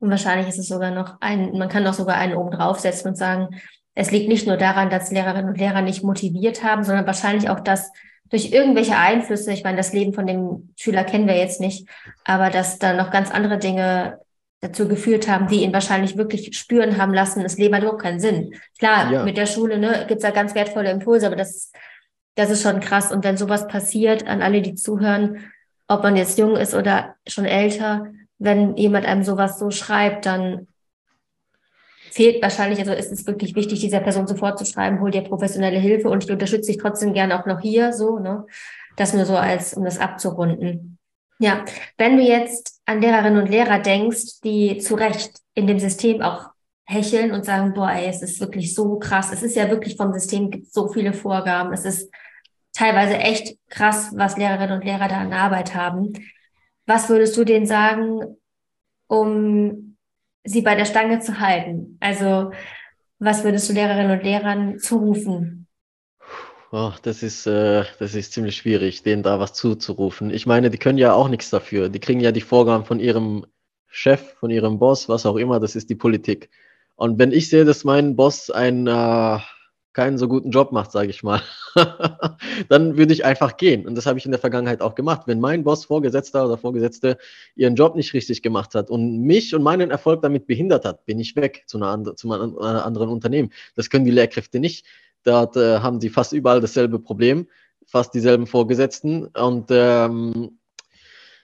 Und 0.00 0.10
wahrscheinlich 0.10 0.48
ist 0.48 0.58
es 0.58 0.68
sogar 0.68 0.92
noch 0.92 1.20
ein, 1.20 1.52
man 1.58 1.68
kann 1.68 1.84
doch 1.84 1.94
sogar 1.94 2.16
einen 2.16 2.36
oben 2.36 2.52
draufsetzen 2.52 3.10
und 3.10 3.16
sagen, 3.16 3.48
es 3.94 4.12
liegt 4.12 4.28
nicht 4.28 4.46
nur 4.46 4.56
daran, 4.56 4.90
dass 4.90 5.10
Lehrerinnen 5.10 5.48
und 5.48 5.58
Lehrer 5.58 5.82
nicht 5.82 6.04
motiviert 6.04 6.62
haben, 6.62 6.84
sondern 6.84 7.06
wahrscheinlich 7.06 7.50
auch, 7.50 7.58
dass 7.58 7.90
durch 8.30 8.52
irgendwelche 8.52 8.96
Einflüsse, 8.96 9.52
ich 9.52 9.64
meine, 9.64 9.76
das 9.76 9.92
Leben 9.92 10.12
von 10.12 10.26
dem 10.26 10.72
Schüler 10.76 11.04
kennen 11.04 11.26
wir 11.26 11.36
jetzt 11.36 11.60
nicht, 11.60 11.88
aber 12.24 12.50
dass 12.50 12.78
da 12.78 12.92
noch 12.92 13.10
ganz 13.10 13.30
andere 13.30 13.58
Dinge 13.58 14.20
dazu 14.60 14.88
geführt 14.88 15.28
haben, 15.28 15.46
die 15.46 15.62
ihn 15.62 15.72
wahrscheinlich 15.72 16.16
wirklich 16.16 16.56
spüren 16.58 16.98
haben 16.98 17.14
lassen, 17.14 17.42
das 17.42 17.58
Leben 17.58 17.74
hat 17.74 17.82
überhaupt 17.82 18.02
keinen 18.02 18.20
Sinn. 18.20 18.54
Klar, 18.78 19.12
ja. 19.12 19.24
mit 19.24 19.36
der 19.36 19.46
Schule 19.46 19.78
ne, 19.78 20.04
gibt 20.08 20.18
es 20.18 20.22
da 20.22 20.30
ganz 20.30 20.54
wertvolle 20.54 20.90
Impulse, 20.90 21.26
aber 21.26 21.36
das, 21.36 21.70
das 22.34 22.50
ist 22.50 22.62
schon 22.62 22.80
krass. 22.80 23.12
Und 23.12 23.24
wenn 23.24 23.36
sowas 23.36 23.68
passiert, 23.68 24.26
an 24.26 24.42
alle, 24.42 24.60
die 24.60 24.74
zuhören, 24.74 25.50
ob 25.86 26.02
man 26.02 26.16
jetzt 26.16 26.38
jung 26.38 26.56
ist 26.56 26.74
oder 26.74 27.14
schon 27.26 27.44
älter, 27.44 28.06
wenn 28.38 28.76
jemand 28.76 29.06
einem 29.06 29.22
sowas 29.22 29.58
so 29.58 29.70
schreibt, 29.70 30.26
dann 30.26 30.66
fehlt 32.10 32.42
wahrscheinlich, 32.42 32.78
also 32.80 32.92
ist 32.92 33.12
es 33.12 33.26
wirklich 33.26 33.54
wichtig, 33.54 33.80
dieser 33.80 34.00
Person 34.00 34.26
sofort 34.26 34.58
zu 34.58 34.64
schreiben, 34.64 35.00
hol 35.00 35.10
dir 35.10 35.22
professionelle 35.22 35.78
Hilfe 35.78 36.08
und 36.08 36.24
ich 36.24 36.30
unterstütze 36.30 36.72
dich 36.72 36.80
trotzdem 36.80 37.12
gerne 37.12 37.38
auch 37.38 37.46
noch 37.46 37.60
hier, 37.60 37.92
so, 37.92 38.18
ne? 38.18 38.46
Das 38.96 39.14
nur 39.14 39.24
so 39.24 39.36
als, 39.36 39.74
um 39.74 39.84
das 39.84 39.98
abzurunden. 39.98 40.98
Ja, 41.38 41.64
wenn 41.96 42.16
du 42.16 42.22
jetzt 42.22 42.80
an 42.84 43.00
Lehrerinnen 43.00 43.40
und 43.40 43.48
Lehrer 43.48 43.78
denkst, 43.78 44.40
die 44.42 44.78
zu 44.78 44.96
Recht 44.96 45.38
in 45.54 45.68
dem 45.68 45.78
System 45.78 46.20
auch 46.20 46.50
hecheln 46.84 47.32
und 47.32 47.44
sagen, 47.44 47.74
boah, 47.74 47.90
ey, 47.92 48.08
es 48.08 48.22
ist 48.22 48.40
wirklich 48.40 48.74
so 48.74 48.98
krass. 48.98 49.30
Es 49.32 49.42
ist 49.42 49.54
ja 49.54 49.70
wirklich 49.70 49.96
vom 49.96 50.12
System 50.12 50.50
gibt 50.50 50.72
so 50.72 50.88
viele 50.88 51.12
Vorgaben. 51.12 51.72
Es 51.72 51.84
ist 51.84 52.10
teilweise 52.72 53.18
echt 53.18 53.56
krass, 53.68 54.10
was 54.14 54.36
Lehrerinnen 54.36 54.78
und 54.78 54.84
Lehrer 54.84 55.06
da 55.06 55.20
an 55.20 55.32
Arbeit 55.32 55.74
haben. 55.74 56.12
Was 56.86 57.08
würdest 57.08 57.36
du 57.36 57.44
denen 57.44 57.66
sagen, 57.66 58.20
um 59.06 59.87
sie 60.48 60.62
bei 60.62 60.74
der 60.74 60.84
Stange 60.84 61.20
zu 61.20 61.40
halten? 61.40 61.98
Also 62.00 62.52
was 63.18 63.44
würdest 63.44 63.68
du 63.68 63.72
Lehrerinnen 63.72 64.18
und 64.18 64.24
Lehrern 64.24 64.78
zurufen? 64.78 65.68
oh, 66.70 66.92
das 67.02 67.22
ist, 67.22 67.46
äh, 67.46 67.84
das 67.98 68.14
ist 68.14 68.32
ziemlich 68.32 68.56
schwierig, 68.56 69.02
denen 69.02 69.22
da 69.22 69.40
was 69.40 69.52
zuzurufen. 69.54 70.30
Ich 70.30 70.46
meine, 70.46 70.70
die 70.70 70.78
können 70.78 70.98
ja 70.98 71.12
auch 71.12 71.28
nichts 71.28 71.50
dafür. 71.50 71.88
Die 71.88 72.00
kriegen 72.00 72.20
ja 72.20 72.32
die 72.32 72.40
Vorgaben 72.40 72.84
von 72.84 73.00
ihrem 73.00 73.46
Chef, 73.86 74.34
von 74.38 74.50
ihrem 74.50 74.78
Boss, 74.78 75.08
was 75.08 75.26
auch 75.26 75.36
immer. 75.36 75.60
Das 75.60 75.76
ist 75.76 75.90
die 75.90 75.94
Politik. 75.94 76.50
Und 76.96 77.18
wenn 77.18 77.32
ich 77.32 77.48
sehe, 77.48 77.64
dass 77.64 77.84
mein 77.84 78.16
Boss 78.16 78.50
ein 78.50 78.86
äh, 78.86 79.38
keinen 79.98 80.16
so 80.16 80.28
guten 80.28 80.52
Job 80.52 80.70
macht, 80.70 80.92
sage 80.92 81.10
ich 81.10 81.24
mal, 81.24 81.42
dann 82.68 82.96
würde 82.96 83.12
ich 83.12 83.24
einfach 83.24 83.56
gehen. 83.56 83.84
Und 83.84 83.96
das 83.96 84.06
habe 84.06 84.16
ich 84.16 84.24
in 84.24 84.30
der 84.30 84.38
Vergangenheit 84.38 84.80
auch 84.80 84.94
gemacht. 84.94 85.22
Wenn 85.26 85.40
mein 85.40 85.64
Boss, 85.64 85.86
Vorgesetzter 85.86 86.46
oder 86.46 86.56
Vorgesetzte 86.56 87.18
ihren 87.56 87.74
Job 87.74 87.96
nicht 87.96 88.14
richtig 88.14 88.40
gemacht 88.40 88.76
hat 88.76 88.90
und 88.90 89.22
mich 89.22 89.56
und 89.56 89.64
meinen 89.64 89.90
Erfolg 89.90 90.22
damit 90.22 90.46
behindert 90.46 90.84
hat, 90.84 91.04
bin 91.04 91.18
ich 91.18 91.34
weg 91.34 91.64
zu, 91.66 91.82
einer, 91.82 92.14
zu 92.14 92.30
einem 92.30 92.56
anderen 92.56 93.08
Unternehmen. 93.08 93.50
Das 93.74 93.90
können 93.90 94.04
die 94.04 94.12
Lehrkräfte 94.12 94.60
nicht. 94.60 94.86
Dort 95.24 95.56
äh, 95.56 95.80
haben 95.80 96.00
sie 96.00 96.10
fast 96.10 96.32
überall 96.32 96.60
dasselbe 96.60 97.00
Problem, 97.00 97.48
fast 97.84 98.14
dieselben 98.14 98.46
Vorgesetzten. 98.46 99.26
Und 99.26 99.66
ähm, 99.72 100.60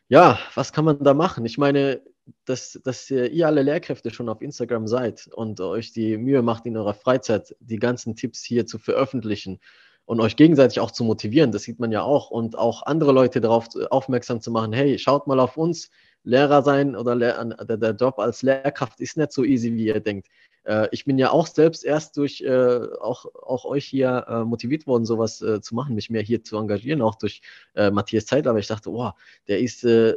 ja, 0.06 0.38
was 0.54 0.72
kann 0.72 0.84
man 0.84 1.02
da 1.02 1.12
machen? 1.12 1.44
Ich 1.44 1.58
meine, 1.58 2.02
dass, 2.44 2.80
dass 2.84 3.10
ihr 3.10 3.46
alle 3.46 3.62
Lehrkräfte 3.62 4.10
schon 4.10 4.28
auf 4.28 4.40
Instagram 4.40 4.86
seid 4.86 5.28
und 5.32 5.60
euch 5.60 5.92
die 5.92 6.16
Mühe 6.16 6.42
macht, 6.42 6.66
in 6.66 6.76
eurer 6.76 6.94
Freizeit 6.94 7.54
die 7.60 7.78
ganzen 7.78 8.16
Tipps 8.16 8.42
hier 8.42 8.66
zu 8.66 8.78
veröffentlichen 8.78 9.60
und 10.06 10.20
euch 10.20 10.36
gegenseitig 10.36 10.80
auch 10.80 10.90
zu 10.90 11.04
motivieren, 11.04 11.52
das 11.52 11.62
sieht 11.62 11.80
man 11.80 11.92
ja 11.92 12.02
auch, 12.02 12.30
und 12.30 12.56
auch 12.58 12.84
andere 12.84 13.12
Leute 13.12 13.40
darauf 13.40 13.68
aufmerksam 13.90 14.40
zu 14.40 14.50
machen, 14.50 14.72
hey, 14.72 14.98
schaut 14.98 15.26
mal 15.26 15.40
auf 15.40 15.56
uns, 15.56 15.90
Lehrer 16.24 16.62
sein 16.62 16.96
oder 16.96 17.16
der 17.16 17.90
Job 17.94 18.18
als 18.18 18.42
Lehrkraft 18.42 19.00
ist 19.00 19.16
nicht 19.18 19.32
so 19.32 19.44
easy, 19.44 19.74
wie 19.74 19.86
ihr 19.86 20.00
denkt. 20.00 20.28
Äh, 20.64 20.88
ich 20.92 21.04
bin 21.04 21.18
ja 21.18 21.30
auch 21.30 21.46
selbst 21.46 21.84
erst 21.84 22.16
durch 22.16 22.40
äh, 22.40 22.80
auch, 23.00 23.26
auch 23.34 23.64
euch 23.64 23.84
hier 23.84 24.26
äh, 24.28 24.44
motiviert 24.44 24.86
worden, 24.86 25.04
sowas 25.04 25.40
äh, 25.42 25.60
zu 25.60 25.74
machen, 25.74 25.94
mich 25.94 26.10
mehr 26.10 26.22
hier 26.22 26.42
zu 26.42 26.56
engagieren, 26.56 27.02
auch 27.02 27.14
durch 27.14 27.42
äh, 27.74 27.90
Matthias 27.90 28.26
Zeit. 28.26 28.46
Aber 28.46 28.58
ich 28.58 28.66
dachte, 28.66 28.90
oh, 28.90 29.10
der 29.48 29.60
ist 29.60 29.84
äh, 29.84 30.14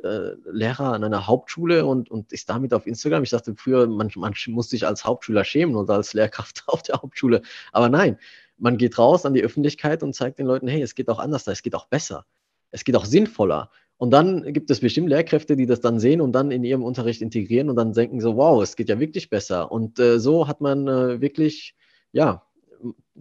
Lehrer 0.51 0.93
an 0.93 1.03
einer 1.03 1.27
Hauptschule 1.27 1.85
und, 1.85 2.09
und 2.09 2.31
ist 2.33 2.49
damit 2.49 2.73
auf 2.73 2.87
Instagram. 2.87 3.23
Ich 3.23 3.29
dachte 3.31 3.55
früher, 3.55 3.87
man, 3.87 4.11
man 4.15 4.33
muss 4.47 4.69
sich 4.69 4.85
als 4.87 5.05
Hauptschüler 5.05 5.43
schämen 5.43 5.75
oder 5.75 5.95
als 5.95 6.13
Lehrkraft 6.13 6.63
auf 6.67 6.81
der 6.83 7.01
Hauptschule. 7.01 7.41
Aber 7.71 7.89
nein, 7.89 8.17
man 8.57 8.77
geht 8.77 8.97
raus 8.97 9.25
an 9.25 9.33
die 9.33 9.43
Öffentlichkeit 9.43 10.03
und 10.03 10.13
zeigt 10.13 10.39
den 10.39 10.47
Leuten, 10.47 10.67
hey, 10.67 10.81
es 10.81 10.95
geht 10.95 11.09
auch 11.09 11.19
anders, 11.19 11.47
es 11.47 11.61
geht 11.61 11.75
auch 11.75 11.85
besser, 11.87 12.25
es 12.71 12.83
geht 12.83 12.95
auch 12.95 13.05
sinnvoller. 13.05 13.71
Und 13.97 14.11
dann 14.11 14.53
gibt 14.53 14.69
es 14.69 14.79
bestimmt 14.79 15.09
Lehrkräfte, 15.09 15.55
die 15.55 15.65
das 15.65 15.81
dann 15.81 15.99
sehen 15.99 16.21
und 16.21 16.31
dann 16.33 16.51
in 16.51 16.63
ihrem 16.63 16.83
Unterricht 16.83 17.21
integrieren 17.21 17.69
und 17.69 17.75
dann 17.75 17.93
denken 17.93 18.21
so, 18.21 18.35
wow, 18.37 18.61
es 18.61 18.75
geht 18.75 18.89
ja 18.89 18.99
wirklich 18.99 19.29
besser. 19.29 19.71
Und 19.71 19.99
äh, 19.99 20.19
so 20.19 20.47
hat 20.47 20.61
man 20.61 20.87
äh, 20.87 21.19
wirklich, 21.19 21.75
ja, 22.11 22.43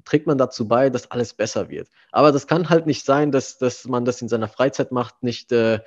trägt 0.04 0.26
man 0.26 0.36
dazu 0.36 0.68
bei, 0.68 0.90
dass 0.90 1.10
alles 1.10 1.32
besser 1.32 1.70
wird. 1.70 1.88
Aber 2.12 2.30
das 2.30 2.46
kann 2.46 2.68
halt 2.68 2.86
nicht 2.86 3.06
sein, 3.06 3.32
dass, 3.32 3.56
dass 3.56 3.86
man 3.86 4.04
das 4.04 4.20
in 4.20 4.28
seiner 4.28 4.48
Freizeit 4.48 4.92
macht, 4.92 5.22
nicht 5.22 5.50
äh, 5.50 5.80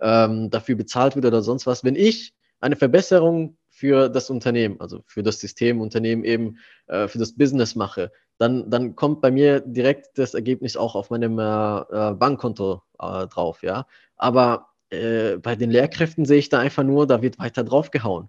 ähm, 0.00 0.50
dafür 0.50 0.76
bezahlt 0.76 1.16
wird 1.16 1.24
oder 1.26 1.42
sonst 1.42 1.66
was. 1.66 1.82
Wenn 1.82 1.96
ich 1.96 2.32
eine 2.60 2.76
Verbesserung 2.76 3.56
für 3.68 4.08
das 4.08 4.30
Unternehmen, 4.30 4.80
also 4.80 5.02
für 5.06 5.22
das 5.22 5.40
System, 5.40 5.80
Unternehmen 5.80 6.24
eben, 6.24 6.58
äh, 6.86 7.08
für 7.08 7.18
das 7.18 7.36
Business 7.36 7.74
mache, 7.74 8.12
dann, 8.38 8.70
dann 8.70 8.96
kommt 8.96 9.20
bei 9.20 9.30
mir 9.30 9.60
direkt 9.60 10.18
das 10.18 10.34
Ergebnis 10.34 10.76
auch 10.76 10.94
auf 10.94 11.10
meinem 11.10 11.38
äh, 11.38 11.42
äh 11.42 12.14
Bankkonto 12.14 12.82
äh, 12.98 13.26
drauf, 13.26 13.62
ja. 13.62 13.86
Aber 14.16 14.68
äh, 14.90 15.36
bei 15.38 15.56
den 15.56 15.70
Lehrkräften 15.70 16.24
sehe 16.24 16.38
ich 16.38 16.48
da 16.48 16.58
einfach 16.58 16.84
nur, 16.84 17.06
da 17.06 17.22
wird 17.22 17.38
weiter 17.38 17.64
draufgehauen. 17.64 18.28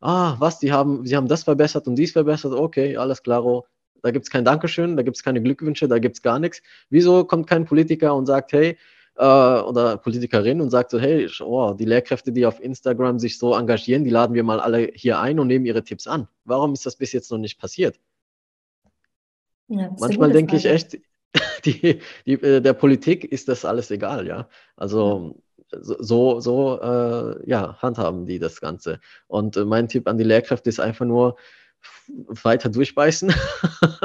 Ah, 0.00 0.36
was, 0.38 0.58
die 0.58 0.72
haben, 0.72 1.06
sie 1.06 1.16
haben 1.16 1.28
das 1.28 1.44
verbessert 1.44 1.86
und 1.86 1.96
dies 1.96 2.12
verbessert, 2.12 2.52
okay, 2.52 2.96
alles 2.96 3.22
klaro. 3.22 3.66
Da 4.02 4.10
gibt 4.10 4.26
es 4.26 4.30
kein 4.30 4.44
Dankeschön, 4.44 4.96
da 4.96 5.02
gibt 5.02 5.16
es 5.16 5.22
keine 5.22 5.42
Glückwünsche, 5.42 5.88
da 5.88 5.98
gibt 5.98 6.16
es 6.16 6.22
gar 6.22 6.38
nichts. 6.38 6.62
Wieso 6.90 7.24
kommt 7.24 7.46
kein 7.48 7.64
Politiker 7.64 8.14
und 8.14 8.26
sagt, 8.26 8.52
hey, 8.52 8.76
äh, 9.16 9.24
oder 9.24 9.96
Politikerin 9.96 10.60
und 10.60 10.70
sagt 10.70 10.90
so, 10.90 11.00
hey, 11.00 11.28
oh, 11.40 11.72
die 11.72 11.86
Lehrkräfte, 11.86 12.32
die 12.32 12.46
auf 12.46 12.60
Instagram 12.60 13.18
sich 13.18 13.38
so 13.38 13.54
engagieren, 13.54 14.04
die 14.04 14.10
laden 14.10 14.34
wir 14.34 14.44
mal 14.44 14.60
alle 14.60 14.90
hier 14.94 15.18
ein 15.18 15.40
und 15.40 15.48
nehmen 15.48 15.64
ihre 15.66 15.82
Tipps 15.82 16.06
an. 16.06 16.28
Warum 16.44 16.74
ist 16.74 16.86
das 16.86 16.96
bis 16.96 17.12
jetzt 17.12 17.30
noch 17.30 17.38
nicht 17.38 17.58
passiert? 17.58 17.98
Ja, 19.68 19.90
Manchmal 19.98 20.32
denke 20.32 20.56
ich 20.56 20.66
echt, 20.66 20.98
die, 21.64 22.00
die, 22.26 22.32
äh, 22.32 22.60
der 22.60 22.72
Politik 22.72 23.24
ist 23.24 23.48
das 23.48 23.64
alles 23.64 23.90
egal, 23.90 24.26
ja. 24.26 24.48
Also 24.76 25.42
so, 25.72 26.40
so 26.40 26.80
äh, 26.80 27.50
ja, 27.50 27.76
handhaben 27.82 28.26
die 28.26 28.38
das 28.38 28.60
Ganze. 28.60 29.00
Und 29.26 29.56
äh, 29.56 29.64
mein 29.64 29.88
Tipp 29.88 30.08
an 30.08 30.18
die 30.18 30.24
Lehrkräfte 30.24 30.68
ist 30.68 30.80
einfach 30.80 31.06
nur 31.06 31.36
weiter 32.08 32.68
durchbeißen, 32.68 33.32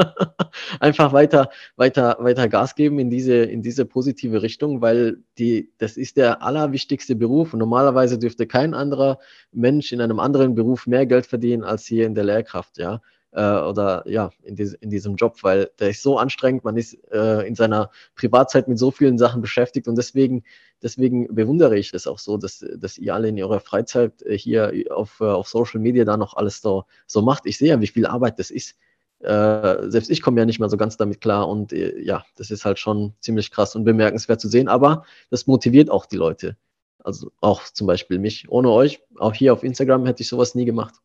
einfach 0.80 1.14
weiter, 1.14 1.50
weiter, 1.76 2.18
weiter 2.20 2.48
Gas 2.48 2.76
geben 2.76 3.00
in 3.00 3.10
diese, 3.10 3.36
in 3.36 3.62
diese 3.62 3.86
positive 3.86 4.42
Richtung, 4.42 4.82
weil 4.82 5.24
die, 5.38 5.72
das 5.78 5.98
ist 5.98 6.18
der 6.18 6.42
allerwichtigste 6.44 7.16
Beruf. 7.16 7.54
Und 7.54 7.60
normalerweise 7.60 8.18
dürfte 8.20 8.48
kein 8.48 8.74
anderer 8.74 9.20
Mensch 9.52 9.92
in 9.92 10.02
einem 10.02 10.20
anderen 10.20 10.56
Beruf 10.56 10.88
mehr 10.88 11.06
Geld 11.06 11.26
verdienen 11.26 11.64
als 11.64 11.86
hier 11.86 12.06
in 12.06 12.16
der 12.16 12.24
Lehrkraft, 12.24 12.78
ja 12.78 13.02
äh, 13.32 13.42
oder 13.42 14.04
ja, 14.08 14.32
in, 14.44 14.56
dies, 14.56 14.74
in 14.74 14.90
diesem 14.90 15.16
Job, 15.16 15.38
weil 15.42 15.72
der 15.80 15.90
ist 15.90 16.04
so 16.04 16.18
anstrengend, 16.18 16.64
man 16.64 16.78
ist 16.78 16.98
äh, 17.12 17.48
in 17.48 17.56
seiner 17.56 17.92
Privatzeit 18.16 18.68
mit 18.68 18.78
so 18.78 18.92
vielen 18.92 19.18
Sachen 19.18 19.42
beschäftigt 19.42 19.88
und 19.88 19.98
deswegen, 19.98 20.44
deswegen 20.82 21.34
bewundere 21.34 21.78
ich 21.78 21.94
es 21.94 22.08
auch 22.08 22.20
so, 22.20 22.38
dass, 22.38 22.66
dass 22.78 22.98
ihr 22.98 23.14
alle 23.14 23.30
in 23.30 23.42
eurer 23.42 23.60
Freizeit 23.60 24.22
äh, 24.24 24.38
hier 24.38 24.74
auf, 24.90 25.20
äh, 25.22 25.26
auf 25.26 25.48
Social 25.48 25.80
Media 25.80 26.06
da 26.06 26.18
noch 26.18 26.36
alles 26.36 26.62
so, 26.62 26.86
so 27.08 27.22
macht. 27.22 27.46
Ich 27.46 27.58
sehe 27.58 27.70
ja, 27.70 27.82
wie 27.82 27.88
viel 27.88 28.06
Arbeit 28.06 28.40
das 28.40 28.52
ist. 28.52 28.76
Äh, 29.20 29.90
selbst 29.90 30.10
ich 30.10 30.22
komme 30.22 30.40
ja 30.40 30.46
nicht 30.46 30.60
mehr 30.60 30.70
so 30.70 30.78
ganz 30.78 30.98
damit 30.98 31.22
klar 31.22 31.48
und 31.48 31.74
äh, 31.74 32.00
ja, 32.00 32.26
das 32.38 32.50
ist 32.50 32.66
halt 32.66 32.80
schon 32.80 33.14
ziemlich 33.20 33.52
krass 33.52 33.76
und 33.76 33.84
bemerkenswert 33.84 34.42
zu 34.42 34.48
sehen, 34.48 34.68
aber 34.68 35.06
das 35.30 35.48
motiviert 35.48 35.92
auch 35.92 36.06
die 36.06 36.18
Leute. 36.18 36.58
Also 37.04 37.32
auch 37.40 37.64
zum 37.64 37.88
Beispiel 37.88 38.20
mich. 38.20 38.50
Ohne 38.50 38.70
euch, 38.72 39.02
auch 39.18 39.34
hier 39.34 39.54
auf 39.54 39.64
Instagram 39.64 40.06
hätte 40.06 40.22
ich 40.22 40.30
sowas 40.30 40.56
nie 40.56 40.66
gemacht. 40.66 40.96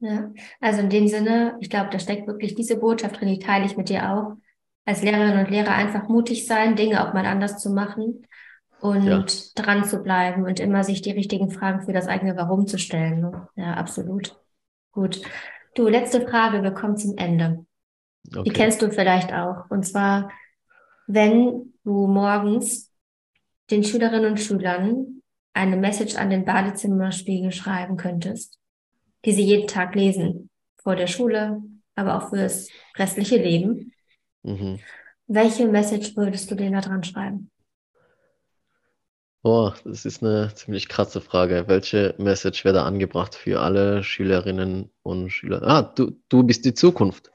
Ja, 0.00 0.30
also 0.60 0.80
in 0.80 0.88
dem 0.88 1.08
Sinne, 1.08 1.56
ich 1.60 1.68
glaube, 1.68 1.90
da 1.90 1.98
steckt 1.98 2.26
wirklich 2.26 2.54
diese 2.54 2.78
Botschaft 2.78 3.20
drin, 3.20 3.28
die 3.28 3.38
teile 3.38 3.66
ich 3.66 3.76
mit 3.76 3.90
dir 3.90 4.10
auch. 4.10 4.32
Als 4.86 5.02
Lehrerinnen 5.02 5.44
und 5.44 5.50
Lehrer 5.50 5.74
einfach 5.74 6.08
mutig 6.08 6.46
sein, 6.46 6.74
Dinge 6.74 7.06
auch 7.06 7.12
mal 7.12 7.26
anders 7.26 7.58
zu 7.58 7.70
machen 7.70 8.26
und 8.80 9.04
ja. 9.04 9.24
dran 9.54 9.84
zu 9.84 10.02
bleiben 10.02 10.44
und 10.44 10.58
immer 10.58 10.84
sich 10.84 11.02
die 11.02 11.10
richtigen 11.10 11.50
Fragen 11.50 11.82
für 11.82 11.92
das 11.92 12.08
eigene 12.08 12.34
Warum 12.36 12.66
zu 12.66 12.78
stellen. 12.78 13.20
Ne? 13.20 13.48
Ja, 13.56 13.74
absolut. 13.74 14.36
Gut. 14.92 15.20
Du, 15.74 15.86
letzte 15.86 16.26
Frage, 16.26 16.62
wir 16.62 16.72
kommen 16.72 16.96
zum 16.96 17.16
Ende. 17.18 17.66
Okay. 18.28 18.42
Die 18.44 18.50
kennst 18.52 18.80
du 18.80 18.90
vielleicht 18.90 19.34
auch. 19.34 19.70
Und 19.70 19.84
zwar, 19.84 20.30
wenn 21.06 21.74
du 21.84 22.06
morgens 22.06 22.90
den 23.70 23.84
Schülerinnen 23.84 24.32
und 24.32 24.40
Schülern 24.40 25.22
eine 25.52 25.76
Message 25.76 26.16
an 26.16 26.30
den 26.30 26.44
Badezimmerspiegel 26.44 27.52
schreiben 27.52 27.96
könntest, 27.96 28.59
die 29.24 29.32
sie 29.32 29.44
jeden 29.44 29.66
Tag 29.66 29.94
lesen, 29.94 30.50
vor 30.82 30.96
der 30.96 31.06
Schule, 31.06 31.62
aber 31.94 32.16
auch 32.16 32.30
fürs 32.30 32.68
restliche 32.96 33.36
Leben. 33.36 33.92
Mhm. 34.42 34.78
Welche 35.26 35.66
Message 35.68 36.16
würdest 36.16 36.50
du 36.50 36.54
denen 36.54 36.72
da 36.72 36.80
dran 36.80 37.04
schreiben? 37.04 37.50
Oh, 39.42 39.72
das 39.84 40.04
ist 40.04 40.22
eine 40.22 40.52
ziemlich 40.54 40.88
krasse 40.88 41.20
Frage. 41.20 41.64
Welche 41.66 42.14
Message 42.18 42.64
wäre 42.64 42.74
da 42.74 42.84
angebracht 42.84 43.34
für 43.34 43.60
alle 43.60 44.02
Schülerinnen 44.02 44.90
und 45.02 45.30
Schüler? 45.30 45.62
Ah, 45.62 45.82
du, 45.82 46.12
du 46.28 46.42
bist 46.42 46.64
die 46.66 46.74
Zukunft. 46.74 47.30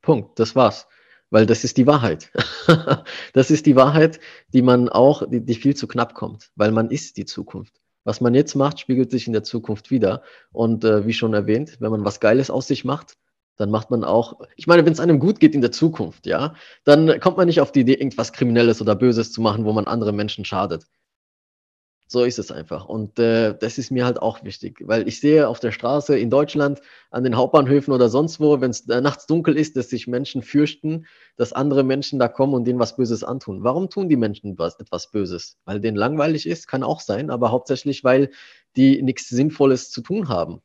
Punkt, 0.00 0.38
das 0.38 0.56
war's. 0.56 0.86
Weil 1.28 1.44
das 1.44 1.62
ist 1.62 1.76
die 1.76 1.86
Wahrheit. 1.86 2.32
das 3.34 3.50
ist 3.50 3.66
die 3.66 3.76
Wahrheit, 3.76 4.18
die 4.52 4.62
man 4.62 4.88
auch, 4.88 5.28
die, 5.28 5.44
die 5.44 5.54
viel 5.54 5.76
zu 5.76 5.86
knapp 5.86 6.14
kommt, 6.14 6.50
weil 6.56 6.72
man 6.72 6.90
ist 6.90 7.18
die 7.18 7.26
Zukunft. 7.26 7.74
Was 8.04 8.20
man 8.20 8.34
jetzt 8.34 8.54
macht, 8.54 8.80
spiegelt 8.80 9.10
sich 9.10 9.26
in 9.26 9.32
der 9.32 9.42
Zukunft 9.42 9.90
wieder. 9.90 10.22
Und 10.52 10.84
äh, 10.84 11.06
wie 11.06 11.12
schon 11.12 11.34
erwähnt, 11.34 11.76
wenn 11.80 11.90
man 11.90 12.04
was 12.04 12.20
Geiles 12.20 12.50
aus 12.50 12.66
sich 12.66 12.84
macht, 12.84 13.16
dann 13.56 13.70
macht 13.70 13.90
man 13.90 14.04
auch, 14.04 14.40
ich 14.56 14.66
meine, 14.66 14.86
wenn 14.86 14.92
es 14.92 15.00
einem 15.00 15.18
gut 15.18 15.38
geht 15.38 15.54
in 15.54 15.60
der 15.60 15.70
Zukunft, 15.70 16.26
ja, 16.26 16.54
dann 16.84 17.20
kommt 17.20 17.36
man 17.36 17.46
nicht 17.46 17.60
auf 17.60 17.72
die 17.72 17.80
Idee, 17.80 17.94
irgendwas 17.94 18.32
Kriminelles 18.32 18.80
oder 18.80 18.96
Böses 18.96 19.32
zu 19.32 19.42
machen, 19.42 19.66
wo 19.66 19.72
man 19.72 19.86
anderen 19.86 20.16
Menschen 20.16 20.46
schadet. 20.46 20.86
So 22.12 22.24
ist 22.24 22.40
es 22.40 22.50
einfach. 22.50 22.86
Und 22.86 23.20
äh, 23.20 23.56
das 23.56 23.78
ist 23.78 23.92
mir 23.92 24.04
halt 24.04 24.20
auch 24.20 24.42
wichtig, 24.42 24.82
weil 24.84 25.06
ich 25.06 25.20
sehe 25.20 25.46
auf 25.46 25.60
der 25.60 25.70
Straße 25.70 26.18
in 26.18 26.28
Deutschland, 26.28 26.80
an 27.12 27.22
den 27.22 27.36
Hauptbahnhöfen 27.36 27.94
oder 27.94 28.08
sonst 28.08 28.40
wo, 28.40 28.60
wenn 28.60 28.72
es 28.72 28.88
äh, 28.88 29.00
nachts 29.00 29.26
dunkel 29.26 29.56
ist, 29.56 29.76
dass 29.76 29.90
sich 29.90 30.08
Menschen 30.08 30.42
fürchten, 30.42 31.06
dass 31.36 31.52
andere 31.52 31.84
Menschen 31.84 32.18
da 32.18 32.26
kommen 32.26 32.54
und 32.54 32.64
denen 32.64 32.80
was 32.80 32.96
Böses 32.96 33.22
antun. 33.22 33.62
Warum 33.62 33.90
tun 33.90 34.08
die 34.08 34.16
Menschen 34.16 34.58
was, 34.58 34.80
etwas 34.80 35.12
Böses? 35.12 35.56
Weil 35.64 35.78
denen 35.78 35.96
langweilig 35.96 36.48
ist, 36.48 36.66
kann 36.66 36.82
auch 36.82 36.98
sein, 36.98 37.30
aber 37.30 37.52
hauptsächlich, 37.52 38.02
weil 38.02 38.32
die 38.74 39.02
nichts 39.02 39.28
Sinnvolles 39.28 39.92
zu 39.92 40.00
tun 40.00 40.28
haben. 40.28 40.62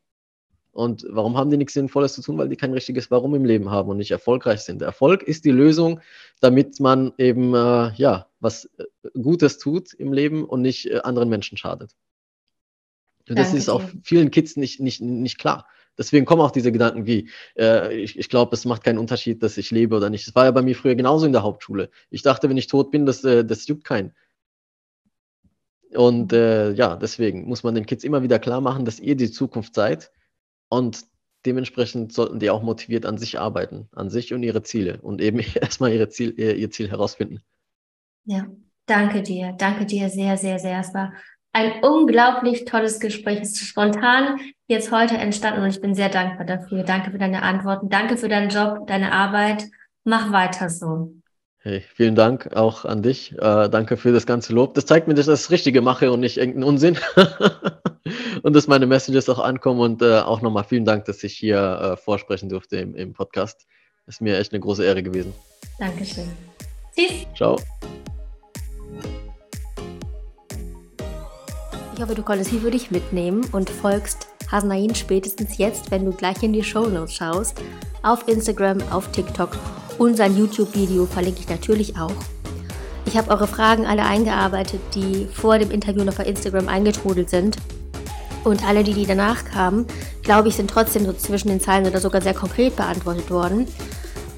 Und 0.76 1.05
warum 1.09 1.38
haben 1.38 1.49
die 1.49 1.55
nichts 1.55 1.73
Sinnvolles 1.73 2.15
zu 2.15 2.21
tun? 2.21 2.38
Weil 2.38 2.49
die 2.49 2.57
kein 2.57 2.73
richtiges 2.73 3.09
Warum 3.09 3.34
im 3.34 3.45
Leben 3.45 3.71
haben 3.71 3.89
und 3.89 3.95
nicht 3.95 4.11
erfolgreich 4.11 4.59
sind. 4.59 4.82
Erfolg 4.82 5.23
ist 5.23 5.45
die 5.45 5.51
Lösung, 5.51 6.01
damit 6.41 6.82
man 6.82 7.13
eben 7.17 7.53
äh, 7.53 7.93
ja 7.95 8.28
was 8.41 8.65
äh, 8.78 8.84
Gutes 9.13 9.57
tut 9.57 9.93
im 9.93 10.11
Leben 10.11 10.43
und 10.43 10.61
nicht 10.61 10.91
äh, 10.91 10.99
anderen 10.99 11.30
Menschen 11.30 11.57
schadet. 11.57 11.95
Und 13.30 13.39
das 13.39 13.53
ist 13.53 13.69
auch 13.69 13.82
vielen 14.03 14.32
Kids 14.32 14.57
nicht, 14.57 14.82
nicht, 14.82 14.99
nicht 14.99 15.38
klar. 15.38 15.65
Deswegen 15.97 16.26
kommen 16.26 16.41
auch 16.41 16.51
diese 16.51 16.73
Gedanken 16.73 17.05
wie, 17.05 17.30
äh, 17.57 17.95
ich, 17.95 18.19
ich 18.19 18.28
glaube, 18.28 18.53
es 18.53 18.65
macht 18.65 18.84
keinen 18.84 18.97
Unterschied, 18.97 19.41
dass 19.41 19.57
ich 19.57 19.71
lebe 19.71 19.95
oder 19.95 20.09
nicht. 20.09 20.28
Das 20.28 20.36
war 20.36 20.43
ja 20.43 20.51
bei 20.51 20.61
mir 20.61 20.76
früher 20.76 20.95
genauso 20.95 21.26
in 21.26 21.32
der 21.32 21.43
Hauptschule. 21.43 21.89
Ich 22.09 22.21
dachte, 22.21 22.49
wenn 22.49 22.57
ich 22.57 22.67
tot 22.67 22.91
bin, 22.91 23.05
das, 23.05 23.23
äh, 23.23 23.45
das 23.45 23.65
juckt 23.65 23.86
keinen. 23.86 24.13
Und 25.93 26.34
äh, 26.34 26.73
ja, 26.73 26.97
deswegen 26.97 27.45
muss 27.47 27.63
man 27.63 27.76
den 27.76 27.86
Kids 27.86 28.03
immer 28.03 28.23
wieder 28.23 28.39
klar 28.39 28.59
machen, 28.59 28.84
dass 28.84 28.99
ihr 28.99 29.15
die 29.15 29.32
Zukunft 29.32 29.73
seid 29.73 30.11
und 30.76 31.05
dementsprechend 31.45 32.13
sollten 32.13 32.39
die 32.39 32.49
auch 32.49 32.63
motiviert 32.63 33.05
an 33.05 33.17
sich 33.17 33.39
arbeiten, 33.39 33.88
an 33.93 34.09
sich 34.09 34.34
und 34.34 34.43
ihre 34.43 34.63
Ziele 34.63 34.99
und 35.01 35.21
eben 35.21 35.39
erstmal 35.55 35.93
ihre 35.93 36.09
Ziel, 36.09 36.34
ihr, 36.38 36.55
ihr 36.55 36.71
Ziel 36.71 36.89
herausfinden. 36.89 37.41
Ja, 38.26 38.47
danke 38.86 39.21
dir, 39.21 39.53
danke 39.57 39.86
dir 39.86 40.09
sehr, 40.09 40.38
sehr, 40.38 40.59
sehr. 40.59 40.80
Es 40.80 40.93
war 40.93 41.13
ein 41.53 41.84
unglaublich 41.84 42.65
tolles 42.65 42.99
Gespräch. 42.99 43.39
Es 43.41 43.51
ist 43.51 43.67
spontan 43.67 44.39
jetzt 44.67 44.91
heute 44.91 45.15
entstanden 45.15 45.61
und 45.61 45.69
ich 45.69 45.80
bin 45.80 45.95
sehr 45.95 46.09
dankbar 46.09 46.45
dafür. 46.45 46.84
Danke 46.84 47.11
für 47.11 47.17
deine 47.17 47.43
Antworten, 47.43 47.89
danke 47.89 48.17
für 48.17 48.28
deinen 48.28 48.49
Job, 48.49 48.88
deine 48.88 49.11
Arbeit. 49.11 49.65
Mach 50.03 50.32
weiter 50.32 50.69
so. 50.69 51.13
Hey, 51.68 51.82
vielen 51.95 52.13
Dank 52.13 52.55
auch 52.55 52.86
an 52.86 53.01
dich. 53.01 53.32
Äh, 53.39 53.70
danke 53.70 53.97
für 53.97 54.13
das 54.13 54.28
ganze 54.28 54.53
Lob. 54.53 54.76
Das 54.76 54.86
zeigt 54.86 55.07
mir, 55.07 55.16
dass 55.16 55.26
ich 55.26 55.34
das 55.34 55.49
Richtige 55.49 55.82
mache 55.82 56.11
und 56.11 56.20
nicht 56.20 56.38
irgendeinen 56.38 56.63
Unsinn. 56.63 56.95
und 58.43 58.55
dass 58.55 58.68
meine 58.68 58.86
Messages 58.86 59.28
auch 59.30 59.39
ankommen. 59.39 59.80
Und 59.80 60.03
äh, 60.03 60.20
auch 60.20 60.41
nochmal 60.41 60.63
vielen 60.63 60.86
Dank, 60.86 61.05
dass 61.05 61.24
ich 61.24 61.34
hier 61.34 61.57
äh, 61.57 61.97
vorsprechen 61.97 62.49
durfte 62.49 62.78
im, 62.78 62.93
im 62.93 63.13
Podcast. 63.13 63.66
Ist 64.05 64.22
mir 64.22 64.38
echt 64.38 64.53
eine 64.53 64.59
große 64.59 64.86
Ehre 64.86 65.01
gewesen. 65.01 65.34
Dankeschön. 65.80 66.28
Tschüss. 66.95 67.26
Ciao. 67.36 67.57
Ich 71.95 71.99
hoffe, 71.99 72.13
du 72.13 72.22
konntest 72.22 72.51
viel 72.51 72.59
für 72.59 72.70
dich 72.70 72.91
mitnehmen 72.91 73.43
und 73.53 73.72
folgst 73.72 74.28
Hasnain 74.51 74.93
spätestens 74.93 75.57
jetzt, 75.57 75.89
wenn 75.89 76.05
du 76.05 76.11
gleich 76.11 76.43
in 76.43 76.53
die 76.53 76.63
Show 76.63 76.86
Notes 76.86 77.16
schaust, 77.16 77.59
auf 78.03 78.28
Instagram, 78.28 78.84
auf 78.91 79.11
TikTok 79.11 79.57
und 79.97 80.17
sein 80.17 80.37
YouTube-Video 80.37 81.05
verlinke 81.05 81.41
ich 81.41 81.49
natürlich 81.49 81.97
auch. 81.97 82.13
Ich 83.05 83.17
habe 83.17 83.31
eure 83.31 83.47
Fragen 83.47 83.85
alle 83.85 84.03
eingearbeitet, 84.03 84.81
die 84.93 85.27
vor 85.31 85.59
dem 85.59 85.71
Interview 85.71 86.03
noch 86.03 86.15
bei 86.15 86.25
Instagram 86.25 86.67
eingetrudelt 86.67 87.29
sind. 87.29 87.57
Und 88.43 88.65
alle, 88.67 88.83
die, 88.83 88.93
die 88.93 89.05
danach 89.05 89.45
kamen, 89.45 89.85
glaube 90.21 90.49
ich, 90.49 90.55
sind 90.55 90.69
trotzdem 90.69 91.05
so 91.05 91.13
zwischen 91.13 91.47
den 91.47 91.61
Zeilen 91.61 91.87
oder 91.87 91.99
sogar 91.99 92.21
sehr 92.21 92.33
konkret 92.33 92.75
beantwortet 92.75 93.29
worden. 93.31 93.67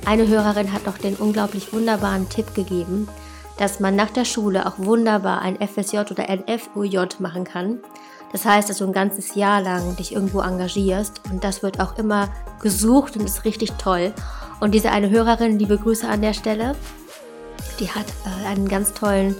Eine 0.05 0.27
Hörerin 0.27 0.71
hat 0.71 0.85
noch 0.85 0.97
den 0.97 1.15
unglaublich 1.15 1.73
wunderbaren 1.73 2.29
Tipp 2.29 2.53
gegeben, 2.53 3.07
dass 3.57 3.79
man 3.79 3.95
nach 3.95 4.11
der 4.11 4.25
Schule 4.25 4.65
auch 4.65 4.77
wunderbar 4.77 5.41
ein 5.41 5.57
FSJ 5.57 5.97
oder 6.11 6.29
ein 6.29 6.43
FUJ 6.47 7.19
machen 7.19 7.43
kann. 7.43 7.79
Das 8.31 8.45
heißt, 8.45 8.69
dass 8.69 8.79
du 8.79 8.85
ein 8.85 8.93
ganzes 8.93 9.35
Jahr 9.35 9.61
lang 9.61 9.95
dich 9.95 10.13
irgendwo 10.13 10.41
engagierst 10.41 11.21
und 11.31 11.43
das 11.43 11.63
wird 11.63 11.79
auch 11.79 11.97
immer 11.97 12.29
gesucht 12.61 13.15
und 13.15 13.25
ist 13.25 13.45
richtig 13.45 13.71
toll. 13.73 14.13
Und 14.59 14.73
diese 14.73 14.91
eine 14.91 15.09
Hörerin, 15.09 15.59
liebe 15.59 15.77
Grüße 15.77 16.07
an 16.07 16.21
der 16.21 16.33
Stelle, 16.33 16.75
die 17.79 17.89
hat 17.89 18.05
äh, 18.25 18.47
einen 18.47 18.67
ganz 18.67 18.93
tollen 18.93 19.35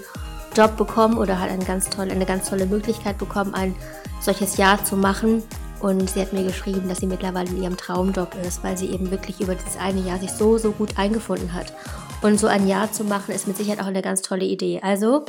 Job 0.56 0.76
bekommen 0.76 1.18
oder 1.18 1.40
hat 1.40 1.50
eine 1.50 1.64
ganz 1.64 1.90
tolle, 1.90 2.12
eine 2.12 2.26
ganz 2.26 2.48
tolle 2.48 2.66
Möglichkeit 2.66 3.18
bekommen, 3.18 3.54
ein 3.54 3.74
solches 4.20 4.56
Jahr 4.56 4.82
zu 4.84 4.96
machen. 4.96 5.42
Und 5.80 6.10
sie 6.10 6.20
hat 6.20 6.32
mir 6.32 6.42
geschrieben, 6.42 6.88
dass 6.88 6.98
sie 6.98 7.06
mittlerweile 7.06 7.50
in 7.50 7.62
ihrem 7.62 7.76
Traumjob 7.76 8.34
ist, 8.44 8.64
weil 8.64 8.76
sie 8.76 8.90
eben 8.90 9.10
wirklich 9.10 9.40
über 9.40 9.54
dieses 9.54 9.76
eine 9.76 10.00
Jahr 10.00 10.18
sich 10.18 10.32
so, 10.32 10.58
so 10.58 10.72
gut 10.72 10.98
eingefunden 10.98 11.52
hat. 11.52 11.72
Und 12.20 12.40
so 12.40 12.46
ein 12.48 12.66
Jahr 12.66 12.90
zu 12.90 13.04
machen, 13.04 13.34
ist 13.34 13.46
mit 13.46 13.56
Sicherheit 13.56 13.80
auch 13.80 13.86
eine 13.86 14.02
ganz 14.02 14.22
tolle 14.22 14.44
Idee. 14.44 14.80
Also, 14.82 15.24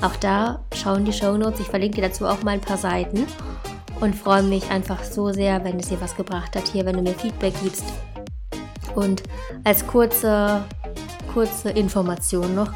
auch 0.00 0.16
da 0.16 0.64
schauen 0.74 1.04
die 1.04 1.12
Show 1.12 1.36
Notes. 1.36 1.60
Ich 1.60 1.68
verlinke 1.68 1.96
dir 1.96 2.08
dazu 2.08 2.26
auch 2.26 2.42
mal 2.42 2.52
ein 2.52 2.60
paar 2.60 2.78
Seiten 2.78 3.26
und 4.00 4.14
freue 4.14 4.42
mich 4.42 4.70
einfach 4.70 5.04
so 5.04 5.32
sehr, 5.32 5.62
wenn 5.64 5.78
es 5.78 5.88
dir 5.88 6.00
was 6.00 6.16
gebracht 6.16 6.56
hat 6.56 6.68
hier, 6.68 6.86
wenn 6.86 6.96
du 6.96 7.02
mir 7.02 7.14
Feedback 7.14 7.54
gibst 7.62 7.84
und 8.94 9.22
als 9.64 9.86
kurze, 9.86 10.64
kurze 11.32 11.70
Information 11.70 12.54
noch, 12.54 12.72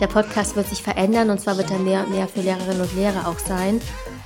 der 0.00 0.06
Podcast 0.06 0.56
wird 0.56 0.68
sich 0.68 0.82
verändern 0.82 1.30
und 1.30 1.40
zwar 1.40 1.56
wird 1.56 1.70
er 1.70 1.78
mehr 1.78 2.04
und 2.04 2.10
mehr 2.10 2.28
für 2.28 2.40
Lehrerinnen 2.40 2.82
und 2.82 2.94
Lehrer 2.94 3.26
auch 3.26 3.38
sein. 3.38 3.80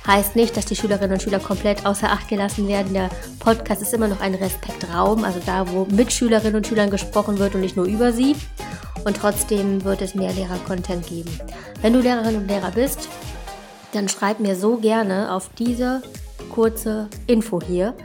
Heißt 0.05 0.35
nicht, 0.35 0.57
dass 0.57 0.65
die 0.65 0.75
Schülerinnen 0.75 1.13
und 1.13 1.21
Schüler 1.21 1.39
komplett 1.39 1.85
außer 1.85 2.09
Acht 2.09 2.27
gelassen 2.27 2.67
werden. 2.67 2.93
Der 2.93 3.09
Podcast 3.39 3.83
ist 3.83 3.93
immer 3.93 4.07
noch 4.07 4.19
ein 4.19 4.33
Respektraum, 4.33 5.23
also 5.23 5.39
da, 5.45 5.69
wo 5.71 5.85
mit 5.85 6.11
Schülerinnen 6.11 6.55
und 6.55 6.67
Schülern 6.67 6.89
gesprochen 6.89 7.37
wird 7.37 7.53
und 7.53 7.61
nicht 7.61 7.77
nur 7.77 7.85
über 7.85 8.11
sie. 8.11 8.35
Und 9.05 9.17
trotzdem 9.17 9.83
wird 9.83 10.01
es 10.01 10.15
mehr 10.15 10.31
Lehrer-Content 10.33 11.07
geben. 11.07 11.31
Wenn 11.81 11.93
du 11.93 11.99
Lehrerin 11.99 12.35
und 12.35 12.47
Lehrer 12.47 12.71
bist, 12.71 13.07
dann 13.93 14.07
schreib 14.07 14.39
mir 14.39 14.55
so 14.55 14.77
gerne 14.77 15.33
auf 15.33 15.49
diese 15.57 16.01
kurze 16.49 17.09
Info 17.27 17.61
hier 17.61 17.95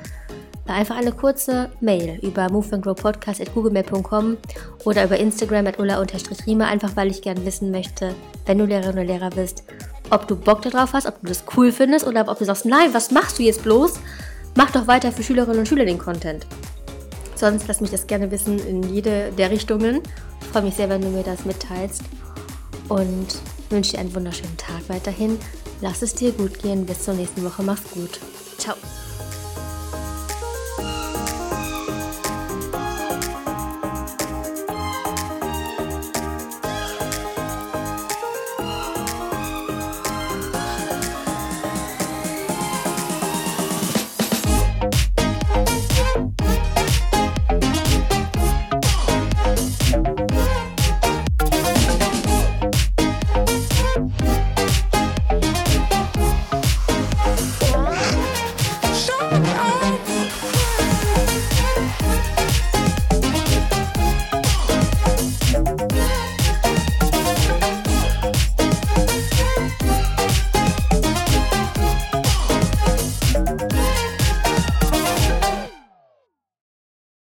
einfach 0.72 0.96
eine 0.96 1.12
kurze 1.12 1.70
Mail 1.80 2.18
über 2.22 2.50
moveandgrowpodcast.googlemail.com 2.50 4.36
oder 4.84 5.04
über 5.04 5.16
Instagram 5.18 5.66
at 5.66 5.78
ulla-rima, 5.78 6.66
einfach 6.66 6.96
weil 6.96 7.10
ich 7.10 7.22
gerne 7.22 7.44
wissen 7.44 7.70
möchte, 7.70 8.14
wenn 8.46 8.58
du 8.58 8.64
Lehrerin 8.64 8.94
oder 8.94 9.04
Lehrer 9.04 9.30
bist, 9.30 9.64
ob 10.10 10.26
du 10.28 10.36
Bock 10.36 10.62
darauf 10.62 10.92
hast, 10.92 11.06
ob 11.06 11.20
du 11.20 11.28
das 11.28 11.44
cool 11.56 11.72
findest 11.72 12.06
oder 12.06 12.28
ob 12.28 12.38
du 12.38 12.44
sagst, 12.44 12.66
nein, 12.66 12.92
was 12.92 13.10
machst 13.10 13.38
du 13.38 13.42
jetzt 13.42 13.62
bloß? 13.62 13.94
Mach 14.54 14.70
doch 14.70 14.86
weiter 14.86 15.12
für 15.12 15.22
Schülerinnen 15.22 15.60
und 15.60 15.68
Schüler 15.68 15.84
den 15.84 15.98
Content. 15.98 16.46
Sonst 17.36 17.68
lass 17.68 17.80
mich 17.80 17.90
das 17.90 18.06
gerne 18.06 18.30
wissen 18.30 18.58
in 18.58 18.82
jede 18.82 19.30
der 19.32 19.50
Richtungen. 19.50 20.00
Ich 20.40 20.46
freue 20.48 20.62
mich 20.62 20.74
sehr, 20.74 20.88
wenn 20.88 21.02
du 21.02 21.08
mir 21.08 21.22
das 21.22 21.44
mitteilst 21.44 22.02
und 22.88 23.26
wünsche 23.70 23.92
dir 23.92 23.98
einen 24.00 24.14
wunderschönen 24.14 24.56
Tag 24.56 24.88
weiterhin. 24.88 25.38
Lass 25.80 26.02
es 26.02 26.14
dir 26.14 26.32
gut 26.32 26.58
gehen. 26.60 26.86
Bis 26.86 27.04
zur 27.04 27.14
nächsten 27.14 27.44
Woche. 27.44 27.62
Mach's 27.62 27.90
gut. 27.92 28.18
Ciao. 28.58 28.74